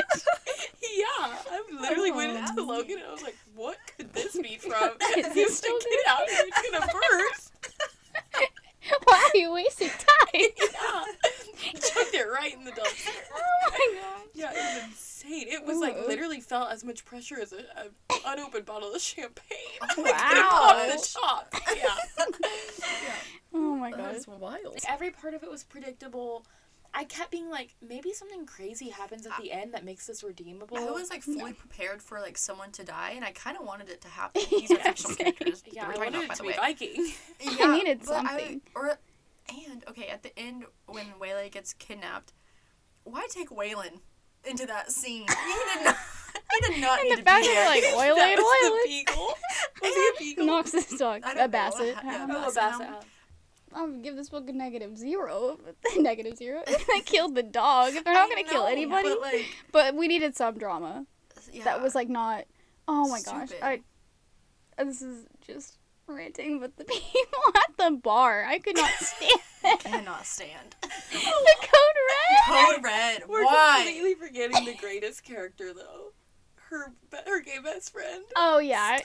Yeah, 0.96 1.36
I 1.50 1.62
literally 1.80 2.12
went 2.12 2.32
Oh. 2.38 2.46
into 2.48 2.62
Logan 2.62 2.98
and 2.98 3.06
I 3.08 3.12
was 3.12 3.22
like, 3.22 3.36
"What 3.54 3.76
could 3.96 4.12
this 4.14 4.36
be 4.36 4.56
from?" 4.56 4.72
Is 5.18 5.26
And 5.26 5.34
he 5.34 5.44
was 5.44 5.56
still 5.58 5.74
like, 5.74 5.82
"Get 5.82 6.06
out 6.08 6.28
here! 6.30 6.44
It's 6.46 6.70
gonna 6.70 6.86
burst." 6.92 7.52
Why 9.04 9.30
are 9.34 9.36
you 9.36 9.52
wasting 9.52 9.88
time? 9.88 10.30
yeah, 10.32 11.04
chucked 11.72 12.14
it 12.14 12.26
right 12.32 12.54
in 12.54 12.64
the 12.64 12.70
dumpster. 12.70 13.10
Oh 13.34 13.70
my 13.70 13.94
gosh. 14.00 14.20
Yeah, 14.32 14.52
it 14.54 14.88
was 14.88 15.15
insane. 15.26 15.48
It 15.48 15.64
was 15.64 15.78
like 15.78 15.96
literally 16.06 16.40
felt 16.40 16.70
as 16.70 16.84
much 16.84 17.04
pressure 17.04 17.38
as 17.40 17.52
a, 17.52 17.58
a 17.76 18.14
unopened 18.26 18.64
bottle 18.66 18.94
of 18.94 19.00
champagne. 19.00 19.56
Oh 19.82 20.02
like, 20.02 20.14
my 20.14 20.32
it 20.32 20.42
popped 20.50 21.02
the 21.02 21.18
top. 21.20 21.54
Yeah. 21.76 22.24
Oh 23.54 23.74
my 23.76 23.90
That 23.90 24.14
gosh. 24.26 24.26
wild. 24.26 24.64
Like, 24.74 24.82
every 24.88 25.10
part 25.10 25.32
of 25.34 25.42
it 25.42 25.50
was 25.50 25.64
predictable. 25.64 26.44
I 26.92 27.04
kept 27.04 27.30
being 27.30 27.48
like, 27.50 27.74
maybe 27.86 28.12
something 28.12 28.44
crazy 28.46 28.88
happens 28.90 29.26
at 29.26 29.32
the 29.40 29.50
end 29.52 29.72
that 29.74 29.84
makes 29.84 30.06
this 30.06 30.22
redeemable. 30.22 30.76
I 30.76 30.84
was 30.90 31.08
like 31.10 31.22
fully 31.22 31.52
prepared 31.54 32.02
for 32.02 32.20
like 32.20 32.36
someone 32.36 32.70
to 32.72 32.84
die, 32.84 33.12
and 33.16 33.24
I 33.24 33.30
kind 33.32 33.56
of 33.58 33.64
wanted 33.66 33.88
it 33.88 34.00
to 34.02 34.08
happen. 34.20 34.42
These 34.50 34.70
are 34.72 34.74
Yeah, 34.76 34.82
fictional 34.82 35.14
same. 35.16 35.32
characters. 35.32 35.62
that 35.62 35.72
yeah, 35.74 35.86
we're 35.86 35.92
I 35.92 35.94
talking 36.10 36.12
wanted 36.12 36.24
about, 36.24 36.24
it 36.24 36.28
by 36.28 36.34
to 36.34 36.38
the 36.38 36.42
be 36.42 36.48
way. 36.48 36.56
Viking. 36.56 37.58
Yeah, 37.58 37.72
needed 37.76 38.00
but 38.04 38.12
I- 38.14 38.38
something. 38.38 38.60
or, 38.74 38.98
and 39.70 39.84
okay, 39.88 40.08
at 40.08 40.22
the 40.22 40.38
end 40.38 40.64
when 40.86 41.06
Waylay 41.20 41.48
gets 41.50 41.72
kidnapped, 41.72 42.32
why 43.04 43.26
take 43.30 43.48
Waylon 43.50 44.00
into 44.46 44.66
that 44.66 44.90
scene? 44.92 45.26
He 45.36 45.78
did 45.78 45.84
not. 45.84 45.96
He 46.52 46.74
did 46.74 46.80
not 46.80 47.00
And 47.00 47.08
need 47.08 47.12
the 47.12 47.16
to 47.16 47.22
be 47.24 47.24
there. 47.24 47.42
they're 47.42 47.66
like, 47.66 47.84
oily 47.96 48.18
that 48.20 48.28
and 48.30 48.38
was 48.38 48.70
oily. 48.72 48.88
beagle. 48.88 49.34
Was 49.82 49.94
he 49.94 50.08
a 50.08 50.12
beagle? 50.18 50.46
Knox's 50.46 50.86
dog, 50.98 51.22
I 51.24 51.32
a 51.32 51.34
don't 51.34 51.36
know. 51.36 51.48
basset. 51.48 51.86
Yeah, 51.86 52.00
hound. 52.18 52.32
Oh, 52.32 52.36
a 52.36 52.38
Basset 52.40 52.54
basset 52.54 52.70
hound. 52.80 52.82
hound. 52.94 53.04
I'm 53.74 53.90
gonna 53.90 54.02
give 54.02 54.16
this 54.16 54.28
book 54.30 54.48
a 54.48 54.52
negative 54.52 54.96
zero. 54.96 55.58
negative 55.98 56.36
zero. 56.36 56.62
they 56.66 57.00
killed 57.00 57.34
the 57.34 57.42
dog. 57.42 57.92
They're 57.94 58.02
not 58.14 58.26
I 58.26 58.28
gonna 58.28 58.44
kill 58.48 58.64
anybody, 58.66 59.08
But 59.08 59.20
like, 59.20 59.46
but 59.72 59.94
we 59.96 60.06
needed 60.08 60.36
some 60.36 60.56
drama. 60.56 61.04
yeah. 61.52 61.64
That 61.64 61.82
was 61.82 61.94
like 61.94 62.08
not. 62.08 62.44
Oh 62.86 63.08
my 63.08 63.20
gosh! 63.22 63.48
I. 63.62 63.80
This 64.78 65.02
is 65.02 65.26
just 65.46 65.78
ranting, 66.06 66.60
but 66.60 66.76
the 66.76 66.84
people 66.86 67.42
at 67.56 67.76
the 67.76 67.96
bar, 67.96 68.44
I 68.44 68.58
could 68.58 68.76
not 68.76 68.90
stand 68.90 69.40
it. 69.64 69.80
cannot 69.80 70.26
stand. 70.26 70.76
the 70.82 70.86
code 71.60 71.96
red. 72.08 72.74
Code 72.74 72.84
red. 72.84 73.22
We're 73.28 73.44
Why? 73.44 73.82
completely 73.84 74.14
forgetting 74.14 74.64
the 74.64 74.74
greatest 74.74 75.24
character 75.24 75.72
though. 75.72 76.12
Her 76.70 76.92
her 77.12 77.40
gay 77.42 77.58
best 77.62 77.92
friend. 77.92 78.24
Oh 78.34 78.58
yeah, 78.58 78.98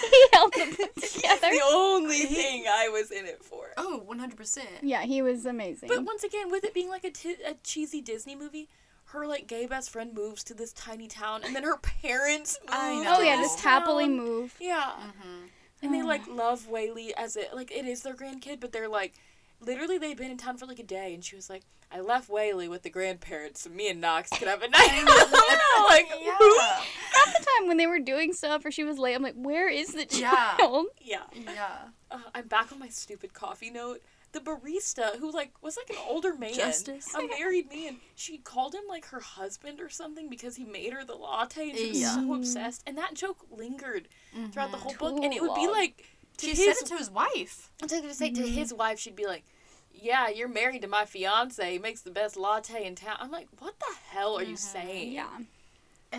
he 0.00 0.26
held 0.32 0.52
them 0.54 0.70
together. 0.70 1.48
the 1.50 1.60
only 1.72 2.18
thing 2.20 2.66
I 2.70 2.88
was 2.88 3.10
in 3.10 3.26
it 3.26 3.42
for. 3.42 3.72
Oh, 3.76 4.04
100%. 4.08 4.58
Yeah, 4.80 5.02
he 5.02 5.20
was 5.20 5.44
amazing. 5.44 5.88
But 5.88 6.04
once 6.04 6.22
again, 6.22 6.52
with 6.52 6.62
it 6.62 6.72
being 6.72 6.88
like 6.88 7.02
a, 7.02 7.10
t- 7.10 7.34
a 7.44 7.54
cheesy 7.64 8.00
Disney 8.00 8.36
movie, 8.36 8.68
her 9.06 9.26
like 9.26 9.48
gay 9.48 9.66
best 9.66 9.90
friend 9.90 10.14
moves 10.14 10.44
to 10.44 10.54
this 10.54 10.72
tiny 10.72 11.08
town, 11.08 11.42
and 11.44 11.54
then 11.56 11.64
her 11.64 11.76
parents 11.78 12.60
move. 12.62 12.70
I 12.72 13.02
know. 13.02 13.16
oh 13.16 13.20
yeah, 13.22 13.38
this 13.38 13.54
just 13.54 13.64
happily 13.64 14.08
move. 14.08 14.54
Yeah, 14.60 14.92
Mm-hmm. 15.00 15.46
And 15.82 15.92
they 15.94 16.02
like 16.02 16.26
love 16.28 16.68
Waylay 16.68 17.12
as 17.16 17.36
it 17.36 17.54
like 17.54 17.70
it 17.70 17.84
is 17.84 18.02
their 18.02 18.14
grandkid, 18.14 18.60
but 18.60 18.72
they're 18.72 18.88
like. 18.88 19.14
Literally, 19.60 19.96
they'd 19.96 20.16
been 20.16 20.32
in 20.32 20.36
town 20.36 20.58
for 20.58 20.66
like 20.66 20.80
a 20.80 20.82
day, 20.84 21.14
and 21.14 21.24
she 21.24 21.36
was 21.36 21.48
like, 21.48 21.62
"I 21.90 22.00
left 22.00 22.28
Waylay 22.28 22.68
with 22.68 22.82
the 22.82 22.90
grandparents, 22.90 23.62
so 23.62 23.70
me 23.70 23.88
and 23.88 23.98
Knox 23.98 24.28
could 24.28 24.46
have 24.48 24.60
a 24.62 24.68
night." 24.68 25.04
out." 25.08 25.86
like, 25.88 26.06
Yeah. 26.20 26.36
who? 26.38 26.58
Half 26.58 27.38
the 27.38 27.46
time 27.58 27.68
when 27.68 27.78
they 27.78 27.86
were 27.86 28.00
doing 28.00 28.34
stuff 28.34 28.62
or 28.66 28.70
she 28.70 28.84
was 28.84 28.98
late, 28.98 29.14
I'm 29.14 29.22
like, 29.22 29.36
where 29.36 29.70
is 29.70 29.94
the 29.94 30.06
Yeah. 30.10 30.56
child? 30.58 30.86
Yeah. 31.00 31.22
Yeah. 31.32 31.68
Uh, 32.10 32.18
I'm 32.34 32.46
back 32.48 32.72
on 32.72 32.78
my 32.78 32.88
stupid 32.88 33.32
coffee 33.32 33.70
note. 33.70 34.02
The 34.34 34.40
barista, 34.40 35.16
who 35.20 35.30
like 35.30 35.52
was 35.62 35.76
like 35.76 35.88
an 35.90 36.04
older 36.08 36.34
man, 36.34 36.54
Justice. 36.54 37.14
a 37.14 37.24
married 37.38 37.70
man, 37.70 37.98
she 38.16 38.38
called 38.38 38.74
him 38.74 38.82
like 38.88 39.06
her 39.06 39.20
husband 39.20 39.80
or 39.80 39.88
something 39.88 40.28
because 40.28 40.56
he 40.56 40.64
made 40.64 40.92
her 40.92 41.04
the 41.04 41.14
latte, 41.14 41.70
and 41.70 41.78
she 41.78 41.88
was 41.90 42.00
Yeah. 42.00 42.14
so 42.16 42.34
obsessed. 42.34 42.82
And 42.84 42.98
that 42.98 43.14
joke 43.14 43.46
lingered 43.50 44.08
throughout 44.50 44.72
the 44.72 44.78
whole 44.78 44.94
book, 44.94 45.22
and 45.22 45.32
it 45.32 45.40
would 45.40 45.54
be 45.54 45.62
mm-hmm. 45.62 45.70
like 45.70 46.04
to 46.38 46.46
She 46.46 46.56
his. 46.56 46.64
said 46.78 46.84
it 46.84 46.88
to 46.88 46.96
his 46.96 47.10
wife. 47.10 47.70
I 47.80 47.84
was 47.84 47.92
gonna 47.92 48.12
say 48.12 48.30
to 48.30 48.42
his 48.42 48.70
mm-hmm. 48.70 48.78
wife, 48.78 48.98
she'd 48.98 49.14
be 49.14 49.26
like, 49.26 49.44
"Yeah, 49.92 50.28
you're 50.28 50.48
married 50.48 50.82
to 50.82 50.88
my 50.88 51.04
fiance. 51.04 51.70
He 51.72 51.78
makes 51.78 52.00
the 52.02 52.10
best 52.10 52.36
latte 52.36 52.84
in 52.84 52.96
town." 52.96 53.16
I'm 53.20 53.30
like, 53.30 53.46
"What 53.60 53.78
the 53.78 53.94
hell 54.10 54.36
are 54.36 54.42
you 54.42 54.56
mm-hmm. 54.56 54.80
saying?" 54.86 55.12
Yeah. 55.12 55.28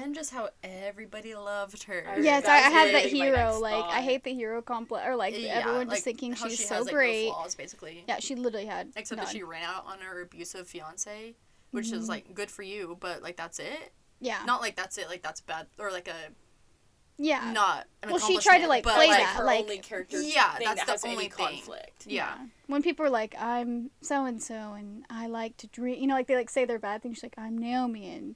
And 0.03 0.13
just 0.15 0.31
how 0.31 0.49
everybody 0.63 1.35
loved 1.35 1.83
her. 1.83 2.05
I 2.07 2.17
Yes, 2.19 2.45
I, 2.45 2.55
I 2.55 2.59
had 2.69 2.93
that 2.93 3.05
hero. 3.05 3.35
next 3.35 3.59
Like, 3.61 3.83
I 3.85 4.01
hate 4.01 4.23
the 4.23 4.33
hero 4.33 4.61
complex, 4.61 5.07
or 5.07 5.15
like 5.15 5.33
Yeah, 5.37 5.59
everyone 5.59 5.87
like, 5.87 5.95
just 5.97 6.03
thinking 6.03 6.33
how 6.33 6.47
she's 6.47 6.57
she 6.57 6.63
so 6.63 6.75
has, 6.75 6.85
like, 6.85 6.93
no 6.93 6.97
great. 6.97 7.27
flaws, 7.29 7.55
basically. 7.55 8.03
yeah, 8.07 8.19
she 8.19 8.35
literally 8.35 8.65
had. 8.65 8.91
Except 8.95 9.17
none. 9.17 9.25
that 9.25 9.31
she 9.31 9.43
ran 9.43 9.63
out 9.63 9.85
on 9.87 9.99
her 9.99 10.21
abusive 10.21 10.67
fiance, 10.67 11.35
which 11.71 11.87
Mm-hmm. 11.87 11.95
is 11.97 12.09
like 12.09 12.33
good 12.33 12.49
for 12.51 12.63
you, 12.63 12.97
but 12.99 13.21
like 13.23 13.35
that's 13.37 13.59
it. 13.59 13.93
Yeah. 14.19 14.43
Not 14.45 14.61
like 14.61 14.75
that's 14.75 14.97
it, 14.97 15.09
like 15.09 15.21
that's 15.21 15.41
bad, 15.41 15.67
or 15.77 15.91
like 15.91 16.07
a 16.07 16.31
yeah. 17.17 17.51
not. 17.53 17.87
An 18.03 18.09
Well, 18.09 18.19
she 18.19 18.37
tried 18.39 18.59
to, 18.59 18.67
like, 18.67 18.83
but, 18.83 18.95
play 18.95 19.07
like 19.07 19.19
that, 19.19 19.35
her 19.37 19.45
like- 19.45 19.61
only 19.61 19.77
character. 19.79 20.21
Yeah, 20.21 20.53
thing 20.55 20.65
that's 20.67 20.79
that 20.81 20.85
the 20.87 20.91
has 20.91 21.03
any 21.05 21.13
only 21.13 21.29
thing. 21.29 21.45
conflict. 21.47 22.05
Yeah. 22.07 22.33
When 22.67 22.81
people 22.83 23.05
are 23.05 23.09
like, 23.09 23.35
I'm 23.39 23.89
so 24.01 24.25
and 24.25 24.41
so, 24.43 24.73
and 24.73 25.05
I 25.09 25.27
like 25.27 25.55
to 25.57 25.67
drink, 25.67 25.99
you 26.01 26.07
know, 26.07 26.15
like 26.15 26.27
they 26.27 26.35
like 26.35 26.49
say 26.49 26.65
their 26.65 26.79
bad 26.79 27.01
things. 27.03 27.17
She's 27.17 27.23
like, 27.23 27.35
I'm 27.37 27.57
Naomi, 27.57 28.09
and 28.13 28.35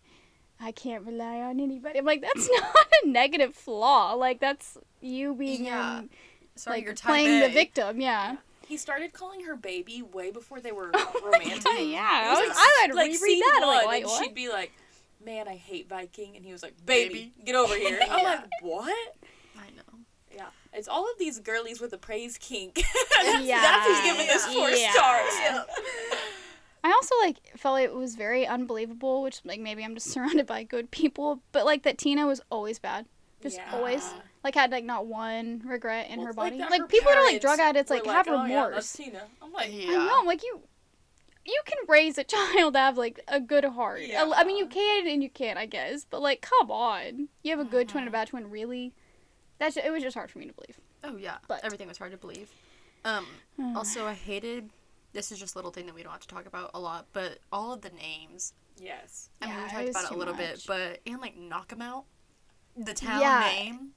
I 0.62 0.72
can't 0.72 1.06
rely 1.06 1.40
on 1.42 1.60
anybody. 1.60 2.00
I'm 2.00 2.06
like, 2.06 2.22
that's 2.22 2.50
not 2.62 2.76
a 3.04 3.08
negative 3.08 3.56
flaw. 3.56 4.14
Like 4.14 4.40
that's 4.40 4.78
you 5.02 5.34
being 5.36 5.66
Yeah. 5.66 5.98
um, 6.00 6.10
Sorry, 6.56 6.78
like 6.78 6.86
you're 6.86 6.94
type 6.94 7.10
playing 7.12 7.40
the 7.42 7.50
victim. 7.50 8.02
Yeah. 8.02 8.38
He 8.68 8.76
started 8.78 9.14
calling 9.14 9.46
her 9.46 9.56
baby 9.56 10.02
way 10.04 10.30
before 10.32 10.60
they 10.60 10.72
were 10.72 10.92
romantic. 11.24 11.64
yeah. 11.80 12.30
Was 12.30 12.40
I, 12.40 12.42
was, 12.42 12.50
like- 12.50 12.58
I 12.58 12.78
had 12.82 12.88
to 12.92 12.96
like 12.96 13.12
reread 13.12 13.42
that. 13.42 13.60
I'm 13.62 13.68
one, 13.68 13.78
like, 13.78 13.88
wait, 13.88 14.02
and 14.04 14.06
what? 14.12 14.24
she'd 14.24 14.36
be 14.36 14.50
like, 14.50 14.72
"Man, 15.26 15.48
I 15.48 15.56
hate 15.56 15.88
Viking," 15.90 16.36
and 16.36 16.46
he 16.46 16.52
was 16.52 16.62
like, 16.62 16.76
"Baby, 16.86 17.14
Baby. 17.14 17.34
get 17.46 17.56
over 17.56 17.76
here." 17.76 18.00
I'm 18.10 18.24
like, 18.24 18.42
"What?" 18.62 19.16
I 19.58 19.70
know. 19.76 20.00
Yeah, 20.36 20.48
it's 20.74 20.88
all 20.88 21.06
of 21.10 21.18
these 21.18 21.40
girlies 21.40 21.80
with 21.82 21.94
a 21.94 21.98
praise 21.98 22.38
kink. 22.38 22.76
that's, 22.76 23.44
Yeah. 23.46 23.60
that's 23.62 23.88
who's 23.88 24.02
giving 24.12 24.28
this 24.28 24.46
four 24.46 24.70
Yeah. 24.70 24.92
stars. 24.92 25.66
I 26.84 26.92
also 26.92 27.16
like 27.22 27.38
felt 27.58 27.74
like 27.74 27.86
it 27.86 27.94
was 27.94 28.16
very 28.16 28.48
unbelievable, 28.48 29.22
which 29.22 29.42
like 29.44 29.60
maybe 29.60 29.84
I'm 29.84 29.94
just 29.96 30.08
surrounded 30.12 30.46
by 30.48 30.64
good 30.64 30.92
people, 30.92 31.42
but 31.52 31.66
like 31.66 31.84
that 31.84 31.98
Tina 31.98 32.26
was 32.28 32.42
always 32.50 32.80
bad. 32.80 33.06
Just 33.42 33.58
Yeah. 33.58 33.72
always 33.74 34.14
like 34.44 34.56
had 34.56 34.72
like 34.72 34.84
not 34.86 35.06
one 35.06 35.62
regret 35.66 36.10
in 36.10 36.18
Well, 36.18 36.26
her 36.26 36.30
it's 36.32 36.38
like 36.38 36.52
body. 36.58 36.70
Like, 36.70 36.82
her 36.82 36.88
people 36.88 37.12
that 37.12 37.18
are 37.18 37.24
like 37.26 37.42
drug 37.42 37.60
addicts 37.60 37.90
were 37.90 37.98
like, 37.98 38.06
have 38.06 38.28
"Oh, 38.28 38.46
yeah, 38.46 38.66
remorse. 38.66 38.74
that's 38.76 38.94
Tina. 38.94 39.24
I'm 39.42 39.52
like, 39.54 39.70
Yeah. 39.72 39.92
I 39.92 40.06
know, 40.08 40.24
like 40.26 40.44
you 40.44 40.62
you 41.46 41.62
can 41.66 41.78
raise 41.88 42.18
a 42.18 42.24
child 42.26 42.74
to 42.74 42.80
have 42.80 42.98
like 42.98 43.20
a 43.28 43.40
good 43.40 43.64
heart. 43.66 44.02
Yeah. 44.02 44.32
I 44.36 44.44
mean 44.44 44.58
you 44.58 44.68
can 44.68 45.08
and 45.08 45.24
you 45.24 45.30
can't, 45.30 45.58
I 45.58 45.66
guess, 45.66 46.06
but 46.10 46.22
like 46.22 46.42
come 46.42 46.70
on. 46.72 47.30
You 47.44 47.52
have 47.58 47.60
a 47.66 47.70
good 47.70 47.88
twin 47.90 48.04
and 48.04 48.08
a 48.08 48.12
Mm-hmm. 48.12 48.22
bad 48.22 48.28
twin, 48.28 48.50
really? 48.50 48.94
That's 49.58 49.76
ju- 49.76 49.82
it 49.84 49.92
was 49.92 50.04
just 50.04 50.16
hard 50.16 50.30
for 50.32 50.40
me 50.40 50.46
to 50.48 50.54
believe. 50.54 50.80
Oh 51.04 51.18
yeah, 51.18 51.38
But- 51.48 51.64
everything 51.64 51.88
was 51.88 51.98
hard 51.98 52.12
to 52.12 52.18
believe. 52.18 52.50
Um, 53.06 53.26
also, 53.76 54.06
I 54.06 54.14
hated. 54.14 54.70
This 55.14 55.32
is 55.32 55.40
just 55.40 55.56
a 55.56 55.58
little 55.58 55.72
thing 55.72 55.86
that 55.88 55.96
we 55.96 56.04
don't 56.04 56.12
have 56.12 56.22
to 56.22 56.28
talk 56.28 56.46
about 56.46 56.72
a 56.74 56.80
lot, 56.80 57.08
but 57.14 57.40
all 57.52 57.74
of 57.74 57.82
the 57.82 57.90
names. 57.90 58.54
yes. 58.78 59.30
I 59.42 59.48
mean, 59.48 59.56
Yeah, 59.56 59.64
we 59.64 59.70
talked 59.72 59.82
was 59.88 59.90
about 59.96 60.04
it 60.04 60.06
a 60.06 60.14
too 60.14 60.20
little 60.20 60.34
bit, 60.36 60.64
but 60.68 61.00
and 61.08 61.20
like 61.20 61.36
knock 61.36 61.72
'em 61.74 61.82
out, 61.82 62.06
the 62.78 62.94
town 62.94 63.22
Yeah. 63.22 63.40
name, 63.54 63.92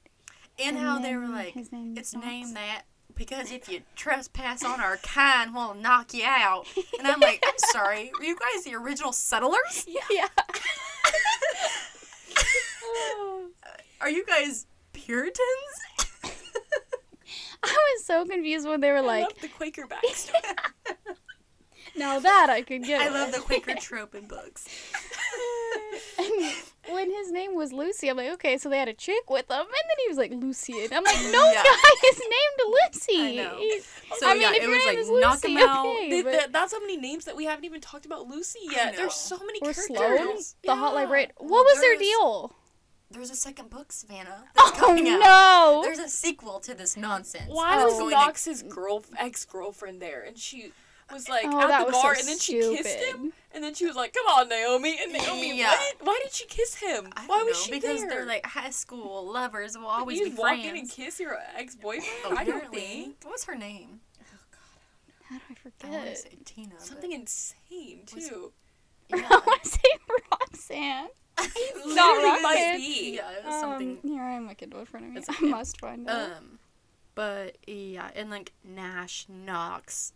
and, 0.58 0.78
how 0.78 0.98
they 0.98 1.14
were 1.16 1.28
like, 1.28 1.54
name 1.72 1.96
it's 1.98 2.12
Knox. 2.14 2.26
named 2.26 2.56
that 2.56 2.82
because 3.14 3.50
if 3.52 3.68
you 3.68 3.82
trespass 3.94 4.64
on 4.64 4.80
our 4.80 4.96
kind, 4.98 5.54
we'll 5.54 5.74
knock 5.74 6.14
you 6.14 6.24
out. 6.24 6.66
And 6.98 7.06
I'm 7.06 7.20
like, 7.20 7.42
I'm 7.46 7.58
sorry, 7.58 8.10
were 8.18 8.24
you 8.24 8.36
guys 8.38 8.64
the 8.64 8.74
original 8.74 9.12
settlers? 9.12 9.86
Yeah. 10.10 10.28
Are 14.00 14.10
you 14.10 14.24
guys 14.26 14.66
Puritans? 14.92 15.38
I 17.62 17.68
was 17.94 18.04
so 18.04 18.24
confused 18.26 18.66
when 18.66 18.80
they 18.80 18.90
were 18.90 18.96
I 18.98 19.00
like, 19.00 19.22
love 19.24 19.40
the 19.40 19.48
Quaker 19.48 19.86
backstory. 19.86 20.40
Now 21.96 22.18
that 22.18 22.48
I 22.50 22.62
could 22.62 22.84
get. 22.84 23.00
I 23.00 23.04
with." 23.06 23.14
love 23.14 23.32
the 23.32 23.40
Quaker 23.40 23.74
trope 23.80 24.14
in 24.14 24.26
books. 24.26 24.66
And 26.18 26.52
when 26.94 27.10
his 27.10 27.30
name 27.30 27.54
was 27.54 27.72
Lucy, 27.72 28.08
I'm 28.08 28.16
like, 28.16 28.30
okay, 28.32 28.58
so 28.58 28.68
they 28.68 28.78
had 28.78 28.88
a 28.88 28.94
chick 28.94 29.28
with 29.30 29.48
him, 29.50 29.60
and 29.60 29.66
then 29.68 29.96
he 30.04 30.08
was 30.08 30.18
like 30.18 30.32
Lucian. 30.32 30.88
I'm 30.92 31.04
like, 31.04 31.16
no 31.32 31.50
Yeah. 31.52 31.62
guy 31.62 32.08
is 32.10 32.18
named 32.18 32.76
Lucy. 32.92 33.40
I 33.40 33.44
know. 33.44 33.60
So 34.18 34.28
I 34.28 34.32
mean, 34.32 34.42
yeah, 34.42 34.50
if 34.50 34.56
it 34.56 34.62
your 34.62 34.70
was 34.70 34.78
name 34.78 34.86
like 34.86 34.98
is 34.98 35.10
knock 35.10 35.44
Lucy, 35.44 35.56
out. 35.62 35.86
okay, 35.86 36.08
Th- 36.10 36.24
but 36.24 36.52
that's 36.52 36.72
how 36.72 36.80
many 36.80 36.96
names 36.96 37.24
that 37.26 37.36
we 37.36 37.44
haven't 37.44 37.64
even 37.64 37.80
talked 37.80 38.04
about 38.06 38.26
Lucy 38.28 38.58
yet. 38.70 38.96
There's 38.96 39.14
so 39.14 39.38
many 39.38 39.60
we're 39.62 39.72
characters. 39.74 40.54
slow. 40.64 40.74
The 40.74 40.76
Hot 40.80 40.90
Yeah. 40.92 41.00
Library. 41.00 41.28
What 41.38 41.50
Well, 41.50 41.64
was 41.64 41.80
their 41.80 41.96
deal? 41.98 42.54
There's 43.10 43.30
a 43.30 43.36
second 43.36 43.68
book, 43.70 43.92
Savannah. 43.92 44.44
That's 44.54 44.70
Oh 44.70 44.72
coming 44.74 45.06
out. 45.08 45.20
no! 45.20 45.80
There's 45.84 45.98
a 45.98 46.08
sequel 46.08 46.60
to 46.60 46.72
this 46.74 46.96
nonsense. 46.96 47.44
Why 47.48 47.74
and 47.74 47.84
was 47.84 48.10
Knox's 48.10 48.62
girl 48.62 49.04
ex 49.18 49.44
girlfriend 49.44 50.00
there? 50.00 50.22
And 50.22 50.38
she 50.38 50.72
was 51.12 51.28
like 51.28 51.44
Oh, 51.46 51.60
at 51.60 51.86
the 51.86 51.92
bar, 51.92 52.14
so 52.14 52.20
and 52.20 52.28
then 52.28 52.38
she 52.38 52.54
kissed 52.60 52.98
him, 53.04 53.32
and 53.54 53.62
then 53.62 53.74
she 53.74 53.86
was 53.86 53.94
like, 53.96 54.12
"Come 54.14 54.26
on, 54.26 54.48
Naomi." 54.48 54.98
And 55.02 55.12
Naomi, 55.18 55.58
Yeah. 55.58 55.68
what? 55.70 55.96
Why 56.00 56.20
did 56.22 56.32
she 56.32 56.46
kiss 56.46 56.74
him? 56.76 57.08
I 57.16 57.26
Why 57.26 57.42
was 57.44 57.54
know, 57.56 57.62
she 57.64 57.70
because 57.72 58.00
there? 58.00 58.08
they're 58.10 58.26
like 58.26 58.46
high 58.46 58.70
school 58.70 59.30
lovers 59.32 59.76
will 59.76 59.84
But 59.84 59.90
always 59.90 60.18
you 60.18 60.24
be 60.24 60.30
just 60.30 60.40
walk 60.40 60.48
friends. 60.50 60.66
in 60.66 60.76
and 60.76 60.90
kiss 60.90 61.20
your 61.20 61.38
ex 61.56 61.74
boyfriend. 61.76 62.38
I 62.38 62.44
don't 62.44 62.70
think. 62.72 63.16
What 63.22 63.32
was 63.32 63.44
her 63.44 63.54
name? 63.54 64.00
Oh 64.20 64.24
God, 64.50 65.30
I 65.30 65.34
How 65.34 65.38
do 65.38 65.44
I 65.48 65.52
I 65.52 65.54
forget? 65.70 65.90
want 66.06 66.10
to 66.10 66.16
say 66.16 66.38
Tina. 66.44 66.68
but- 66.78 66.80
something 66.86 67.12
insane 67.12 68.00
Was- 68.14 68.28
too. 68.28 68.52
I 69.12 69.16
Yeah. 69.18 69.28
want 69.46 69.62
to 69.62 69.68
say 69.68 69.78
Roxanne. 70.30 71.08
Literally 71.38 71.94
Roxanne. 71.96 72.42
might 72.42 72.74
be. 72.76 73.14
yeah, 73.16 73.30
it 73.32 73.44
was 73.44 73.54
Um, 73.54 73.60
something. 73.60 73.98
here 74.02 74.22
I 74.22 74.32
am, 74.36 74.44
my 74.46 74.54
Kindle 74.54 74.80
in 74.80 74.86
front 74.86 75.06
of 75.06 75.12
me. 75.12 75.18
It's 75.18 75.28
I 75.30 75.44
must 75.46 75.80
find 75.80 76.06
it. 76.08 76.10
Um, 76.10 76.58
but 77.14 77.56
yeah, 77.66 78.10
and 78.14 78.30
like 78.30 78.52
Nash, 78.64 79.26
Knox, 79.28 80.12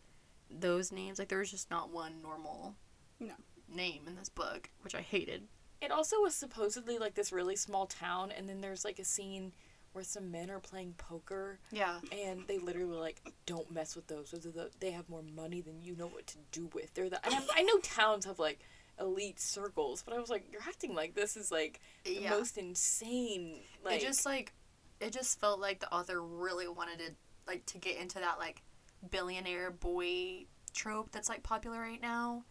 those 0.50 0.92
names, 0.92 1.18
like 1.18 1.28
there 1.28 1.38
was 1.38 1.50
just 1.50 1.70
not 1.70 1.90
one 1.90 2.22
normal 2.22 2.74
No. 3.20 3.34
name 3.68 4.02
in 4.06 4.16
this 4.16 4.28
book, 4.28 4.70
which 4.82 4.94
I 4.94 5.00
hated. 5.00 5.48
It 5.80 5.90
also 5.90 6.20
was 6.20 6.34
supposedly 6.34 6.98
like 6.98 7.14
this 7.14 7.32
really 7.32 7.56
small 7.56 7.86
town, 7.86 8.32
and 8.32 8.48
then 8.48 8.60
there's 8.60 8.84
like 8.84 8.98
a 8.98 9.04
scene 9.04 9.52
where 9.92 10.04
some 10.04 10.30
men 10.30 10.50
are 10.50 10.60
playing 10.60 10.94
poker, 10.98 11.58
Yeah. 11.72 12.00
and 12.12 12.46
they 12.46 12.58
literally 12.58 12.88
were 12.88 13.00
like, 13.00 13.20
"Don't 13.46 13.70
mess 13.70 13.96
with 13.96 14.06
those. 14.08 14.30
Those 14.30 14.46
are 14.46 14.50
the, 14.50 14.70
they 14.80 14.90
have 14.90 15.08
more 15.08 15.22
money 15.22 15.60
than 15.62 15.80
you 15.82 15.94
know 15.96 16.06
what 16.06 16.26
to 16.28 16.38
do 16.52 16.68
with." 16.74 16.92
They're 16.94 17.08
the. 17.10 17.20
I'm, 17.26 17.42
I 17.54 17.62
know 17.62 17.78
towns 17.78 18.24
have 18.26 18.38
like 18.38 18.60
elite 19.00 19.40
circles, 19.40 20.02
but 20.02 20.14
I 20.14 20.18
was 20.18 20.28
like, 20.30 20.50
"You're 20.52 20.62
acting 20.62 20.94
like 20.94 21.14
this 21.14 21.36
is 21.36 21.50
like 21.50 21.80
the 22.04 22.12
Yeah. 22.14 22.30
most 22.30 22.56
insane." 22.58 23.60
Like, 23.84 24.02
it 24.02 24.06
just 24.06 24.24
like 24.26 24.52
it 25.00 25.12
just 25.12 25.38
felt 25.40 25.60
like 25.60 25.80
the 25.80 25.92
author 25.92 26.20
really 26.22 26.68
wanted 26.68 26.98
to 27.00 27.14
like 27.46 27.64
to 27.66 27.78
get 27.78 27.96
into 27.96 28.18
that 28.18 28.38
like 28.38 28.62
billionaire 29.10 29.70
boy 29.70 30.44
trope 30.74 31.10
that's 31.12 31.28
like 31.28 31.42
popular 31.42 31.80
right 31.80 32.02
now 32.02 32.44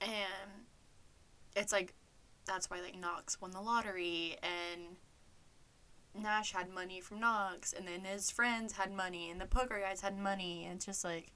and 0.00 0.10
it's 1.54 1.72
like 1.72 1.94
that's 2.44 2.68
why 2.70 2.80
like 2.80 2.98
Knox 2.98 3.40
won 3.40 3.50
the 3.50 3.60
lottery 3.60 4.36
and 4.42 4.96
Nash 6.14 6.52
had 6.52 6.70
money 6.72 7.00
from 7.00 7.20
Knox 7.20 7.72
and 7.72 7.86
then 7.86 8.00
his 8.04 8.30
friends 8.30 8.72
had 8.74 8.92
money 8.92 9.30
and 9.30 9.40
the 9.40 9.46
poker 9.46 9.80
guys 9.80 10.00
had 10.00 10.16
money 10.18 10.64
and 10.64 10.76
it's 10.76 10.86
just 10.86 11.04
like 11.04 11.32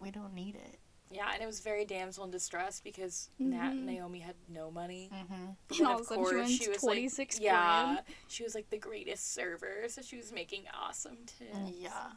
we 0.00 0.10
don't 0.10 0.34
need 0.34 0.56
it. 0.56 0.78
Yeah, 1.10 1.30
and 1.32 1.40
it 1.42 1.46
was 1.46 1.60
very 1.60 1.84
damsel 1.84 2.24
in 2.24 2.30
distress 2.32 2.80
because 2.80 3.30
Na- 3.38 3.70
Mhm. 3.70 3.84
Naomi 3.84 4.18
had 4.18 4.34
no 4.48 4.70
money. 4.70 5.10
Mm-hmm. 5.12 5.46
But 5.68 5.78
And 5.78 5.86
all 5.86 5.94
of 5.96 6.00
a 6.00 6.04
sudden 6.04 6.46
she 6.48 6.68
was 6.68 6.78
26 6.78 7.36
like, 7.36 7.44
yeah, 7.44 8.00
she 8.26 8.42
was 8.42 8.54
like 8.54 8.68
the 8.70 8.78
greatest 8.78 9.32
server, 9.32 9.84
so 9.88 10.02
she 10.02 10.16
was 10.16 10.32
making 10.32 10.64
awesome 10.74 11.18
tips. 11.26 11.56
Yeah. 11.78 12.12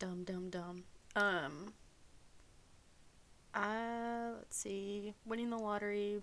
Dumb, 0.00 0.24
dumb, 0.24 0.50
dumb. 0.50 0.84
Um. 1.14 1.74
Uh, 3.54 4.30
let's 4.38 4.56
see. 4.56 5.14
Winning 5.24 5.50
the 5.50 5.58
lottery 5.58 6.20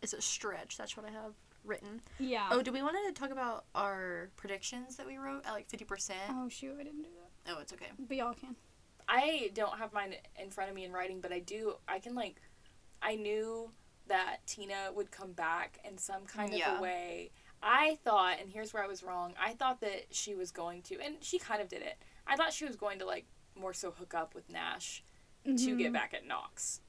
is 0.00 0.14
a 0.14 0.20
stretch. 0.20 0.78
That's 0.78 0.96
what 0.96 1.06
I 1.06 1.10
have 1.10 1.34
written. 1.64 2.00
Yeah. 2.18 2.48
Oh, 2.50 2.62
do 2.62 2.72
we 2.72 2.82
want 2.82 2.96
to 3.06 3.12
talk 3.12 3.30
about 3.30 3.66
our 3.74 4.30
predictions 4.36 4.96
that 4.96 5.06
we 5.06 5.18
wrote 5.18 5.46
at 5.46 5.52
like 5.52 5.68
50%? 5.68 6.12
Oh 6.30 6.48
shoot, 6.48 6.74
I 6.80 6.84
didn't 6.84 7.02
do 7.02 7.08
that. 7.20 7.52
Oh, 7.52 7.60
it's 7.60 7.72
okay. 7.74 7.86
But 7.98 8.16
y'all 8.16 8.34
can. 8.34 8.56
I 9.08 9.50
don't 9.54 9.78
have 9.78 9.92
mine 9.92 10.14
in 10.40 10.50
front 10.50 10.70
of 10.70 10.76
me 10.76 10.84
in 10.84 10.92
writing, 10.92 11.20
but 11.20 11.32
I 11.32 11.40
do. 11.40 11.74
I 11.86 11.98
can 11.98 12.14
like, 12.14 12.40
I 13.02 13.16
knew 13.16 13.70
that 14.08 14.38
Tina 14.46 14.90
would 14.94 15.10
come 15.10 15.32
back 15.32 15.78
in 15.88 15.98
some 15.98 16.24
kind 16.24 16.54
of 16.54 16.78
a 16.78 16.80
way. 16.80 17.30
I 17.62 17.98
thought, 18.04 18.38
and 18.40 18.50
here's 18.50 18.72
where 18.72 18.82
I 18.82 18.86
was 18.86 19.02
wrong. 19.02 19.34
I 19.40 19.52
thought 19.52 19.80
that 19.82 20.06
she 20.10 20.34
was 20.34 20.50
going 20.50 20.82
to, 20.82 20.98
and 21.00 21.16
she 21.20 21.38
kind 21.38 21.60
of 21.60 21.68
did 21.68 21.82
it. 21.82 21.98
I 22.32 22.36
thought 22.36 22.52
she 22.52 22.64
was 22.64 22.76
going 22.76 22.98
to 23.00 23.04
like 23.04 23.26
more 23.54 23.74
so 23.74 23.90
hook 23.90 24.14
up 24.14 24.34
with 24.34 24.48
Nash 24.48 25.02
to 25.44 25.50
Mhm. 25.52 25.78
get 25.78 25.92
back 25.92 26.14
at 26.14 26.24
Knox. 26.26 26.80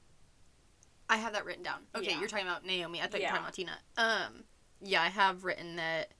I 1.10 1.18
have 1.18 1.34
that 1.34 1.44
written 1.44 1.64
down. 1.64 1.86
Okay, 1.94 2.12
Yeah. 2.12 2.20
you're 2.20 2.30
talking 2.30 2.48
about 2.48 2.66
Naomi. 2.66 3.02
I 3.02 3.08
thought 3.08 3.20
you 3.20 3.24
Yeah. 3.24 3.34
were 3.34 3.38
talking 3.52 3.66
about 3.68 3.78
Tina. 3.98 4.26
Um, 4.28 4.46
yeah, 4.82 5.02
I 5.04 5.10
have 5.10 5.44
written 5.44 5.76
that 5.76 6.12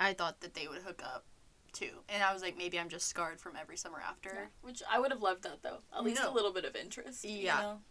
I 0.00 0.14
thought 0.14 0.40
that 0.40 0.54
they 0.54 0.66
would 0.66 0.82
hook 0.82 1.02
up 1.04 1.26
too. 1.72 2.02
And 2.08 2.22
I 2.22 2.32
was 2.32 2.40
like, 2.40 2.56
maybe 2.56 2.78
I'm 2.80 2.88
just 2.88 3.08
scarred 3.08 3.40
from 3.40 3.56
every 3.56 3.76
summer 3.76 4.00
after. 4.00 4.50
Which 4.62 4.82
I 4.88 4.98
would 4.98 5.10
have 5.10 5.20
loved 5.22 5.42
that 5.42 5.62
though. 5.62 5.82
At 5.92 6.02
least 6.02 6.22
No. 6.22 6.30
a 6.30 6.32
little 6.32 6.52
bit 6.52 6.64
of 6.64 6.74
interest. 6.74 7.24
you 7.24 7.30
Yeah. 7.38 7.60
know? 7.60 7.82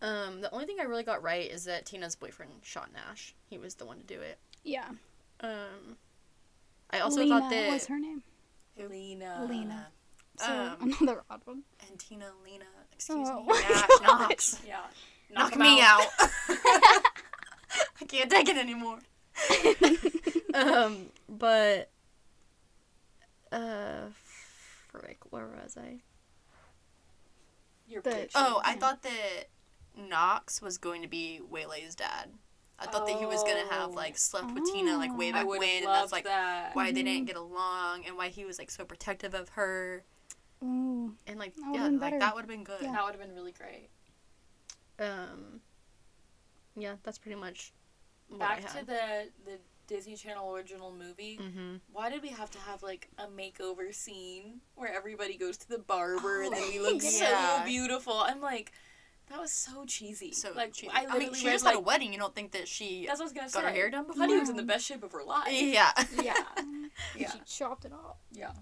Um, 0.00 0.40
the 0.40 0.50
only 0.52 0.66
thing 0.66 0.80
I 0.80 0.84
really 0.84 1.02
got 1.04 1.22
right 1.22 1.48
is 1.50 1.64
that 1.64 1.86
Tina's 1.86 2.16
boyfriend 2.16 2.64
shot 2.64 2.92
Nash. 2.92 3.34
He 3.46 3.58
was 3.58 3.76
the 3.76 3.84
one 3.86 3.98
to 3.98 4.04
do 4.04 4.20
it. 4.20 4.38
Yeah. 4.64 4.94
Um, 5.40 5.98
I 6.90 7.00
also 7.00 7.20
Lena 7.20 7.40
thought 7.40 7.50
that 7.50 7.70
was 7.70 7.86
her 7.86 7.98
name. 7.98 8.22
Lena. 8.86 9.46
Lena. 9.48 9.88
So 10.38 10.76
Um, 10.80 10.94
another 11.00 11.22
odd 11.28 11.40
one. 11.44 11.62
And 11.88 11.98
Tina, 11.98 12.30
Lena, 12.44 12.64
excuse 12.92 13.28
Oh 13.30 13.40
me, 13.40 13.46
my 13.48 13.60
Nash, 13.60 13.88
Knox. 14.02 14.60
Yeah. 14.66 14.80
Knock, 15.30 15.52
him 15.54 15.60
me 15.60 15.80
out. 15.80 16.06
I 18.00 18.04
can't 18.06 18.30
take 18.30 18.48
it 18.48 18.56
anymore. 18.56 18.98
um, 20.54 21.06
but 21.28 21.90
uh, 23.52 24.06
frick, 24.90 25.18
where 25.30 25.46
was 25.46 25.76
I? 25.76 25.98
Your 27.88 28.02
The- 28.02 28.10
prediction. 28.10 28.40
Oh, 28.42 28.60
I 28.64 28.72
Yeah. 28.74 28.78
thought 28.78 29.02
that 29.02 29.44
Knox 29.96 30.62
was 30.62 30.78
going 30.78 31.02
to 31.02 31.08
be 31.08 31.40
Waylay's 31.50 31.94
dad. 31.94 32.30
I 32.80 32.86
thought 32.86 33.06
that 33.06 33.16
he 33.18 33.26
was 33.26 33.42
gonna 33.42 33.66
have 33.70 33.90
Oh. 33.90 33.92
like 33.92 34.16
slept 34.16 34.52
with 34.52 34.64
Tina 34.72 34.96
like 34.96 35.16
way 35.16 35.30
Oh. 35.30 35.32
Back 35.32 35.46
when, 35.48 35.62
and 35.62 35.86
that's 35.86 36.12
like 36.12 36.24
that. 36.24 36.74
why 36.76 36.92
they 36.92 37.02
didn't 37.02 37.26
get 37.26 37.36
along 37.36 38.04
and 38.06 38.16
why 38.16 38.28
he 38.28 38.44
was 38.44 38.58
like 38.58 38.70
so 38.70 38.84
protective 38.84 39.34
of 39.34 39.48
her 39.50 40.04
Ooh. 40.62 41.14
and 41.26 41.38
like 41.38 41.54
That 41.56 41.62
would've 41.66 41.74
yeah, 41.80 41.88
been 41.88 41.98
like 41.98 42.00
better. 42.12 42.18
that 42.20 42.34
would 42.34 42.42
have 42.42 42.48
been 42.48 42.64
good. 42.64 42.78
Yeah. 42.82 42.92
That 42.92 43.04
would 43.04 43.14
have 43.16 43.20
been 43.20 43.34
really 43.34 43.52
great. 43.52 43.88
Um, 44.98 45.60
yeah, 46.76 46.94
that's 47.02 47.18
pretty 47.18 47.38
much 47.40 47.72
what 48.28 48.40
Back 48.40 48.58
I 48.58 48.60
to 48.60 48.68
had. 48.78 48.86
the 48.86 49.28
the 49.44 49.58
Disney 49.86 50.16
Channel 50.16 50.54
original 50.54 50.92
movie. 50.92 51.38
mm-hmm. 51.40 51.76
Why 51.92 52.10
did 52.10 52.20
we 52.22 52.28
have 52.28 52.50
to 52.50 52.58
have 52.58 52.82
like 52.82 53.08
a 53.18 53.26
makeover 53.26 53.94
scene 53.94 54.60
where 54.74 54.92
everybody 54.94 55.36
goes 55.36 55.56
to 55.58 55.68
the 55.68 55.78
barber 55.78 56.42
and 56.42 56.52
then 56.52 56.62
Oh, 56.62 56.68
we 56.70 56.78
look 56.80 57.02
yeah. 57.02 57.60
so 57.60 57.64
beautiful? 57.64 58.12
I'm 58.14 58.40
like, 58.40 58.72
that 59.30 59.40
was 59.40 59.52
so 59.52 59.84
cheesy. 59.86 60.32
So 60.32 60.52
like 60.54 60.72
cheesy. 60.72 60.92
I 60.94 61.06
I, 61.08 61.18
mean, 61.18 61.34
she 61.34 61.46
read, 61.46 61.52
just 61.52 61.64
like, 61.64 61.74
had 61.74 61.80
a 61.80 61.82
wedding. 61.84 62.12
You 62.12 62.18
don't 62.18 62.34
think 62.34 62.52
that 62.52 62.66
she 62.68 63.06
That's 63.06 63.18
what 63.20 63.24
I 63.24 63.26
was 63.26 63.32
gonna 63.32 63.46
got 63.46 63.52
say. 63.52 63.60
her 63.62 63.70
hair 63.70 63.90
done 63.90 64.06
before? 64.06 64.20
Honey 64.22 64.38
was 64.38 64.48
in 64.48 64.56
the 64.56 64.62
best 64.62 64.86
shape 64.86 65.02
of 65.02 65.12
her 65.12 65.22
life. 65.24 65.48
Yeah. 65.50 65.90
Yeah. 66.22 66.34
Yeah. 67.16 67.30
She 67.32 67.38
chopped 67.46 67.84
it 67.84 67.92
off. 67.92 68.16
Yeah. 68.32 68.52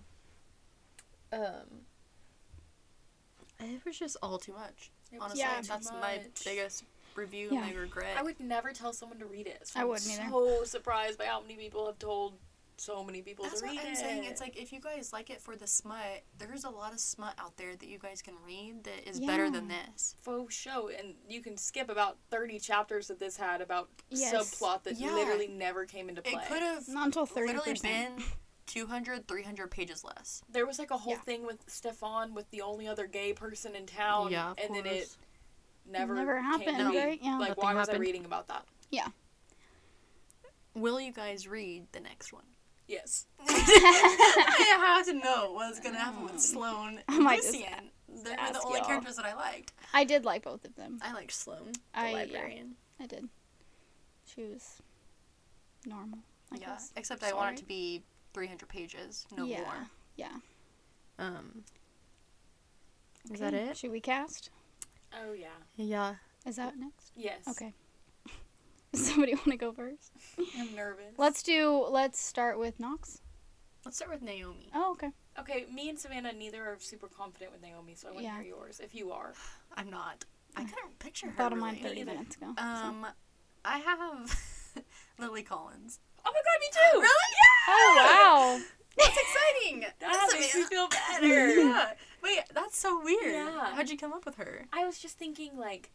Um, 1.33 1.85
It 3.61 3.85
was 3.85 3.99
just 3.99 4.17
all 4.23 4.39
too 4.39 4.53
much. 4.53 4.91
Honestly, 5.21 5.41
Yeah. 5.41 5.61
too 5.61 5.69
that's 5.69 5.91
my 5.93 6.21
biggest 6.45 6.85
review 7.15 7.49
Yeah. 7.51 7.63
and 7.65 7.75
my 7.75 7.81
regret. 7.81 8.17
I 8.19 8.23
would 8.23 8.39
never 8.41 8.73
tell 8.73 8.93
someone 8.93 9.19
to 9.21 9.27
read 9.27 9.47
it. 9.47 9.67
So 9.69 9.81
I 9.81 9.83
I'm 9.83 9.89
wouldn't 9.89 10.11
either. 10.11 10.29
So 10.31 10.65
surprised 10.65 11.19
by 11.19 11.25
how 11.27 11.41
many 11.41 11.57
people 11.57 11.87
have 11.87 11.99
told 11.99 12.35
so 12.79 13.03
many 13.03 13.23
people 13.23 13.45
That's 13.45 13.61
to 13.61 13.67
what 13.67 13.79
I'm 13.79 13.93
it. 13.93 13.97
saying. 13.97 14.25
It's 14.25 14.41
like 14.41 14.57
if 14.61 14.73
you 14.73 14.81
guys 14.81 15.13
like 15.13 15.31
it 15.31 15.41
for 15.41 15.57
the 15.57 15.67
smut, 15.67 16.23
there's 16.39 16.65
a 16.65 16.71
lot 16.71 16.93
of 16.93 17.01
smut 17.01 17.35
out 17.39 17.57
there 17.57 17.75
that 17.75 17.89
you 17.89 17.99
guys 17.99 18.21
can 18.23 18.35
read 18.45 18.85
that 18.85 19.09
is 19.09 19.19
better 19.21 19.51
than 19.51 19.69
this. 19.69 20.15
For 20.23 20.45
show, 20.51 20.89
and 20.89 21.15
you 21.29 21.41
can 21.41 21.57
skip 21.57 21.89
about 21.89 22.19
thirty 22.31 22.59
chapters 22.59 23.09
that 23.09 23.19
this 23.19 23.37
had 23.37 23.61
about 23.61 23.89
Yes. 24.11 24.35
subplot 24.35 24.83
that 24.85 24.97
Yeah. 24.97 25.15
literally 25.15 25.49
never 25.49 25.85
came 25.87 26.09
into 26.09 26.23
play. 26.23 26.33
It 26.43 26.49
could 26.49 26.63
have 26.63 26.87
Not 26.89 27.07
until 27.07 27.27
thirty 27.27 27.49
literally 27.49 27.73
percent. 27.73 28.17
been 28.19 28.27
200, 28.67 29.29
300 29.29 29.71
pages 29.71 30.03
less. 30.05 30.43
There 30.49 30.67
was 30.67 30.79
like 30.79 30.91
a 30.91 30.99
whole 30.99 31.13
Yeah. 31.15 31.21
thing 31.21 31.47
with 31.47 31.59
Stefan 31.71 32.35
with 32.35 32.51
the 32.51 32.63
only 32.63 32.87
other 32.89 33.07
gay 33.07 33.33
person 33.33 33.75
in 33.77 33.87
town, 33.87 34.33
Yeah, 34.33 34.51
of 34.51 34.59
and 34.59 34.75
then 34.75 34.87
it 34.87 34.99
course. 34.99 35.19
never 35.87 36.15
Never 36.17 36.35
came 36.35 36.45
happened, 36.45 36.93
to 36.93 36.99
right? 36.99 37.21
Yeah. 37.23 37.39
Like, 37.39 37.51
Nothing 37.51 37.63
why 37.65 37.75
was 37.75 37.89
I 37.89 37.93
happened. 37.93 38.01
reading 38.07 38.25
about 38.25 38.49
that? 38.49 38.67
Yeah. 38.91 39.09
Will 40.75 41.01
you 41.01 41.13
guys 41.13 41.47
read 41.49 41.87
the 41.93 42.01
next 42.01 42.33
one? 42.33 42.45
Yes. 42.89 43.27
I 43.49 44.77
have 44.81 45.07
to 45.07 45.13
know 45.15 45.53
what's 45.53 45.81
gonna 45.81 45.99
happen 45.99 46.25
with 46.25 46.41
Sloane 46.41 47.01
I 47.09 47.15
and 47.15 47.25
might 47.25 47.43
just 47.43 47.53
Lucian. 47.53 47.91
They 48.09 48.31
were 48.31 48.37
the 48.53 48.61
only 48.65 48.79
y'all. 48.79 48.87
characters 48.87 49.17
that 49.17 49.25
I 49.27 49.35
liked. 49.35 49.73
I 49.93 50.05
did 50.05 50.25
like 50.25 50.43
both 50.45 50.65
of 50.65 50.75
them. 50.77 50.99
I 51.03 51.13
liked 51.13 51.33
Sloane, 51.33 51.73
the 51.73 52.01
I- 52.01 52.09
yeah. 52.11 52.15
librarian. 52.17 52.77
I 53.01 53.07
did. 53.07 53.29
She 54.25 54.43
was 54.43 54.81
normal. 55.85 56.21
I 56.53 56.57
Yeah, 56.57 56.67
guess. 56.69 56.93
except 56.97 57.23
I 57.23 57.33
want 57.33 57.43
Sorry. 57.43 57.55
it 57.55 57.59
to 57.59 57.65
be 57.65 58.05
300 58.35 58.69
pages, 58.69 59.27
no 59.37 59.45
yeah. 59.45 59.61
more. 59.63 59.87
Yeah. 60.17 60.29
um, 61.19 61.65
is 63.33 63.41
that 63.41 63.53
it? 63.55 63.77
Should 63.77 63.91
we 63.91 64.01
cast? 64.01 64.51
Oh 65.13 65.33
yeah. 65.33 65.49
Yeah. 65.77 66.15
Is 66.47 66.57
that 66.57 66.79
next? 66.79 67.11
Yes. 67.17 67.47
Okay. 67.49 67.75
Does 68.93 69.07
somebody 69.07 69.35
want 69.35 69.47
to 69.51 69.57
go 69.57 69.73
first? 69.73 70.13
I'm 70.59 70.75
nervous. 70.75 71.15
Let's 71.19 71.43
do. 71.43 71.87
Let's 71.91 72.21
start 72.21 72.59
with 72.59 72.79
Knox. 72.81 73.21
Let's 73.85 73.99
start 73.99 74.11
with 74.11 74.23
Naomi. 74.23 74.69
Oh, 74.75 74.93
okay. 74.93 75.11
Okay, 75.39 75.67
me 75.73 75.89
and 75.91 75.99
Savannah 75.99 76.33
neither 76.33 76.63
are 76.65 76.77
super 76.79 77.09
confident 77.09 77.53
with 77.53 77.63
Naomi, 77.63 77.95
so 77.95 78.09
I 78.09 78.11
want 78.13 78.21
to 78.21 78.25
Yeah. 78.25 78.35
hear 78.43 78.55
yours. 78.57 78.81
If 78.83 78.95
you 78.95 79.13
are. 79.13 79.35
I'm 79.77 79.91
not. 79.91 80.25
I 80.57 80.65
couldn't 80.65 80.99
picture 80.99 81.27
her. 81.29 81.37
Thought 81.37 81.53
of 81.53 81.59
mine 81.59 81.75
really. 81.75 81.89
thirty 81.89 82.01
either. 82.01 82.13
minutes 82.13 82.37
ago. 82.37 82.55
so. 82.57 82.65
Um, 82.65 83.07
I 83.65 83.79
have 83.79 83.99
Lily 85.19 85.43
Collins. 85.43 86.01
Oh 86.25 86.33
my 86.33 86.41
god, 86.45 86.61
me 86.61 86.67
too. 86.73 87.01
Really? 87.01 87.33
Yeah. 87.33 87.69
Oh 87.69 87.95
wow. 88.59 88.65
That's 88.97 89.19
exciting. 89.19 89.81
That 89.81 89.95
That's 90.01 90.33
makes 90.33 90.55
me 90.55 90.63
feel 90.63 90.89
better. 90.89 91.49
yeah. 91.55 91.93
Wait, 92.23 92.41
that's 92.55 92.79
so 92.79 92.99
weird. 93.05 93.35
Yeah. 93.35 93.75
How'd 93.75 93.91
you 93.91 93.99
come 93.99 94.13
up 94.15 94.25
with 94.25 94.37
her? 94.37 94.65
I 94.73 94.87
was 94.87 94.99
just 94.99 95.19
thinking 95.19 95.59
like 95.59 95.91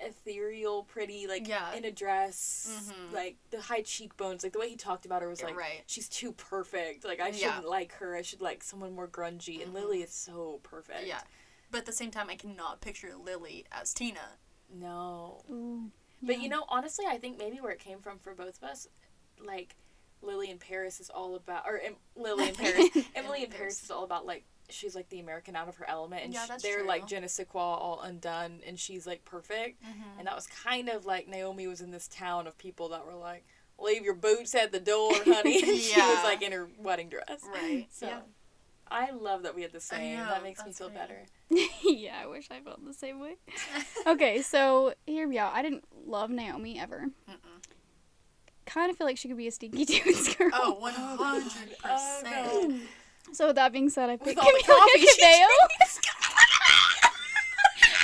ethereal, 0.00 0.84
pretty, 0.84 1.26
like 1.26 1.46
Yeah. 1.48 1.72
in 1.74 1.84
a 1.84 1.90
dress, 1.90 2.68
Mhm. 2.88 3.12
like 3.12 3.36
the 3.50 3.60
high 3.60 3.82
cheekbones, 3.82 4.42
like 4.42 4.52
the 4.52 4.58
way 4.58 4.68
he 4.70 4.76
talked 4.76 5.04
about 5.06 5.22
her 5.22 5.28
was 5.28 5.42
like 5.42 5.56
right. 5.56 5.82
she's 5.86 6.08
too 6.08 6.32
perfect. 6.32 7.04
Like 7.04 7.20
I 7.20 7.30
shouldn't 7.30 7.68
like 7.68 7.92
her. 7.94 8.16
I 8.16 8.22
should 8.22 8.40
like 8.40 8.62
someone 8.62 8.94
more 8.94 9.08
grungy. 9.08 9.62
And 9.62 9.72
Mhm. 9.72 9.74
Lily 9.74 10.02
is 10.02 10.12
so 10.12 10.60
perfect. 10.62 11.06
Yeah. 11.06 11.22
But 11.70 11.78
at 11.78 11.86
the 11.86 11.92
same 11.92 12.10
time, 12.10 12.28
I 12.30 12.36
cannot 12.36 12.80
picture 12.80 13.14
Lily 13.14 13.64
as 13.70 13.94
Tina. 13.94 14.38
No. 14.72 15.42
Ooh. 15.50 15.90
But 16.22 16.40
you 16.40 16.48
know, 16.48 16.64
honestly, 16.68 17.06
I 17.06 17.18
think 17.18 17.38
maybe 17.38 17.60
where 17.60 17.72
it 17.72 17.78
came 17.80 18.00
from 18.00 18.18
for 18.18 18.34
both 18.34 18.58
of 18.62 18.64
us, 18.68 18.86
like 19.38 19.74
Lily 20.22 20.50
in 20.50 20.58
Paris 20.58 21.00
is 21.00 21.08
all 21.10 21.34
about, 21.34 21.66
or 21.66 21.78
em- 21.78 21.96
Lily 22.14 22.48
in 22.50 22.54
Paris, 22.56 22.88
Emily 23.14 23.44
in 23.44 23.50
Paris 23.50 23.82
is 23.82 23.90
all 23.90 24.04
about 24.04 24.26
like 24.26 24.44
she's 24.72 24.94
like 24.94 25.08
the 25.08 25.20
American 25.20 25.56
out 25.56 25.68
of 25.68 25.76
her 25.76 25.88
element, 25.88 26.24
and 26.24 26.32
Yeah, 26.34 26.44
sh- 26.44 26.48
that's 26.48 26.62
they're 26.62 26.78
true. 26.80 26.86
like 26.88 27.06
je 27.06 27.18
ne 27.20 27.26
sais 27.26 27.46
quoi, 27.48 27.60
all 27.62 28.00
undone, 28.00 28.60
and 28.66 28.78
she's 28.78 29.06
like 29.06 29.24
perfect. 29.24 29.82
Mm-hmm. 29.82 30.18
And 30.18 30.26
that 30.26 30.34
was 30.34 30.46
kind 30.46 30.88
of 30.88 31.04
like 31.06 31.28
Naomi 31.28 31.66
was 31.66 31.80
in 31.80 31.90
this 31.90 32.08
town 32.08 32.46
of 32.46 32.56
people 32.58 32.88
that 32.90 33.04
were 33.06 33.14
like, 33.14 33.44
"Leave 33.78 34.04
your 34.04 34.14
boots 34.14 34.54
at 34.54 34.72
the 34.72 34.80
door, 34.80 35.10
honey." 35.24 35.62
and 35.62 35.78
she 35.78 36.00
was 36.00 36.22
like 36.24 36.42
in 36.42 36.52
her 36.52 36.68
wedding 36.78 37.08
dress. 37.08 37.44
Right. 37.52 37.86
So. 37.90 38.06
Yeah. 38.06 38.20
I 38.92 39.12
love 39.12 39.44
that 39.44 39.54
we 39.54 39.62
had 39.62 39.70
the 39.72 39.78
same. 39.78 40.16
know, 40.18 40.26
that 40.26 40.42
makes 40.42 40.66
me 40.66 40.72
feel 40.72 40.88
great. 40.88 40.98
better. 40.98 41.22
yeah, 41.84 42.18
I 42.24 42.26
wish 42.26 42.48
I 42.50 42.58
felt 42.58 42.84
the 42.84 42.92
same 42.92 43.20
way. 43.20 43.36
Okay, 44.06 44.42
so 44.42 44.94
here 45.06 45.28
we 45.28 45.38
are. 45.38 45.52
I 45.54 45.62
didn't 45.62 45.84
love 46.06 46.28
Naomi 46.30 46.76
ever. 46.80 47.06
Mm-mm. 47.30 47.62
Kind 48.66 48.90
of 48.90 48.96
feel 48.96 49.06
like 49.06 49.16
she 49.16 49.28
could 49.28 49.36
be 49.36 49.46
a 49.46 49.52
stinky 49.52 49.84
tunes 49.84 50.34
girl. 50.34 50.50
Oh, 50.52 50.78
100%. 50.82 51.74
Oh, 51.84 52.20
no. 52.24 52.80
So 53.32 53.46
with 53.48 53.56
that 53.56 53.72
being 53.72 53.88
said, 53.88 54.10
I 54.10 54.16
think 54.16 54.38
Camila 54.38 54.60
Cabello. 54.60 55.48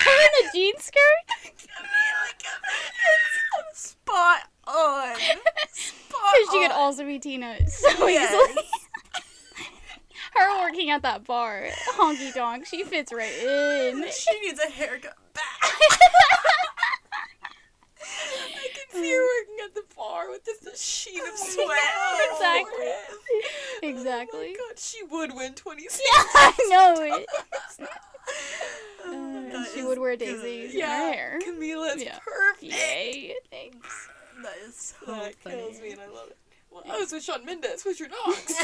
Her 0.05 0.11
in 0.23 0.49
a 0.49 0.53
jean 0.53 0.75
skirt. 0.79 1.01
Camila 1.45 2.33
Cabello. 2.39 3.73
Spot 3.75 4.41
on. 4.67 5.17
Spot 5.17 6.35
Because 6.35 6.53
she 6.53 6.61
could 6.63 6.71
also 6.73 7.05
be 7.05 7.19
Tina 7.19 7.57
so 7.69 7.89
Yes. 8.09 8.33
easily. 8.33 8.63
Her 10.35 10.61
working 10.63 10.91
at 10.91 11.03
that 11.03 11.25
bar, 11.25 11.67
honky 11.95 12.33
tonk, 12.35 12.67
she 12.67 12.85
fits 12.85 13.11
right 13.13 13.33
in. 13.43 14.05
She 14.11 14.41
needs 14.43 14.61
a 14.61 14.69
haircut. 14.71 15.15
Bar 20.77 20.83
with 20.83 20.83
just 20.83 20.85
sheet 20.85 21.23
of 21.23 21.39
sweat. 21.39 21.69
on 21.69 22.33
Exactly. 22.33 22.93
Exactly. 23.83 24.39
Oh 24.39 24.51
my 24.51 24.69
god, 24.69 24.79
she 24.79 25.03
would 25.05 25.35
win 25.35 25.55
twenty. 25.55 25.83
26. 25.83 26.01
I 26.35 26.67
know 26.71 26.95
it. 27.01 27.89
Uh, 29.09 29.65
she 29.73 29.85
would 29.85 29.99
wear 30.01 30.17
good. 30.17 30.25
daisies 30.43 30.75
in 30.75 30.81
Yeah, 30.81 30.89
her 31.07 31.13
hair. 31.13 31.39
Camila's 31.43 32.03
Yeah. 32.03 32.19
perfect. 32.19 32.63
Yay. 32.75 33.35
Thanks. 33.51 34.09
That 34.43 34.57
is 34.67 34.75
so 35.01 35.13
That 35.13 35.35
funny. 35.37 35.57
kills 35.57 35.81
me 35.81 35.93
and 35.93 36.01
I 36.01 36.09
love 36.09 36.29
it. 36.31 36.37
Well, 36.71 36.83
I 36.91 36.99
was 36.99 37.13
with 37.13 37.23
Shawn 37.23 37.45
Mendes. 37.45 37.83
Who's 37.85 38.01
your 38.01 38.09
dogs? 38.09 38.55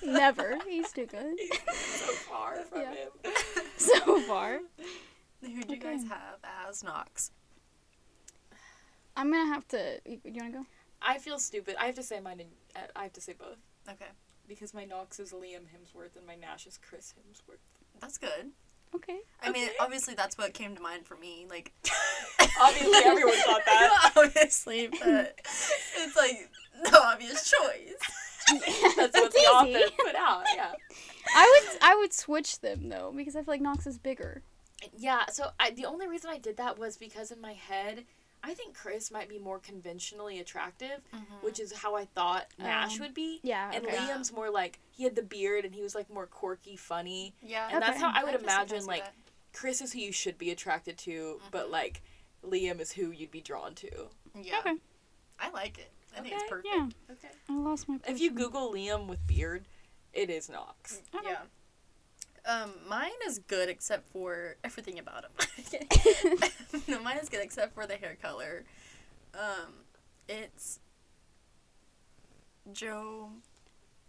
Never. 0.06 0.56
He's 0.66 0.92
too 0.92 1.06
good. 1.06 1.36
so 1.74 2.12
far 2.30 2.58
from 2.62 2.82
Yeah. 2.82 2.94
him. 2.94 3.08
So 3.76 4.20
far. 4.20 4.60
Who 5.42 5.62
do 5.64 5.74
you 5.74 5.80
guys 5.80 6.04
have 6.08 6.38
as 6.68 6.82
Knox? 6.84 7.32
I'm 9.16 9.30
gonna 9.32 9.52
have 9.52 9.66
to. 9.68 10.00
You, 10.06 10.20
you 10.24 10.32
wanna 10.36 10.50
go? 10.52 10.66
I 11.02 11.18
feel 11.18 11.38
stupid. 11.38 11.76
I 11.78 11.86
have 11.86 11.94
to 11.96 12.02
say 12.02 12.20
mine. 12.20 12.40
In, 12.40 12.46
uh, 12.76 12.86
I 12.96 13.04
have 13.04 13.12
to 13.14 13.20
say 13.20 13.34
both 13.38 13.58
Okay, 13.88 14.10
because 14.46 14.74
my 14.74 14.84
Knox 14.84 15.18
is 15.20 15.32
Liam 15.32 15.64
Hemsworth 15.72 16.16
and 16.16 16.26
my 16.26 16.34
Nash 16.34 16.66
is 16.66 16.78
Chris 16.78 17.14
Hemsworth. 17.18 17.58
that's 18.00 18.18
good. 18.18 18.50
Okay. 18.94 19.18
I 19.42 19.50
mean, 19.52 19.68
obviously 19.80 20.14
that's 20.14 20.38
what 20.38 20.54
came 20.54 20.74
to 20.74 20.80
mind 20.82 21.04
for 21.06 21.16
me. 21.16 21.46
Like, 21.48 21.72
Obviously, 22.60 23.00
everyone 23.04 23.36
thought 23.44 23.62
that. 23.66 24.12
obviously, 24.16 24.88
but 24.88 25.38
it's 25.96 26.16
like 26.16 26.50
no 26.90 26.98
obvious 27.00 27.50
choice. 27.50 27.94
That's 28.96 29.14
what 29.14 29.32
the 29.32 29.38
easy. 29.38 29.46
author 29.76 29.92
put 29.98 30.14
out. 30.16 30.42
Yeah. 30.54 30.72
I 31.34 31.62
would 31.70 31.78
I 31.82 31.94
would 31.96 32.12
switch 32.12 32.60
them 32.60 32.88
though 32.88 33.12
because 33.14 33.36
I 33.36 33.40
feel 33.42 33.52
like 33.54 33.60
Knox 33.60 33.86
is 33.86 33.98
bigger. 33.98 34.42
Yeah. 34.96 35.26
So 35.26 35.50
I, 35.60 35.70
the 35.70 35.84
only 35.86 36.06
reason 36.08 36.30
I 36.30 36.38
did 36.38 36.56
that 36.56 36.78
was 36.78 36.96
because 36.96 37.30
in 37.30 37.40
my 37.40 37.52
head, 37.52 38.04
I 38.42 38.54
think 38.54 38.74
Chris 38.74 39.10
might 39.10 39.28
be 39.28 39.38
more 39.38 39.58
conventionally 39.58 40.38
attractive, 40.40 41.00
which 41.42 41.58
is 41.60 41.72
how 41.72 41.96
I 41.96 42.04
thought 42.06 42.46
Nash 42.58 42.94
Um, 42.96 43.00
would 43.00 43.14
be. 43.14 43.40
Yeah. 43.42 43.70
And 43.74 43.84
okay. 43.86 43.96
Liam's 43.96 44.32
more 44.32 44.50
like 44.50 44.78
he 44.90 45.04
had 45.04 45.16
the 45.16 45.22
beard 45.22 45.64
and 45.64 45.74
he 45.74 45.82
was 45.82 45.94
like 45.94 46.08
more 46.08 46.26
quirky, 46.26 46.76
funny. 46.76 47.34
Yeah, 47.42 47.68
And 47.72 47.82
that's 47.82 48.00
how 48.00 48.10
I 48.14 48.22
would 48.24 48.30
can 48.32 48.40
see- 48.40 48.46
can 48.46 48.54
imagine 48.56 48.86
like 48.86 49.04
that. 49.04 49.14
Chris 49.52 49.80
is 49.80 49.92
who 49.92 49.98
you 50.00 50.12
should 50.12 50.38
be 50.38 50.50
attracted 50.50 50.96
to, 50.98 51.40
but 51.50 51.70
like 51.70 52.02
Liam 52.44 52.80
is 52.80 52.92
who 52.92 53.10
you'd 53.10 53.30
be 53.32 53.40
drawn 53.40 53.74
to. 53.76 54.08
Yeah, 54.40 54.60
Okay. 54.60 54.76
I 55.40 55.50
like 55.50 55.78
it. 55.78 55.90
I 56.16 56.20
think 56.20 56.34
Okay, 56.34 56.36
it's 56.36 56.50
perfect. 56.50 56.68
Yeah. 56.74 56.88
Okay. 57.12 57.28
I 57.48 57.52
lost 57.54 57.88
my. 57.88 57.98
If 58.06 58.20
you. 58.20 58.30
Google 58.30 58.72
Liam 58.72 59.06
with 59.08 59.24
beard, 59.26 59.66
it 60.12 60.30
is 60.30 60.48
Knox. 60.48 61.02
Yeah. 61.12 61.42
Um, 62.46 62.72
mine 62.88 63.10
is 63.26 63.38
good 63.40 63.68
except 63.68 64.08
for 64.10 64.56
everything 64.64 64.98
about 64.98 65.24
him. 65.24 65.80
no, 66.88 67.00
mine 67.02 67.18
is 67.18 67.28
good 67.28 67.42
except 67.42 67.74
for 67.74 67.86
the 67.86 67.94
hair 67.94 68.16
color. 68.20 68.64
Um, 69.34 69.72
it's 70.28 70.80
Joe 72.72 73.30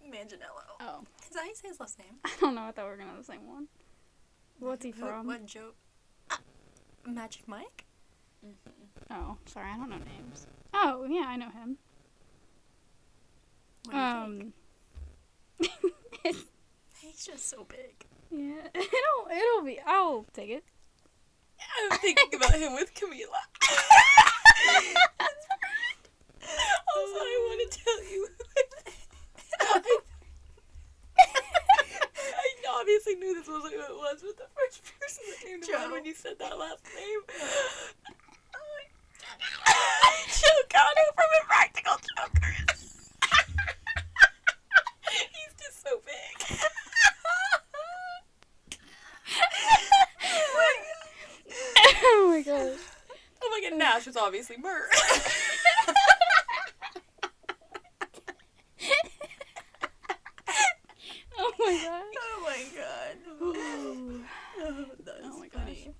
Manganiello. 0.05 0.77
Oh, 0.79 1.03
Is 1.23 1.29
that 1.29 1.39
how 1.39 1.45
you 1.45 1.55
say 1.55 1.67
his 1.67 1.79
last 1.79 1.99
name? 1.99 2.17
I 2.25 2.31
don't 2.39 2.55
know. 2.55 2.63
I 2.63 2.71
thought 2.71 2.85
we 2.85 2.91
were 2.91 2.97
gonna 2.97 3.09
have 3.11 3.19
the 3.19 3.23
same 3.31 3.47
one. 3.47 3.67
What's 4.59 4.83
he 4.83 4.91
from? 4.91 5.27
What 5.27 5.45
Joe? 5.45 5.71
Ah, 6.31 6.39
Magic 7.05 7.47
Mike. 7.47 7.85
Oh, 9.11 9.37
sorry, 9.45 9.69
I 9.71 9.77
don't 9.77 9.89
know 9.89 9.97
names. 9.97 10.47
Oh, 10.73 11.05
yeah, 11.09 11.25
I 11.27 11.35
know 11.35 11.49
him. 11.49 11.77
What 13.85 13.93
do 13.93 13.97
you 13.97 14.51
think? 15.59 15.73
Um, 16.23 16.33
He's 17.01 17.25
just 17.25 17.49
so 17.49 17.65
big. 17.67 18.05
Yeah, 18.31 18.67
it'll 18.75 19.27
it'll 19.31 19.63
be. 19.65 19.79
I'll 19.85 20.25
take 20.33 20.49
it. 20.49 20.63
I'm 21.59 21.97
thinking 21.99 22.33
about 22.35 22.55
him 22.55 22.73
with 22.73 22.93
Camila. 22.93 23.43
also, 26.41 27.19
I 27.19 27.47
want 27.47 27.71
to 27.71 27.79
tell 27.79 28.03
you. 28.05 28.27
I 32.21 32.79
obviously 32.79 33.15
knew 33.15 33.33
this 33.33 33.47
wasn't 33.47 33.73
who 33.73 33.81
it 33.81 33.97
was, 33.97 34.21
but 34.25 34.37
the 34.37 34.47
first 34.55 34.83
person 34.99 35.23
that 35.29 35.39
came 35.45 35.61
to 35.61 35.71
mind 35.77 35.91
when 35.91 36.05
you 36.05 36.13
said 36.13 36.39
that 36.39 36.57
last 36.57 36.83
name. 36.95 37.21
Oh 38.55 38.79
Joe 40.27 40.61
Cano 40.69 41.03
from 41.15 41.29
Impractical 41.41 41.97
Jokers. 42.17 43.13
He's 45.11 45.53
just 45.59 45.83
so 45.83 46.01
big. 46.05 46.59
oh 52.03 52.28
Oh 52.47 52.51
oh 52.51 52.65
my 52.65 52.69
gosh. 52.71 52.79
Oh 53.41 53.49
my 53.51 53.69
god, 53.69 53.77
Nash 53.77 54.05
was 54.07 54.17
obviously 54.17 54.57
Murr. 54.57 54.87
Oh 61.37 61.51
my 61.59 61.81
god. 61.85 62.03
Oh 62.17 62.43
my 62.43 62.65
god. 62.75 63.17
Oh, 63.41 64.85
Oh 65.23 65.39
my 65.39 65.47
funny. 65.49 65.93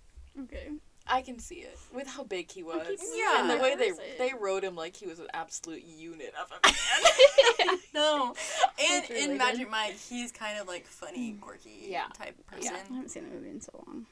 Okay. 0.43 0.69
I 1.07 1.21
can 1.21 1.39
see 1.39 1.55
it 1.55 1.77
with 1.93 2.07
how 2.07 2.23
big 2.23 2.51
he 2.51 2.61
was. 2.61 2.99
Yeah. 3.15 3.41
and 3.41 3.49
the 3.49 3.57
way 3.57 3.75
they 3.75 3.91
Where 3.91 3.93
is 3.93 3.99
it? 3.99 4.17
they 4.19 4.31
wrote 4.39 4.63
him 4.63 4.75
like 4.75 4.95
he 4.95 5.07
was 5.07 5.17
an 5.19 5.27
absolute 5.33 5.83
unit 5.83 6.33
of 6.39 6.51
a 6.51 6.67
man. 7.67 7.79
No, 7.95 8.35
and 8.79 9.09
really 9.09 9.31
in. 9.31 9.37
Magic 9.37 9.69
Mike, 9.71 9.97
he's 9.97 10.31
kind 10.31 10.59
of 10.59 10.67
like 10.67 10.85
funny, 10.85 11.33
mm. 11.33 11.41
quirky 11.41 11.87
Yeah. 11.87 12.05
type 12.13 12.35
person. 12.45 12.73
Yeah. 12.73 12.79
I 12.89 12.93
haven't 12.93 13.09
seen 13.09 13.23
the 13.27 13.35
movie 13.35 13.49
in 13.49 13.61
so 13.61 13.83
long. 13.87 14.05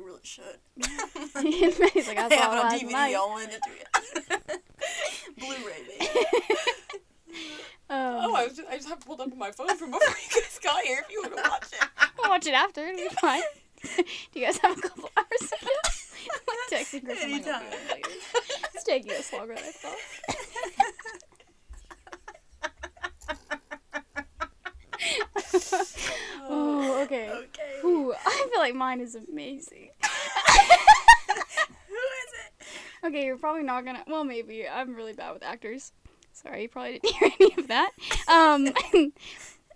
You 0.00 0.06
really 0.06 0.20
should. 0.22 0.58
He's 1.92 2.08
like, 2.08 2.16
I 2.18 2.26
I 2.26 2.34
have 2.34 2.52
it 2.54 2.58
on 2.58 2.70
DVD. 2.72 2.90
night. 2.92 3.14
I'll 3.14 3.34
lend 3.34 3.52
it 3.52 3.60
to 3.62 3.70
you. 4.48 5.46
Blu-ray, 5.46 5.82
baby. 5.98 6.08
oh, 7.90 8.18
Um, 8.24 8.34
I 8.34 8.44
was 8.46 8.56
just, 8.56 8.68
I 8.68 8.76
just 8.76 8.88
have 8.88 8.98
it 8.98 9.04
pulled 9.06 9.20
up 9.20 9.30
on 9.30 9.38
my 9.38 9.50
phone 9.50 9.76
from 9.76 9.90
before 9.90 10.08
you 10.08 10.40
guys 10.42 10.58
got 10.62 10.82
here. 10.82 11.00
If 11.06 11.10
you 11.12 11.20
want 11.22 11.36
to 11.36 11.42
watch 11.50 11.72
it. 11.72 11.88
I'll 12.22 12.30
watch 12.30 12.46
it 12.46 12.54
after. 12.54 12.86
It'll 12.86 12.96
be 13.10 13.14
fine. 13.20 13.42
Do 13.82 14.40
you 14.40 14.46
guys 14.46 14.56
have 14.58 14.78
a 14.78 14.80
couple 14.80 15.10
hours 15.16 15.50
to 15.50 15.56
kill? 15.58 15.68
Texting 16.70 17.08
like, 17.08 17.20
Anytime. 17.22 17.62
"Okay, 17.66 17.76
I'll 17.76 17.88
tell 17.88 17.98
you." 17.98 18.04
It's 18.74 18.84
taking 18.84 19.12
us 19.12 19.32
longer 19.32 19.54
than 19.54 19.64
I 19.64 19.70
thought. 19.72 19.98
oh, 26.48 27.02
okay. 27.04 27.30
Okay. 27.30 27.80
Ooh, 27.84 28.12
I 28.12 28.48
feel 28.50 28.60
like 28.60 28.74
mine 28.74 29.00
is 29.00 29.14
amazing. 29.14 29.90
Who 31.88 31.94
is 31.94 32.32
it? 32.34 32.66
Okay, 33.04 33.24
you're 33.24 33.38
probably 33.38 33.62
not 33.62 33.84
gonna. 33.84 34.04
Well, 34.06 34.24
maybe. 34.24 34.68
I'm 34.68 34.94
really 34.94 35.12
bad 35.14 35.32
with 35.32 35.42
actors. 35.42 35.92
Sorry, 36.32 36.62
you 36.62 36.68
probably 36.68 36.98
didn't 36.98 37.14
hear 37.16 37.30
any 37.40 37.54
of 37.58 37.68
that. 37.68 37.90
Um, 38.28 38.68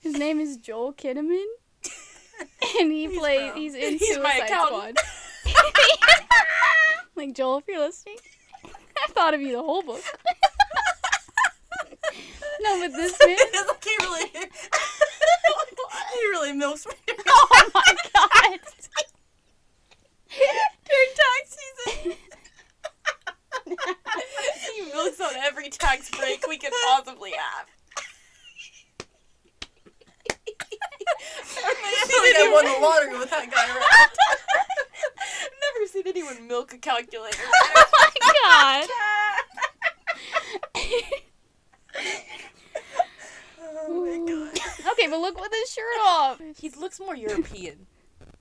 his 0.01 0.14
name 0.16 0.41
is 0.41 0.57
Joel 0.59 0.93
Kinnaman, 0.93 1.45
and 2.81 2.93
he 2.93 3.07
He's 3.09 3.18
plays. 3.18 3.55
He's 3.55 3.75
in 3.75 3.99
He's 3.99 4.18
my 4.18 4.39
Suicide. 4.47 4.66
Squad. 4.66 4.97
like 7.16 7.33
Joel, 7.35 7.59
if 7.59 7.64
you're 7.68 7.79
listening, 7.81 8.16
I 8.64 9.09
thought 9.12 9.35
of 9.35 9.41
you 9.41 9.53
the 9.53 9.62
whole 9.62 9.83
book. 9.83 10.03
no, 12.61 12.81
but 12.81 12.93
this 12.93 13.12
man. 13.25 13.37
It's 13.39 13.68
like 13.68 13.85
he 13.85 13.97
really, 14.01 14.29
he 16.12 16.20
really 16.31 16.53
milks 16.53 16.87
me 16.87 16.93
Oh 17.27 17.70
my 17.75 17.95
god. 18.14 18.59
during 20.87 21.12
tax 21.16 21.57
season. 21.95 22.16
he 24.77 24.83
milks 24.93 25.20
on 25.20 25.35
every 25.55 25.70
tax 25.70 26.11
break 26.11 26.44
we 26.48 26.59
could 26.59 26.72
possibly 26.88 27.30
have. 27.30 27.66
I 30.28 32.07
feel 32.09 32.22
like 32.22 32.36
I 32.38 32.50
won 32.52 32.64
the 32.64 32.78
lottery 32.84 33.18
with 33.18 33.30
that 33.30 33.48
guy 33.50 33.68
around. 33.68 34.11
Never 35.62 35.86
seen 35.86 36.02
anyone 36.07 36.48
milk 36.48 36.72
a 36.74 36.78
calculator. 36.78 37.38
Oh 37.76 37.86
my 38.44 38.86
god. 38.86 38.88
oh 43.88 44.05
my 44.05 44.18
god. 44.32 44.59
Okay, 44.92 45.07
but 45.09 45.18
look 45.20 45.40
with 45.40 45.52
his 45.52 45.70
shirt 45.70 45.84
off. 46.05 46.40
he 46.59 46.68
looks 46.70 46.98
more 47.00 47.14
European 47.16 47.86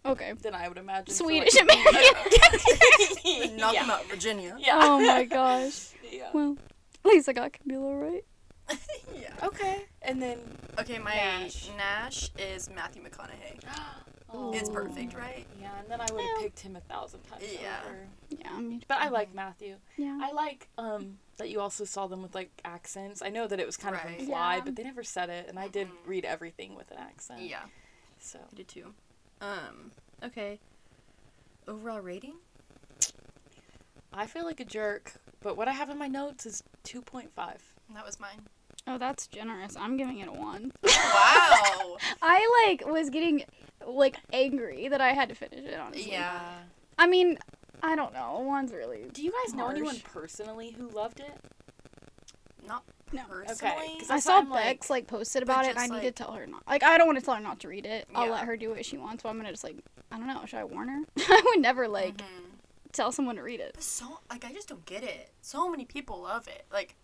Okay. 0.06 0.34
than 0.34 0.54
I 0.56 0.68
would 0.68 0.78
imagine. 0.78 1.14
Swedish 1.14 1.56
like- 1.56 1.64
American. 1.64 3.56
Knock 3.58 3.74
yeah. 3.74 3.84
him 3.84 3.90
out, 3.92 4.06
Virginia. 4.10 4.58
Yeah. 4.60 4.80
oh 4.82 5.00
my 5.00 5.24
gosh. 5.26 5.90
Yeah. 6.12 6.30
Well, 6.34 6.58
at 7.06 7.10
least 7.12 7.30
I 7.30 7.34
got 7.34 7.52
Camila 7.54 8.02
right. 8.02 8.26
yeah. 9.16 9.34
Okay. 9.44 9.86
And 10.02 10.22
then. 10.22 10.40
Okay, 10.80 10.98
my 11.00 11.14
Nash. 11.16 11.70
Nash. 11.78 12.30
is 12.38 12.70
Matthew 12.70 13.04
McConaughey. 13.04 13.60
It's 14.52 14.68
perfect, 14.68 15.14
right? 15.16 15.46
Yeah, 15.62 15.70
and 15.80 15.88
then 15.88 16.02
I 16.02 16.06
would 16.12 16.20
have 16.22 16.30
Yeah. 16.38 16.42
picked 16.42 16.60
him 16.62 16.76
a 16.76 16.80
thousand 16.80 17.22
times 17.22 17.44
Yeah. 17.62 17.82
over. 17.86 18.08
Yeah, 18.30 18.50
I 18.52 18.60
mean, 18.62 18.84
But 18.88 18.98
I 18.98 19.10
like 19.10 19.32
Matthew. 19.32 19.76
yeah. 19.96 20.18
I 20.24 20.32
like 20.32 20.70
um 20.80 21.20
that 21.38 21.52
you 21.52 21.60
also 21.62 21.84
saw 21.86 22.08
them 22.08 22.24
with 22.24 22.34
like 22.34 22.50
accents. 22.66 23.22
I 23.22 23.30
know 23.30 23.46
that 23.46 23.60
it 23.60 23.66
was 23.68 23.78
kind 23.78 23.94
Right. 23.96 24.06
of 24.16 24.20
implied, 24.22 24.56
Yeah. 24.58 24.64
but 24.66 24.76
they 24.76 24.82
never 24.84 25.04
said 25.04 25.30
it, 25.30 25.48
and 25.50 25.60
I 25.60 25.68
did 25.68 25.88
Mhm. 25.88 26.08
read 26.08 26.26
everything 26.26 26.74
with 26.74 26.90
an 26.90 26.98
accent. 26.98 27.42
Yeah, 27.42 27.66
So 28.20 28.40
I 28.40 28.56
did 28.56 28.68
too. 28.68 28.96
Um, 29.40 29.92
okay. 30.24 30.60
Overall 31.68 32.00
rating? 32.02 32.38
I 34.12 34.26
feel 34.26 34.46
like 34.46 34.60
a 34.60 34.66
jerk, 34.66 35.14
but 35.44 35.58
what 35.58 35.68
I 35.68 35.74
have 35.74 35.90
in 35.90 35.98
my 35.98 36.08
notes 36.08 36.46
is 36.46 36.64
two 36.84 37.02
point 37.02 37.32
five. 37.36 37.62
That 37.94 38.06
was 38.06 38.20
mine. 38.20 38.42
Oh, 38.88 38.98
that's 38.98 39.28
generous. 39.28 39.76
I'm 39.78 39.96
giving 39.98 40.20
it 40.20 40.28
a 40.28 40.32
one. 40.32 40.72
wow. 40.84 41.98
I 42.22 42.66
like 42.68 42.86
was 42.92 43.10
getting 43.10 43.44
like 43.86 44.18
angry 44.32 44.88
that 44.88 45.02
I 45.02 45.10
had 45.14 45.30
to 45.30 45.36
finish 45.36 45.60
it. 45.66 45.80
Honestly. 45.80 46.12
Yeah. 46.12 46.40
I 46.98 47.08
mean, 47.08 47.38
I 47.82 47.96
don't 47.96 48.14
know. 48.14 48.40
One's 48.40 48.72
really. 48.74 49.06
Do 49.14 49.22
you 49.24 49.32
guys 49.44 49.54
know 49.54 49.68
anyone 49.68 50.00
personally 50.04 50.72
who 50.72 50.88
loved 50.90 51.20
it? 51.20 51.32
Not 52.68 52.84
No. 53.12 53.24
personally. 53.30 53.98
'cause 54.00 54.10
I 54.10 54.16
That's 54.16 54.24
saw 54.26 54.34
why 54.36 54.40
I'm 54.40 54.50
like- 54.50 54.64
Bex 54.66 54.90
like 54.90 55.08
posted 55.08 55.44
about 55.44 55.66
it. 55.66 55.72
and 55.72 55.80
I 55.80 55.88
need 55.88 55.94
like- 55.96 56.02
to 56.04 56.12
tell 56.12 56.32
her 56.34 56.46
not. 56.48 56.64
Like 56.68 56.84
I 56.84 56.98
don't 56.98 57.08
want 57.08 57.20
to 57.20 57.26
tell 57.26 57.36
her 57.36 57.42
not 57.42 57.60
to 57.62 57.68
read 57.68 57.86
it. 57.86 58.08
I'll 58.16 58.30
let 58.32 58.46
her 58.46 58.56
do 58.58 58.70
what 58.70 58.86
she 58.86 58.98
wants. 58.98 59.24
So 59.24 59.30
I'm 59.30 59.38
gonna 59.38 59.52
just 59.52 59.64
like 59.64 59.78
I 60.12 60.18
don't 60.18 60.28
know. 60.28 60.42
Should 60.46 60.60
I 60.60 60.64
warn 60.64 60.88
her? 60.90 61.02
I 61.18 61.42
would 61.46 61.62
never 61.62 61.88
like 61.88 62.18
Mhm. 62.18 62.24
Tell 62.94 63.12
someone 63.12 63.36
to 63.36 63.44
read 63.44 63.60
it. 63.60 63.72
But 63.74 63.84
so 63.84 64.20
like 64.30 64.46
I 64.46 64.54
just 64.54 64.70
don't 64.70 64.86
get 64.86 65.04
it. 65.04 65.32
So 65.42 65.70
many 65.70 65.84
people 65.86 66.22
love 66.22 66.48
it. 66.48 66.66
Like 66.72 66.96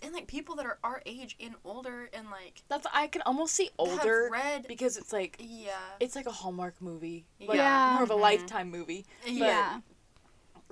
and 0.00 0.12
like 0.12 0.26
people 0.28 0.54
that 0.56 0.64
are 0.66 0.78
our 0.84 1.02
age 1.06 1.36
and 1.40 1.54
older 1.64 2.08
and 2.12 2.30
like 2.30 2.62
That's 2.68 2.86
I 2.92 3.08
can 3.08 3.22
almost 3.22 3.54
see 3.54 3.64
have 3.64 3.72
older 3.78 4.28
read 4.30 4.66
because 4.68 4.96
it's 4.96 5.12
like 5.12 5.36
yeah. 5.40 5.70
it's 6.00 6.14
like 6.14 6.26
a 6.26 6.30
Hallmark 6.32 6.80
movie, 6.80 7.26
like 7.40 7.56
Yeah. 7.56 7.94
more 7.94 8.04
of 8.04 8.10
a 8.10 8.14
Mhm. 8.14 8.20
lifetime 8.20 8.70
movie. 8.70 9.06
yeah. 9.26 9.80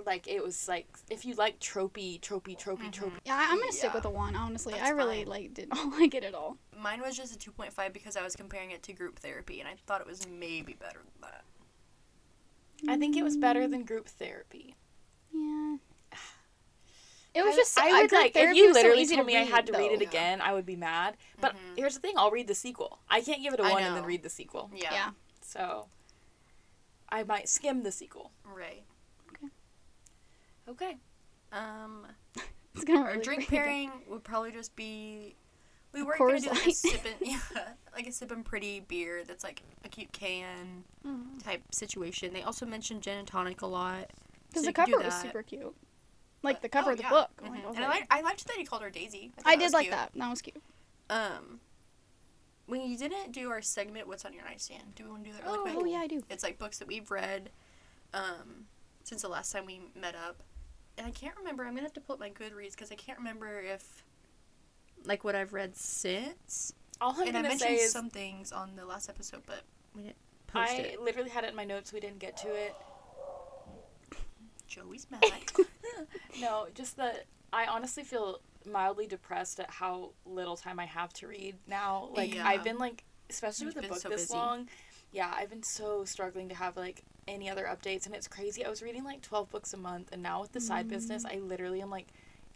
Like 0.04 0.28
it 0.28 0.44
was 0.44 0.68
like 0.68 0.86
if 1.10 1.24
you 1.24 1.34
like 1.34 1.58
tropey, 1.58 2.20
tropey, 2.20 2.56
tropey, 2.56 2.90
Mhm. 2.90 2.92
tropey. 2.92 3.18
Yeah. 3.24 3.36
I- 3.36 3.50
I'm 3.50 3.58
gonna 3.58 3.72
stick 3.72 3.94
with 3.94 4.02
the 4.04 4.10
one. 4.10 4.36
Honestly, 4.36 4.74
That's 4.74 4.84
I 4.86 4.90
really 4.90 5.20
fine. 5.24 5.28
like 5.28 5.54
did 5.54 5.70
not 5.70 5.90
like 5.98 6.14
it 6.14 6.22
at 6.22 6.34
all. 6.34 6.58
Mine 6.78 7.00
was 7.00 7.16
just 7.16 7.34
a 7.34 7.38
2.5 7.38 7.92
because 7.92 8.16
I 8.16 8.22
was 8.22 8.36
comparing 8.36 8.70
it 8.72 8.82
to 8.84 8.92
group 8.92 9.18
therapy 9.18 9.58
and 9.58 9.68
I 9.68 9.74
thought 9.86 10.00
it 10.00 10.06
was 10.06 10.26
maybe 10.28 10.74
better 10.74 11.00
than 11.00 11.22
that. 11.22 11.44
I 12.88 12.96
think 12.96 13.16
it 13.16 13.22
was 13.22 13.36
Mm. 13.36 13.40
better 13.40 13.66
than 13.68 13.84
group 13.84 14.08
therapy. 14.08 14.76
Yeah. 15.32 15.76
It 17.34 17.42
was 17.44 17.52
I- 17.54 17.56
just 17.56 17.78
I 17.78 17.88
I 17.98 18.02
would 18.02 18.12
like 18.12 18.34
if 18.36 18.56
you 18.56 18.68
was 18.68 18.76
so 18.76 18.82
literally 18.82 19.06
told 19.06 19.18
to 19.20 19.24
me 19.26 19.36
I 19.36 19.42
had 19.42 19.66
to 19.66 19.72
read 19.72 19.92
it 19.92 19.98
though. 20.00 20.06
again, 20.06 20.40
I 20.40 20.52
would 20.54 20.64
be 20.64 20.76
mad. 20.76 21.16
But 21.40 21.54
Mhm. 21.54 21.76
here's 21.76 21.94
the 21.94 22.00
thing: 22.00 22.14
I'll 22.16 22.30
read 22.30 22.46
the 22.48 22.54
sequel. 22.54 23.00
I 23.10 23.20
can't 23.20 23.42
give 23.42 23.52
it 23.52 23.60
a 23.60 23.62
one 23.64 23.82
and 23.82 23.94
then 23.96 24.04
read 24.04 24.22
the 24.22 24.30
sequel. 24.30 24.70
Yeah. 24.74 24.92
Yeah. 24.92 25.10
So 25.42 25.88
I 27.10 27.24
might 27.24 27.48
skim 27.48 27.82
the 27.82 27.92
sequel. 27.92 28.32
Right. 28.44 28.84
Okay. 30.68 30.96
Um 31.52 32.06
It's 32.74 32.84
gonna 32.84 33.00
our 33.00 33.12
really 33.12 33.22
drink 33.24 33.48
bring 33.48 33.60
it 33.60 33.64
pairing 33.64 33.92
would 34.08 34.24
probably 34.24 34.52
just 34.52 34.74
be 34.76 35.36
we 35.96 36.02
weren't 36.02 36.18
gonna 36.18 36.40
do 36.40 36.48
like 36.50 36.66
a 36.66 36.70
sippin' 36.70 37.14
yeah, 37.20 37.38
like 37.94 38.06
a 38.06 38.10
sippin' 38.10 38.44
pretty 38.44 38.80
beer 38.80 39.24
that's 39.24 39.42
like 39.42 39.62
a 39.84 39.88
cute 39.88 40.12
can. 40.12 40.84
Mhm. 41.04 41.42
type 41.42 41.62
situation. 41.72 42.32
They 42.32 42.42
also 42.42 42.66
mentioned 42.66 43.02
gin 43.02 43.18
and 43.18 43.26
tonic 43.26 43.62
a 43.62 43.66
lot. 43.66 44.10
Because 44.48 44.62
so 44.64 44.66
the 44.66 44.66
you 44.68 44.72
could 44.72 44.86
do 44.86 44.92
cover 44.92 45.04
was 45.04 45.14
super 45.20 45.42
cute. 45.42 45.74
Like 46.42 46.60
the 46.62 46.68
cover 46.68 46.90
oh, 46.90 46.92
of 46.92 46.98
the 46.98 47.04
yeah. 47.04 47.10
book. 47.10 47.30
Mhm. 47.42 47.50
Like, 47.50 47.64
I 47.64 47.68
and 47.70 47.84
I 47.84 47.88
liked, 47.88 48.06
I 48.10 48.20
liked 48.20 48.46
that 48.46 48.56
he 48.56 48.64
called 48.64 48.82
her 48.82 48.90
Daisy. 48.90 49.32
thought 49.36 49.46
I 49.50 49.56
did 49.56 49.72
like 49.72 49.84
cute. 49.84 49.92
that. 49.92 50.12
That 50.14 50.30
was 50.30 50.42
cute. 50.42 50.62
Um, 51.10 51.60
when 52.66 52.82
you 52.82 52.96
didn't 52.98 53.32
do 53.32 53.50
our 53.50 53.62
segment, 53.62 54.06
what's 54.08 54.24
on 54.24 54.32
your 54.32 54.44
nightstand? 54.44 54.94
Do 54.94 55.04
we 55.04 55.10
want 55.10 55.24
to 55.24 55.30
do 55.30 55.36
that 55.36 55.44
really 55.44 55.58
Oh, 55.58 55.62
quick? 55.62 55.74
oh 55.78 55.84
yeah, 55.84 55.98
I 55.98 56.06
do. 56.06 56.22
It's 56.28 56.42
like 56.42 56.58
books 56.58 56.78
that 56.78 56.88
we've 56.88 57.10
read, 57.10 57.50
um, 58.12 58.66
since 59.04 59.22
the 59.22 59.28
last 59.28 59.52
time 59.52 59.66
we 59.66 59.80
met 59.94 60.14
up, 60.16 60.42
and 60.98 61.06
I 61.06 61.10
can't 61.10 61.36
remember. 61.36 61.64
I'm 61.64 61.70
gonna 61.70 61.82
have 61.82 61.92
to 61.94 62.00
pull 62.00 62.14
up 62.14 62.20
my 62.20 62.30
Goodreads 62.30 62.72
because 62.72 62.90
I 62.90 62.96
can't 62.96 63.18
remember 63.18 63.60
if, 63.60 64.04
like, 65.04 65.24
what 65.24 65.34
I've 65.34 65.52
read 65.52 65.76
since. 65.76 66.72
All 67.00 67.12
I'm 67.20 67.28
and 67.28 67.36
I 67.36 67.42
gonna 67.42 67.58
say 67.58 67.64
mentioned 67.66 67.86
is 67.86 67.92
some 67.92 68.10
things 68.10 68.52
on 68.52 68.74
the 68.76 68.86
last 68.86 69.08
episode, 69.10 69.42
but 69.46 69.62
we 69.94 70.02
didn't 70.02 70.16
post 70.46 70.70
I 70.72 70.76
it. 70.76 71.00
literally 71.02 71.28
had 71.30 71.44
it 71.44 71.50
in 71.50 71.56
my 71.56 71.64
notes. 71.64 71.92
We 71.92 72.00
didn't 72.00 72.18
get 72.20 72.36
to 72.38 72.48
it. 72.48 72.74
Joey's 74.66 75.06
mad. 75.10 75.22
No, 76.40 76.66
just 76.74 76.98
that 76.98 77.24
I 77.50 77.64
honestly 77.66 78.02
feel 78.02 78.40
mildly 78.70 79.06
depressed 79.06 79.58
at 79.60 79.70
how 79.70 80.10
little 80.26 80.54
time 80.56 80.78
I 80.78 80.84
have 80.84 81.10
to 81.14 81.26
read 81.28 81.56
now. 81.66 82.10
Like 82.14 82.34
Yeah. 82.34 82.46
I've 82.46 82.62
been 82.62 82.76
like, 82.78 83.04
especially 83.30 83.66
You've 83.66 83.76
with 83.76 83.84
a 83.86 83.88
book 83.88 83.98
so 83.98 84.08
this 84.10 84.22
busy. 84.22 84.34
long. 84.34 84.68
Yeah, 85.12 85.32
I've 85.34 85.48
been 85.48 85.62
so 85.62 86.04
struggling 86.04 86.50
to 86.50 86.54
have 86.54 86.76
like 86.76 87.02
any 87.26 87.48
other 87.48 87.64
updates, 87.64 88.04
and 88.04 88.14
it's 88.14 88.28
crazy. 88.28 88.66
I 88.66 88.68
was 88.68 88.82
reading 88.82 89.02
like 89.04 89.22
twelve 89.22 89.50
books 89.50 89.72
a 89.72 89.78
month, 89.78 90.10
and 90.12 90.22
now 90.22 90.42
with 90.42 90.52
the 90.52 90.60
side 90.60 90.88
business, 90.88 91.24
Mm. 91.24 91.36
I 91.36 91.38
literally 91.38 91.80
am 91.80 91.88
like, 91.90 92.08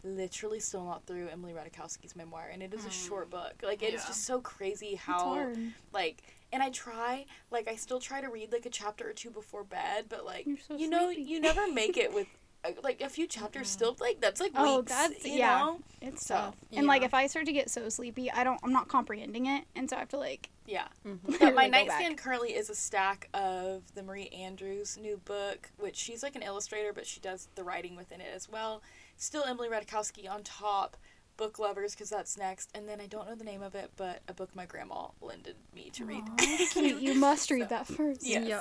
literally 0.03 0.59
still 0.59 0.83
not 0.85 1.05
through 1.05 1.27
Emily 1.29 1.53
Ratajkowski's 1.53 2.15
memoir, 2.15 2.49
and 2.51 2.61
it 2.63 2.73
is 2.73 2.85
a 2.85 2.89
Mm. 2.89 3.07
short 3.07 3.29
book. 3.29 3.53
Like 3.63 3.83
it 3.83 3.93
is 3.93 4.01
Yeah. 4.01 4.07
just 4.07 4.23
so 4.25 4.41
crazy 4.41 4.95
how 4.95 5.51
like 5.93 6.23
and 6.53 6.61
I 6.61 6.69
try 6.69 7.25
like 7.49 7.67
I 7.67 7.75
still 7.75 7.99
try 7.99 8.19
to 8.21 8.27
read 8.29 8.51
like 8.51 8.65
a 8.65 8.69
chapter 8.69 9.09
or 9.09 9.13
two 9.13 9.29
before 9.29 9.63
bed, 9.63 10.05
but 10.09 10.25
like 10.25 10.45
You're 10.45 10.57
so 10.57 10.75
you 10.75 10.89
know 10.89 11.05
sleepy. 11.11 11.21
you 11.29 11.39
never 11.39 11.71
make 11.71 11.97
it 11.97 12.13
with 12.13 12.27
uh, 12.63 12.71
like 12.83 13.01
a 13.01 13.09
few 13.09 13.25
chapters 13.25 13.69
still 13.69 13.95
like 13.99 14.21
that's 14.21 14.39
like 14.39 14.51
Oh, 14.55 14.79
weeks, 14.81 14.91
that's- 14.91 15.25
you 15.25 15.33
yeah. 15.39 15.59
know? 15.59 15.79
It's 15.99 16.27
So, 16.27 16.35
tough. 16.35 16.55
And 16.71 16.85
like 16.85 17.01
if 17.03 17.13
I 17.13 17.25
start 17.27 17.45
to 17.47 17.51
get 17.53 17.69
so 17.71 17.89
sleepy, 17.89 18.29
I 18.29 18.43
don't. 18.43 18.59
I'm 18.63 18.71
not 18.73 18.87
comprehending 18.87 19.45
it, 19.47 19.65
and 19.75 19.89
so 19.89 19.95
I 19.95 19.99
have 19.99 20.09
to 20.09 20.17
like. 20.19 20.49
yeah. 20.67 20.87
Mhm. 21.05 21.39
But 21.39 21.55
my 21.55 21.67
nightstand 21.67 22.17
currently 22.19 22.53
is 22.53 22.69
a 22.69 22.75
stack 22.75 23.29
of 23.33 23.81
the 23.95 24.03
Mari 24.03 24.27
Andrew's 24.31 24.95
new 24.97 25.17
book, 25.17 25.71
which 25.77 25.95
she's 25.95 26.21
like 26.21 26.35
an 26.35 26.43
illustrator, 26.43 26.93
but 26.93 27.07
she 27.07 27.19
does 27.19 27.47
the 27.55 27.63
writing 27.63 27.95
within 27.95 28.21
it 28.21 28.29
as 28.33 28.47
well. 28.47 28.81
Still 29.21 29.43
Emily 29.43 29.69
Ratajkowski 29.69 30.27
on 30.27 30.41
top. 30.43 30.97
Book 31.37 31.59
lovers, 31.59 31.93
because 31.93 32.09
that's 32.09 32.37
next, 32.37 32.69
and 32.75 32.87
then 32.89 32.99
I 32.99 33.05
don't 33.05 33.27
know 33.27 33.35
the 33.35 33.43
name 33.43 33.61
of 33.61 33.73
it, 33.75 33.91
but 33.95 34.21
a 34.27 34.33
book 34.33 34.49
my 34.55 34.65
grandma 34.65 35.07
lended 35.21 35.55
me 35.73 35.89
to 35.91 36.05
read. 36.05 36.23
Aw, 36.27 36.35
cute. 36.71 37.01
You 37.01 37.13
must 37.15 37.49
read 37.51 37.63
So, 37.63 37.67
that 37.69 37.87
first. 37.87 38.25
Yes. 38.25 38.47
Yeah. 38.47 38.59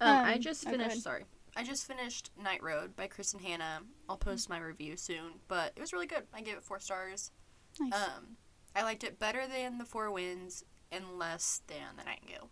Um, 0.00 0.24
I 0.24 0.34
Um, 0.34 0.40
just 0.40 0.66
oh, 0.66 0.70
finished. 0.70 0.90
ahead. 0.90 1.02
sorry, 1.02 1.24
I 1.54 1.64
just 1.64 1.86
finished 1.86 2.30
Night 2.42 2.62
Road 2.62 2.96
by 2.96 3.08
Kristin 3.08 3.40
Hannah. 3.42 3.80
I'll 4.08 4.16
post 4.16 4.48
my 4.50 4.58
review 4.58 4.96
soon, 4.96 5.34
but 5.48 5.72
it 5.76 5.80
was 5.80 5.92
really 5.92 6.06
good. 6.06 6.24
I 6.34 6.40
gave 6.42 6.56
it 6.56 6.62
four 6.64 6.80
stars. 6.80 7.30
Nice. 7.78 7.92
Um, 7.94 8.36
I 8.74 8.82
liked 8.82 9.04
it 9.04 9.18
better 9.18 9.46
than 9.46 9.76
The 9.78 9.84
Four 9.84 10.10
Winds 10.10 10.64
and 10.90 11.18
less 11.18 11.60
than 11.68 11.96
The 11.96 12.04
Nightingale. 12.04 12.48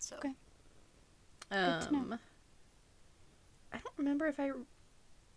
So. 0.00 0.16
Okay. 0.16 0.34
Good 1.50 1.80
to 1.82 1.92
know. 1.92 1.98
Um, 1.98 2.18
I 3.72 3.78
don't 3.78 3.94
remember 3.96 4.26
if 4.26 4.38
I 4.38 4.50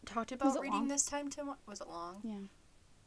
talked 0.08 0.32
about 0.32 0.56
reading 0.60 0.72
long? 0.80 0.88
this 0.88 1.06
time 1.06 1.30
tomorrow. 1.30 1.58
Was 1.68 1.82
it 1.82 1.88
long? 1.88 2.20
yeah. 2.24 2.36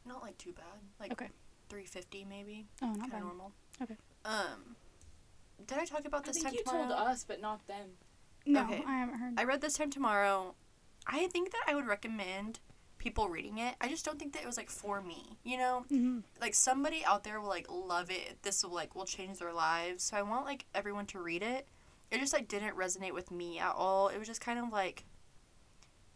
Not 0.05 0.21
like 0.23 0.37
too 0.37 0.53
bad. 0.53 0.65
Like 0.99 1.11
Okay. 1.11 1.29
350 1.69 2.25
maybe. 2.25 2.67
Oh, 2.81 2.87
not 2.87 2.99
Kind 2.99 3.05
of 3.05 3.11
bad. 3.11 3.21
normal. 3.23 3.51
Okay. 3.81 3.97
Um, 4.25 4.75
did 5.65 5.77
I 5.77 5.85
talk 5.85 6.05
about 6.05 6.23
I 6.23 6.27
this 6.27 6.35
think 6.37 6.45
time 6.47 6.53
you 6.55 6.63
tomorrow? 6.63 6.87
told 6.89 7.07
us, 7.09 7.23
but 7.27 7.41
not 7.41 7.65
them. 7.67 7.91
No, 8.45 8.61
Okay. 8.63 8.83
I 8.87 8.97
haven't 8.99 9.15
heard. 9.19 9.33
I 9.39 9.43
read 9.43 9.61
this 9.61 9.73
time 9.75 9.89
tomorrow. 9.91 10.55
I 11.07 11.27
think 11.27 11.51
that 11.51 11.63
I 11.67 11.75
would 11.75 11.85
recommend 11.87 12.59
people 12.97 13.29
reading 13.29 13.57
it. 13.57 13.75
I 13.81 13.87
just 13.87 14.05
don't 14.05 14.19
think 14.19 14.33
that 14.33 14.43
it 14.43 14.45
was 14.47 14.57
like 14.57 14.69
for 14.69 15.01
me. 15.01 15.37
You 15.43 15.57
know, 15.57 15.85
hmm 15.89 16.19
like 16.39 16.53
somebody 16.55 17.03
out 17.05 17.23
there 17.23 17.39
will 17.39 17.49
like 17.49 17.67
love 17.69 18.09
it. 18.11 18.41
This 18.41 18.63
will 18.63 18.73
like 18.73 18.95
will 18.95 19.05
change 19.05 19.37
their 19.39 19.53
lives. 19.53 20.03
So 20.03 20.17
I 20.17 20.21
want 20.23 20.45
like 20.45 20.65
everyone 20.73 21.05
to 21.07 21.19
read 21.19 21.43
it. 21.43 21.67
It 22.11 22.19
just 22.19 22.33
like 22.33 22.47
didn't 22.47 22.75
resonate 22.75 23.13
with 23.13 23.31
me 23.31 23.59
at 23.59 23.73
all. 23.75 24.09
It 24.09 24.17
was 24.17 24.27
just 24.27 24.41
kind 24.41 24.59
of 24.59 24.71
like 24.71 25.05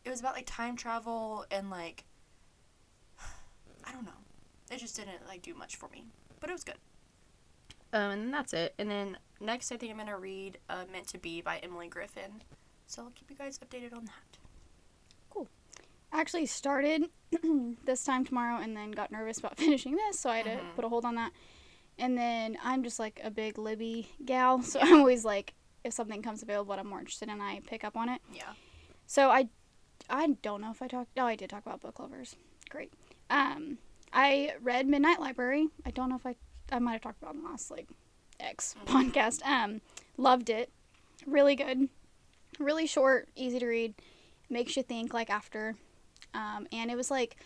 it 0.05 0.09
was 0.09 0.19
about 0.19 0.35
like 0.35 0.45
time 0.45 0.75
travel 0.77 1.45
and 1.51 1.69
like 1.69 2.05
I 3.85 3.91
don't 3.91 4.05
know. 4.05 4.11
It 4.71 4.79
just 4.79 4.95
didn't 4.95 5.27
like 5.27 5.41
do 5.41 5.53
much 5.53 5.75
for 5.75 5.89
me. 5.89 6.05
But 6.39 6.49
it 6.49 6.53
was 6.53 6.63
good. 6.63 6.77
Um, 7.93 8.11
and 8.11 8.33
that's 8.33 8.53
it. 8.53 8.73
And 8.77 8.89
then 8.89 9.17
next, 9.39 9.71
I 9.71 9.77
think 9.77 9.91
I'm 9.91 9.97
gonna 9.97 10.17
read 10.17 10.57
uh, 10.69 10.83
"Meant 10.91 11.07
to 11.09 11.17
Be" 11.17 11.41
by 11.41 11.57
Emily 11.57 11.89
Giffin. 11.89 12.41
So 12.87 13.03
I'll 13.03 13.11
keep 13.11 13.29
you 13.29 13.35
guys 13.35 13.57
updated 13.59 13.93
on 13.95 14.05
that. 14.05 14.37
Cool. 15.29 15.47
I 16.11 16.19
actually 16.21 16.45
started 16.45 17.05
this 17.85 18.03
time 18.03 18.25
tomorrow 18.25 18.61
and 18.61 18.75
then 18.75 18.91
got 18.91 19.11
nervous 19.11 19.39
about 19.39 19.57
finishing 19.57 19.95
this, 19.95 20.19
so 20.19 20.29
I 20.29 20.37
had 20.37 20.45
to 20.45 20.51
Mhm. 20.63 20.75
put 20.75 20.85
a 20.85 20.89
hold 20.89 21.05
on 21.05 21.15
that. 21.15 21.31
And 21.97 22.17
then 22.17 22.57
I'm 22.63 22.83
just 22.83 22.99
like 22.99 23.19
a 23.23 23.31
big 23.31 23.57
Libby 23.57 24.09
gal, 24.25 24.61
so 24.61 24.79
I'm 24.81 24.99
always 24.99 25.23
like, 25.25 25.53
if 25.83 25.93
something 25.93 26.21
comes 26.21 26.43
available 26.43 26.71
that 26.75 26.79
I'm 26.79 26.87
more 26.89 26.99
interested 26.99 27.29
in, 27.29 27.39
I 27.41 27.61
pick 27.65 27.83
up 27.83 27.95
on 27.95 28.09
it. 28.09 28.21
Yeah. 28.33 28.53
So 29.07 29.29
I, 29.29 29.47
I 30.09 30.27
don't 30.41 30.61
know 30.61 30.71
if 30.71 30.81
I 30.81 30.87
talked. 30.87 31.11
Oh, 31.17 31.25
I 31.25 31.35
did 31.35 31.49
talk 31.49 31.65
about 31.65 31.81
book 31.81 31.99
lovers. 31.99 32.35
Great. 32.69 32.91
Um, 33.29 33.77
I 34.13 34.53
read 34.61 34.87
Midnight 34.87 35.19
Library. 35.19 35.67
I 35.85 35.91
don't 35.91 36.09
know 36.09 36.15
if 36.15 36.25
I. 36.25 36.35
I 36.71 36.79
might 36.79 36.93
have 36.93 37.01
talked 37.01 37.21
about 37.21 37.35
it 37.35 37.37
in 37.37 37.43
the 37.43 37.49
last 37.49 37.69
like 37.69 37.87
X 38.39 38.75
Mhm. 38.85 39.11
podcast. 39.11 39.45
Um, 39.45 39.81
loved 40.17 40.49
it. 40.49 40.69
Really 41.27 41.55
good. 41.55 41.89
Really 42.59 42.87
short, 42.87 43.27
easy 43.35 43.59
to 43.59 43.65
read. 43.67 43.93
Makes 44.49 44.75
you 44.77 44.83
think 44.83 45.13
like 45.13 45.29
after. 45.29 45.75
Um, 46.33 46.67
and 46.71 46.89
it 46.91 46.95
was 46.95 47.11
like 47.11 47.37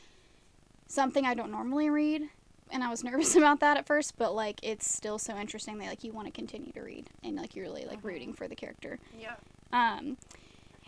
something 0.88 1.26
I 1.26 1.34
don't 1.34 1.52
normally 1.52 1.90
read. 1.90 2.30
and 2.72 2.84
I 2.84 2.90
was 2.90 3.04
nervous 3.04 3.36
about 3.36 3.60
that 3.62 3.78
at 3.78 3.88
first, 3.88 4.16
but 4.18 4.34
like 4.36 4.60
it's 4.64 4.88
still 4.94 5.18
so 5.18 5.36
interesting 5.38 5.80
that 5.80 5.88
like 5.90 6.04
you 6.04 6.12
want 6.14 6.28
to 6.28 6.32
continue 6.32 6.72
to 6.74 6.82
read 6.82 7.10
and 7.24 7.36
like 7.36 7.56
you're 7.56 7.66
really 7.66 7.86
like 7.86 8.00
rooting 8.04 8.32
for 8.34 8.48
the 8.48 8.56
character. 8.56 9.00
Yeah. 9.20 9.36
Um, 9.74 10.18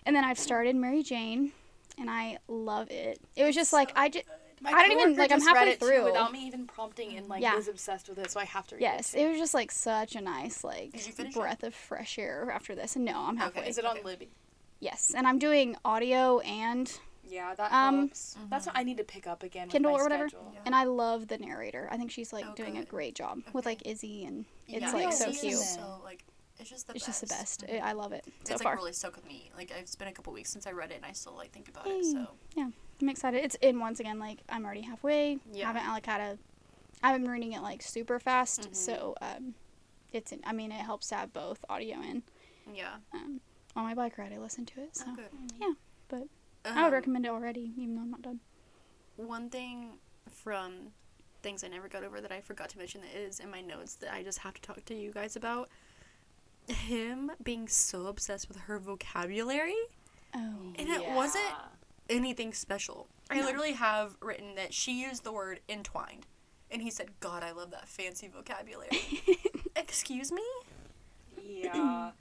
and 0.06 0.16
then 0.16 0.24
I've 0.24 0.38
started 0.40 0.76
Mary 0.76 1.02
Jane, 1.04 1.52
and 1.98 2.10
I 2.10 2.38
love 2.48 2.90
it. 2.92 3.20
It 3.36 3.44
was 3.44 3.56
just 3.56 3.74
like 3.74 3.92
I 3.96 4.10
just 4.10 4.26
My 4.62 4.72
I 4.72 4.88
don't 4.88 4.92
even- 5.00 5.16
like, 5.18 5.32
I'm 5.32 5.42
halfway 5.42 5.76
through. 5.76 6.06
without 6.06 6.32
me 6.32 6.46
even 6.46 6.68
prompting, 6.68 7.18
and 7.18 7.28
like 7.28 7.42
Yeah. 7.42 7.58
is 7.58 7.68
obsessed 7.68 8.08
with 8.10 8.20
it, 8.20 8.30
so 8.30 8.40
I 8.40 8.46
have 8.46 8.68
to 8.68 8.76
read 8.76 8.82
yes, 8.84 9.14
it. 9.16 9.22
it 9.22 9.30
was 9.30 9.40
just 9.40 9.54
like 9.56 9.72
such 9.72 10.16
a 10.16 10.22
nice 10.22 10.64
like 10.64 10.92
Did 10.92 11.08
you 11.08 11.14
finish 11.14 11.36
it? 11.36 11.40
breath 11.40 11.64
of 11.64 11.74
fresh 11.74 12.20
air 12.20 12.52
after 12.54 12.76
this. 12.76 12.96
And 12.96 13.06
no, 13.06 13.18
I'm 13.18 13.38
halfway. 13.38 13.62
Okay. 13.62 13.70
Is 13.72 13.78
it 13.80 13.86
on 13.86 13.98
Okay. 13.98 14.06
Libby? 14.06 14.30
Yes, 14.80 15.14
and 15.16 15.26
I'm 15.28 15.40
doing 15.40 15.76
audio 15.86 16.40
and 16.42 16.92
Yeah, 17.24 17.56
that 17.56 17.72
Um, 17.72 17.98
helps. 18.00 18.36
That's 18.50 18.66
what 18.66 18.76
I 18.78 18.84
need 18.84 18.98
to 18.98 19.04
pick 19.06 19.26
up 19.26 19.42
again. 19.42 19.68
with 19.68 19.72
Kindle 19.74 19.94
my 19.94 20.00
or 20.00 20.04
whatever. 20.04 20.28
schedule. 20.28 20.54
and 20.66 20.76
I 20.76 20.84
love 20.84 21.28
the 21.28 21.38
narrator. 21.38 21.88
I 21.90 21.96
think 21.98 22.12
she's 22.12 22.34
like 22.34 22.46
Oh, 22.46 22.54
doing 22.56 22.78
a 22.78 22.84
great 22.84 23.16
job 23.16 23.42
with 23.54 23.66
like 23.66 23.88
Izzy 23.88 24.26
and 24.26 24.46
it's 24.68 24.82
Yeah, 24.82 24.92
like 24.92 25.06
no, 25.06 25.12
so 25.12 25.32
cute. 25.32 25.58
So 25.58 26.02
like, 26.04 26.24
it's 26.62 26.70
just 26.70 26.88
the 26.88 26.94
It's 26.96 27.06
best. 27.06 27.22
just 27.22 27.32
the 27.32 27.36
best. 27.36 27.62
Mhm. 27.68 27.82
I 27.84 27.90
I 27.90 27.92
love 27.94 28.14
it 28.14 28.24
so 28.46 28.54
it's 28.54 28.62
far. 28.62 28.74
like 28.74 28.80
really 28.80 28.94
stuck 28.94 29.16
with 29.16 29.26
me. 29.26 29.52
Like 29.58 29.72
it's 29.72 29.96
been 29.96 30.08
a 30.08 30.14
couple 30.14 30.32
weeks 30.34 30.52
since 30.52 30.66
I 30.68 30.72
read 30.72 30.92
it, 30.92 30.96
and 30.96 31.06
I 31.06 31.12
still 31.12 31.34
like 31.36 31.52
think 31.52 31.68
about 31.68 31.86
Yay. 31.88 31.94
it. 32.00 32.06
So 32.06 32.28
yeah, 32.56 32.70
I'm 33.02 33.10
excited. 33.10 33.44
It's 33.44 33.56
in 33.56 33.80
once 33.80 34.00
again 34.00 34.20
like 34.20 34.40
I'm 34.48 34.64
already 34.66 34.82
halfway. 34.82 35.40
Yeah. 35.52 35.68
haven't 35.68 35.88
like 35.88 36.06
had 36.06 36.22
a 36.22 36.38
I 37.04 37.08
haven't 37.08 37.24
been 37.24 37.32
reading 37.32 37.54
it 37.54 37.62
like 37.62 37.82
super 37.82 38.20
fast, 38.20 38.62
Mhm. 38.72 38.76
so 38.76 39.16
um, 39.22 39.56
it's 40.14 40.32
in, 40.32 40.42
I 40.46 40.54
mean 40.54 40.72
it 40.72 40.82
helps 40.82 41.08
to 41.10 41.16
have 41.16 41.34
both 41.34 41.66
audio 41.68 41.98
and 42.00 42.22
yeah. 42.72 42.98
um, 43.14 43.42
on 43.76 43.84
my 43.86 43.96
bike 43.96 44.18
ride 44.18 44.32
I 44.34 44.38
listen 44.38 44.66
to 44.68 44.82
it. 44.82 44.96
So 44.96 45.06
Oh, 45.08 45.18
yeah, 45.60 45.74
but 46.10 46.28
I 46.64 46.76
would 46.84 46.88
Um, 46.88 46.94
recommend 46.94 47.26
it 47.26 47.30
already, 47.30 47.74
even 47.78 47.96
though 47.96 48.02
I'm 48.02 48.12
not 48.12 48.22
done. 48.22 48.40
One 49.16 49.50
thing 49.50 49.98
from 50.30 50.94
things 51.42 51.64
I 51.64 51.68
never 51.70 51.88
got 51.88 52.04
over 52.04 52.22
that 52.22 52.32
I 52.32 52.40
forgot 52.42 52.70
to 52.70 52.78
mention 52.78 53.02
that 53.02 53.16
is 53.16 53.40
in 53.40 53.50
my 53.50 53.62
notes 53.62 53.96
that 53.96 54.14
I 54.14 54.22
just 54.22 54.38
have 54.40 54.54
to 54.54 54.62
talk 54.62 54.86
to 54.86 54.94
you 54.94 55.12
guys 55.12 55.36
about. 55.36 55.70
Him 56.68 57.32
being 57.44 57.68
so 57.68 58.08
obsessed 58.08 58.48
with 58.48 58.58
her 58.62 58.80
vocabulary, 58.80 59.76
Oh, 60.34 60.74
and 60.78 60.88
it 60.90 61.10
wasn't 61.12 61.44
anything 62.10 62.54
special. 62.54 63.08
I 63.30 63.42
literally 63.42 63.74
have 63.74 64.16
written 64.22 64.56
that 64.56 64.74
she 64.74 65.02
used 65.02 65.24
the 65.24 65.32
word 65.32 65.60
entwined, 65.68 66.28
and 66.70 66.82
he 66.82 66.90
said, 66.90 67.12
"God, 67.20 67.44
I 67.44 67.52
love 67.52 67.72
that 67.72 67.88
fancy 67.88 68.28
vocabulary." 68.28 68.90
Excuse 69.76 70.32
me. 70.32 70.44
Yeah. 71.44 72.12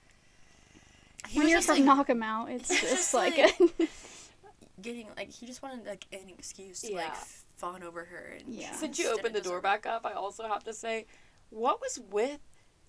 When 1.34 1.48
you're 1.48 1.58
just, 1.58 1.66
from 1.68 1.76
like, 1.76 1.84
Knock 1.84 2.10
'em 2.10 2.22
Out, 2.22 2.50
it's 2.50 2.70
it's 2.70 2.80
just 2.80 2.92
just 2.94 3.14
like, 3.14 3.36
like- 3.38 3.90
getting 4.82 5.06
like 5.16 5.30
he 5.30 5.46
just 5.46 5.62
wanted 5.62 5.86
like 5.86 6.06
an 6.12 6.28
excuse 6.28 6.80
to 6.82 6.94
like 6.94 7.14
fawn 7.56 7.82
over 7.82 8.04
her. 8.04 8.36
And 8.38 8.54
Yeah. 8.54 8.72
Since 8.72 8.98
you 8.98 9.12
opened 9.12 9.34
the 9.34 9.40
door 9.40 9.60
back 9.60 9.86
up, 9.86 10.04
I 10.06 10.12
also 10.12 10.48
have 10.48 10.64
to 10.64 10.72
say, 10.72 11.06
what 11.50 11.80
was 11.80 12.00
with, 12.10 12.40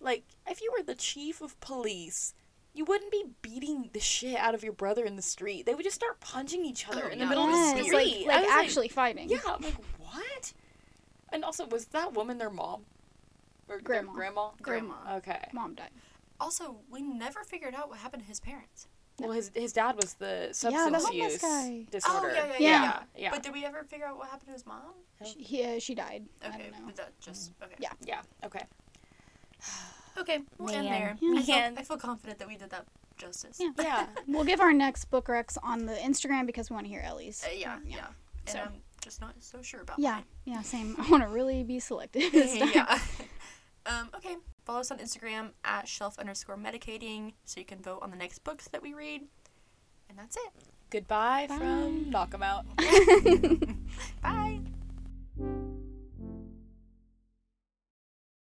like, 0.01 0.23
if 0.47 0.61
you 0.61 0.73
were 0.77 0.83
the 0.83 0.95
chief 0.95 1.41
of 1.41 1.59
police, 1.59 2.33
you 2.73 2.85
wouldn't 2.85 3.11
be 3.11 3.25
beating 3.41 3.89
the 3.93 3.99
shit 3.99 4.37
out 4.37 4.55
of 4.55 4.63
your 4.63 4.73
brother 4.73 5.05
in 5.05 5.15
the 5.15 5.21
street. 5.21 5.65
They 5.65 5.75
would 5.75 5.83
just 5.83 5.95
start 5.95 6.19
punching 6.19 6.63
each 6.65 6.87
other 6.87 7.03
Oh, 7.05 7.09
in 7.09 7.19
the 7.19 7.25
yeah. 7.25 7.29
middle 7.29 7.49
yes, 7.49 7.71
of 7.73 7.77
the 7.79 7.83
street. 7.85 8.27
like 8.27 8.37
I 8.37 8.41
was 8.41 8.49
actually 8.51 8.87
fighting. 8.87 9.29
yeah, 9.29 9.39
I'm 9.47 9.61
like, 9.61 9.75
what? 9.99 10.53
And 11.33 11.43
also, 11.43 11.65
was 11.67 11.85
that 11.87 12.13
woman 12.13 12.37
their 12.37 12.49
mom? 12.49 12.81
Or 13.69 13.75
their 13.77 13.79
Grandma. 13.81 14.13
grandma? 14.13 14.49
Grandma. 14.61 14.95
Okay. 15.17 15.47
Mom 15.53 15.75
died. 15.75 15.91
Also, 16.39 16.77
we 16.89 17.01
never 17.01 17.43
figured 17.43 17.75
out 17.75 17.87
what 17.89 17.99
happened 17.99 18.23
to 18.23 18.27
his 18.27 18.39
parents. 18.39 18.87
Well, 19.19 19.31
his 19.31 19.51
his 19.53 19.71
dad 19.71 19.95
was 19.97 20.15
the 20.15 20.47
the 20.47 20.53
substance 20.53 21.05
homeless 21.05 21.33
use 21.33 21.37
guy. 21.41 21.85
disorder. 21.91 22.29
Oh, 22.31 22.33
yeah, 22.33 22.45
yeah, 22.47 22.53
yeah. 22.57 22.57
yeah. 22.59 22.99
yeah. 23.15 23.29
But 23.31 23.43
did 23.43 23.53
we 23.53 23.63
ever 23.65 23.83
figure 23.83 24.07
out 24.07 24.17
what 24.17 24.29
happened 24.29 24.47
to 24.47 24.53
his 24.53 24.65
mom? 24.65 24.81
She, 25.23 25.43
he, 25.43 25.63
uh, 25.63 25.79
she 25.79 25.93
died. 25.93 26.25
I 26.43 26.47
Okay, 26.47 26.57
don't 26.63 26.71
know. 26.71 26.85
but 26.87 26.95
that 26.95 27.19
just 27.19 27.51
okay. 27.61 27.75
Yeah. 27.79 27.91
yeah. 28.03 28.21
Okay. 28.43 28.63
Okay, 30.17 30.39
we'll 30.57 30.73
end 30.75 30.87
there. 30.87 31.17
Yeah. 31.21 31.39
I, 31.39 31.41
feel, 31.43 31.79
I 31.79 31.83
feel 31.83 31.97
confident 31.97 32.39
that 32.39 32.47
we 32.47 32.57
did 32.57 32.69
that 32.71 32.85
justice. 33.17 33.57
Yeah. 33.59 33.69
Yeah. 33.79 34.07
We'll 34.27 34.43
give 34.43 34.59
our 34.59 34.73
next 34.73 35.05
book 35.05 35.27
recs 35.27 35.57
on 35.63 35.85
the 35.85 35.93
Instagram 35.93 36.45
because 36.45 36.69
we 36.69 36.73
want 36.75 36.85
to 36.85 36.89
hear 36.91 37.01
Ellie's. 37.03 37.43
Uh, 37.45 37.51
yeah, 37.55 37.77
yeah. 37.87 38.07
And 38.47 38.49
So- 38.49 38.59
I'm 38.59 38.73
just 39.01 39.21
not 39.21 39.33
so 39.39 39.61
sure 39.61 39.81
about 39.81 39.97
Yeah, 39.99 40.11
mine. 40.15 40.23
yeah, 40.45 40.61
same. 40.61 40.95
I 40.99 41.09
want 41.09 41.23
to 41.23 41.29
really 41.29 41.63
be 41.63 41.79
selective 41.79 42.31
this 42.31 42.57
time. 42.59 42.71
yeah. 42.75 42.99
um, 43.85 44.09
okay. 44.15 44.35
Follow 44.65 44.81
us 44.81 44.91
on 44.91 44.99
Instagram 44.99 45.49
at 45.63 45.87
shelf 45.87 46.19
underscore 46.19 46.55
medicating 46.57 47.33
so 47.45 47.59
you 47.59 47.65
can 47.65 47.79
vote 47.81 47.99
on 48.03 48.11
the 48.11 48.17
next 48.17 48.43
books 48.43 48.67
that 48.67 48.81
we 48.81 48.93
read. 48.93 49.23
And 50.09 50.19
that's 50.19 50.35
it. 50.35 50.51
Goodbye 50.91 51.47
Bye. 51.47 51.57
from 51.57 52.09
Knock 52.09 52.33
'em 52.33 52.43
Out. 52.43 52.65
Bye. 54.21 54.59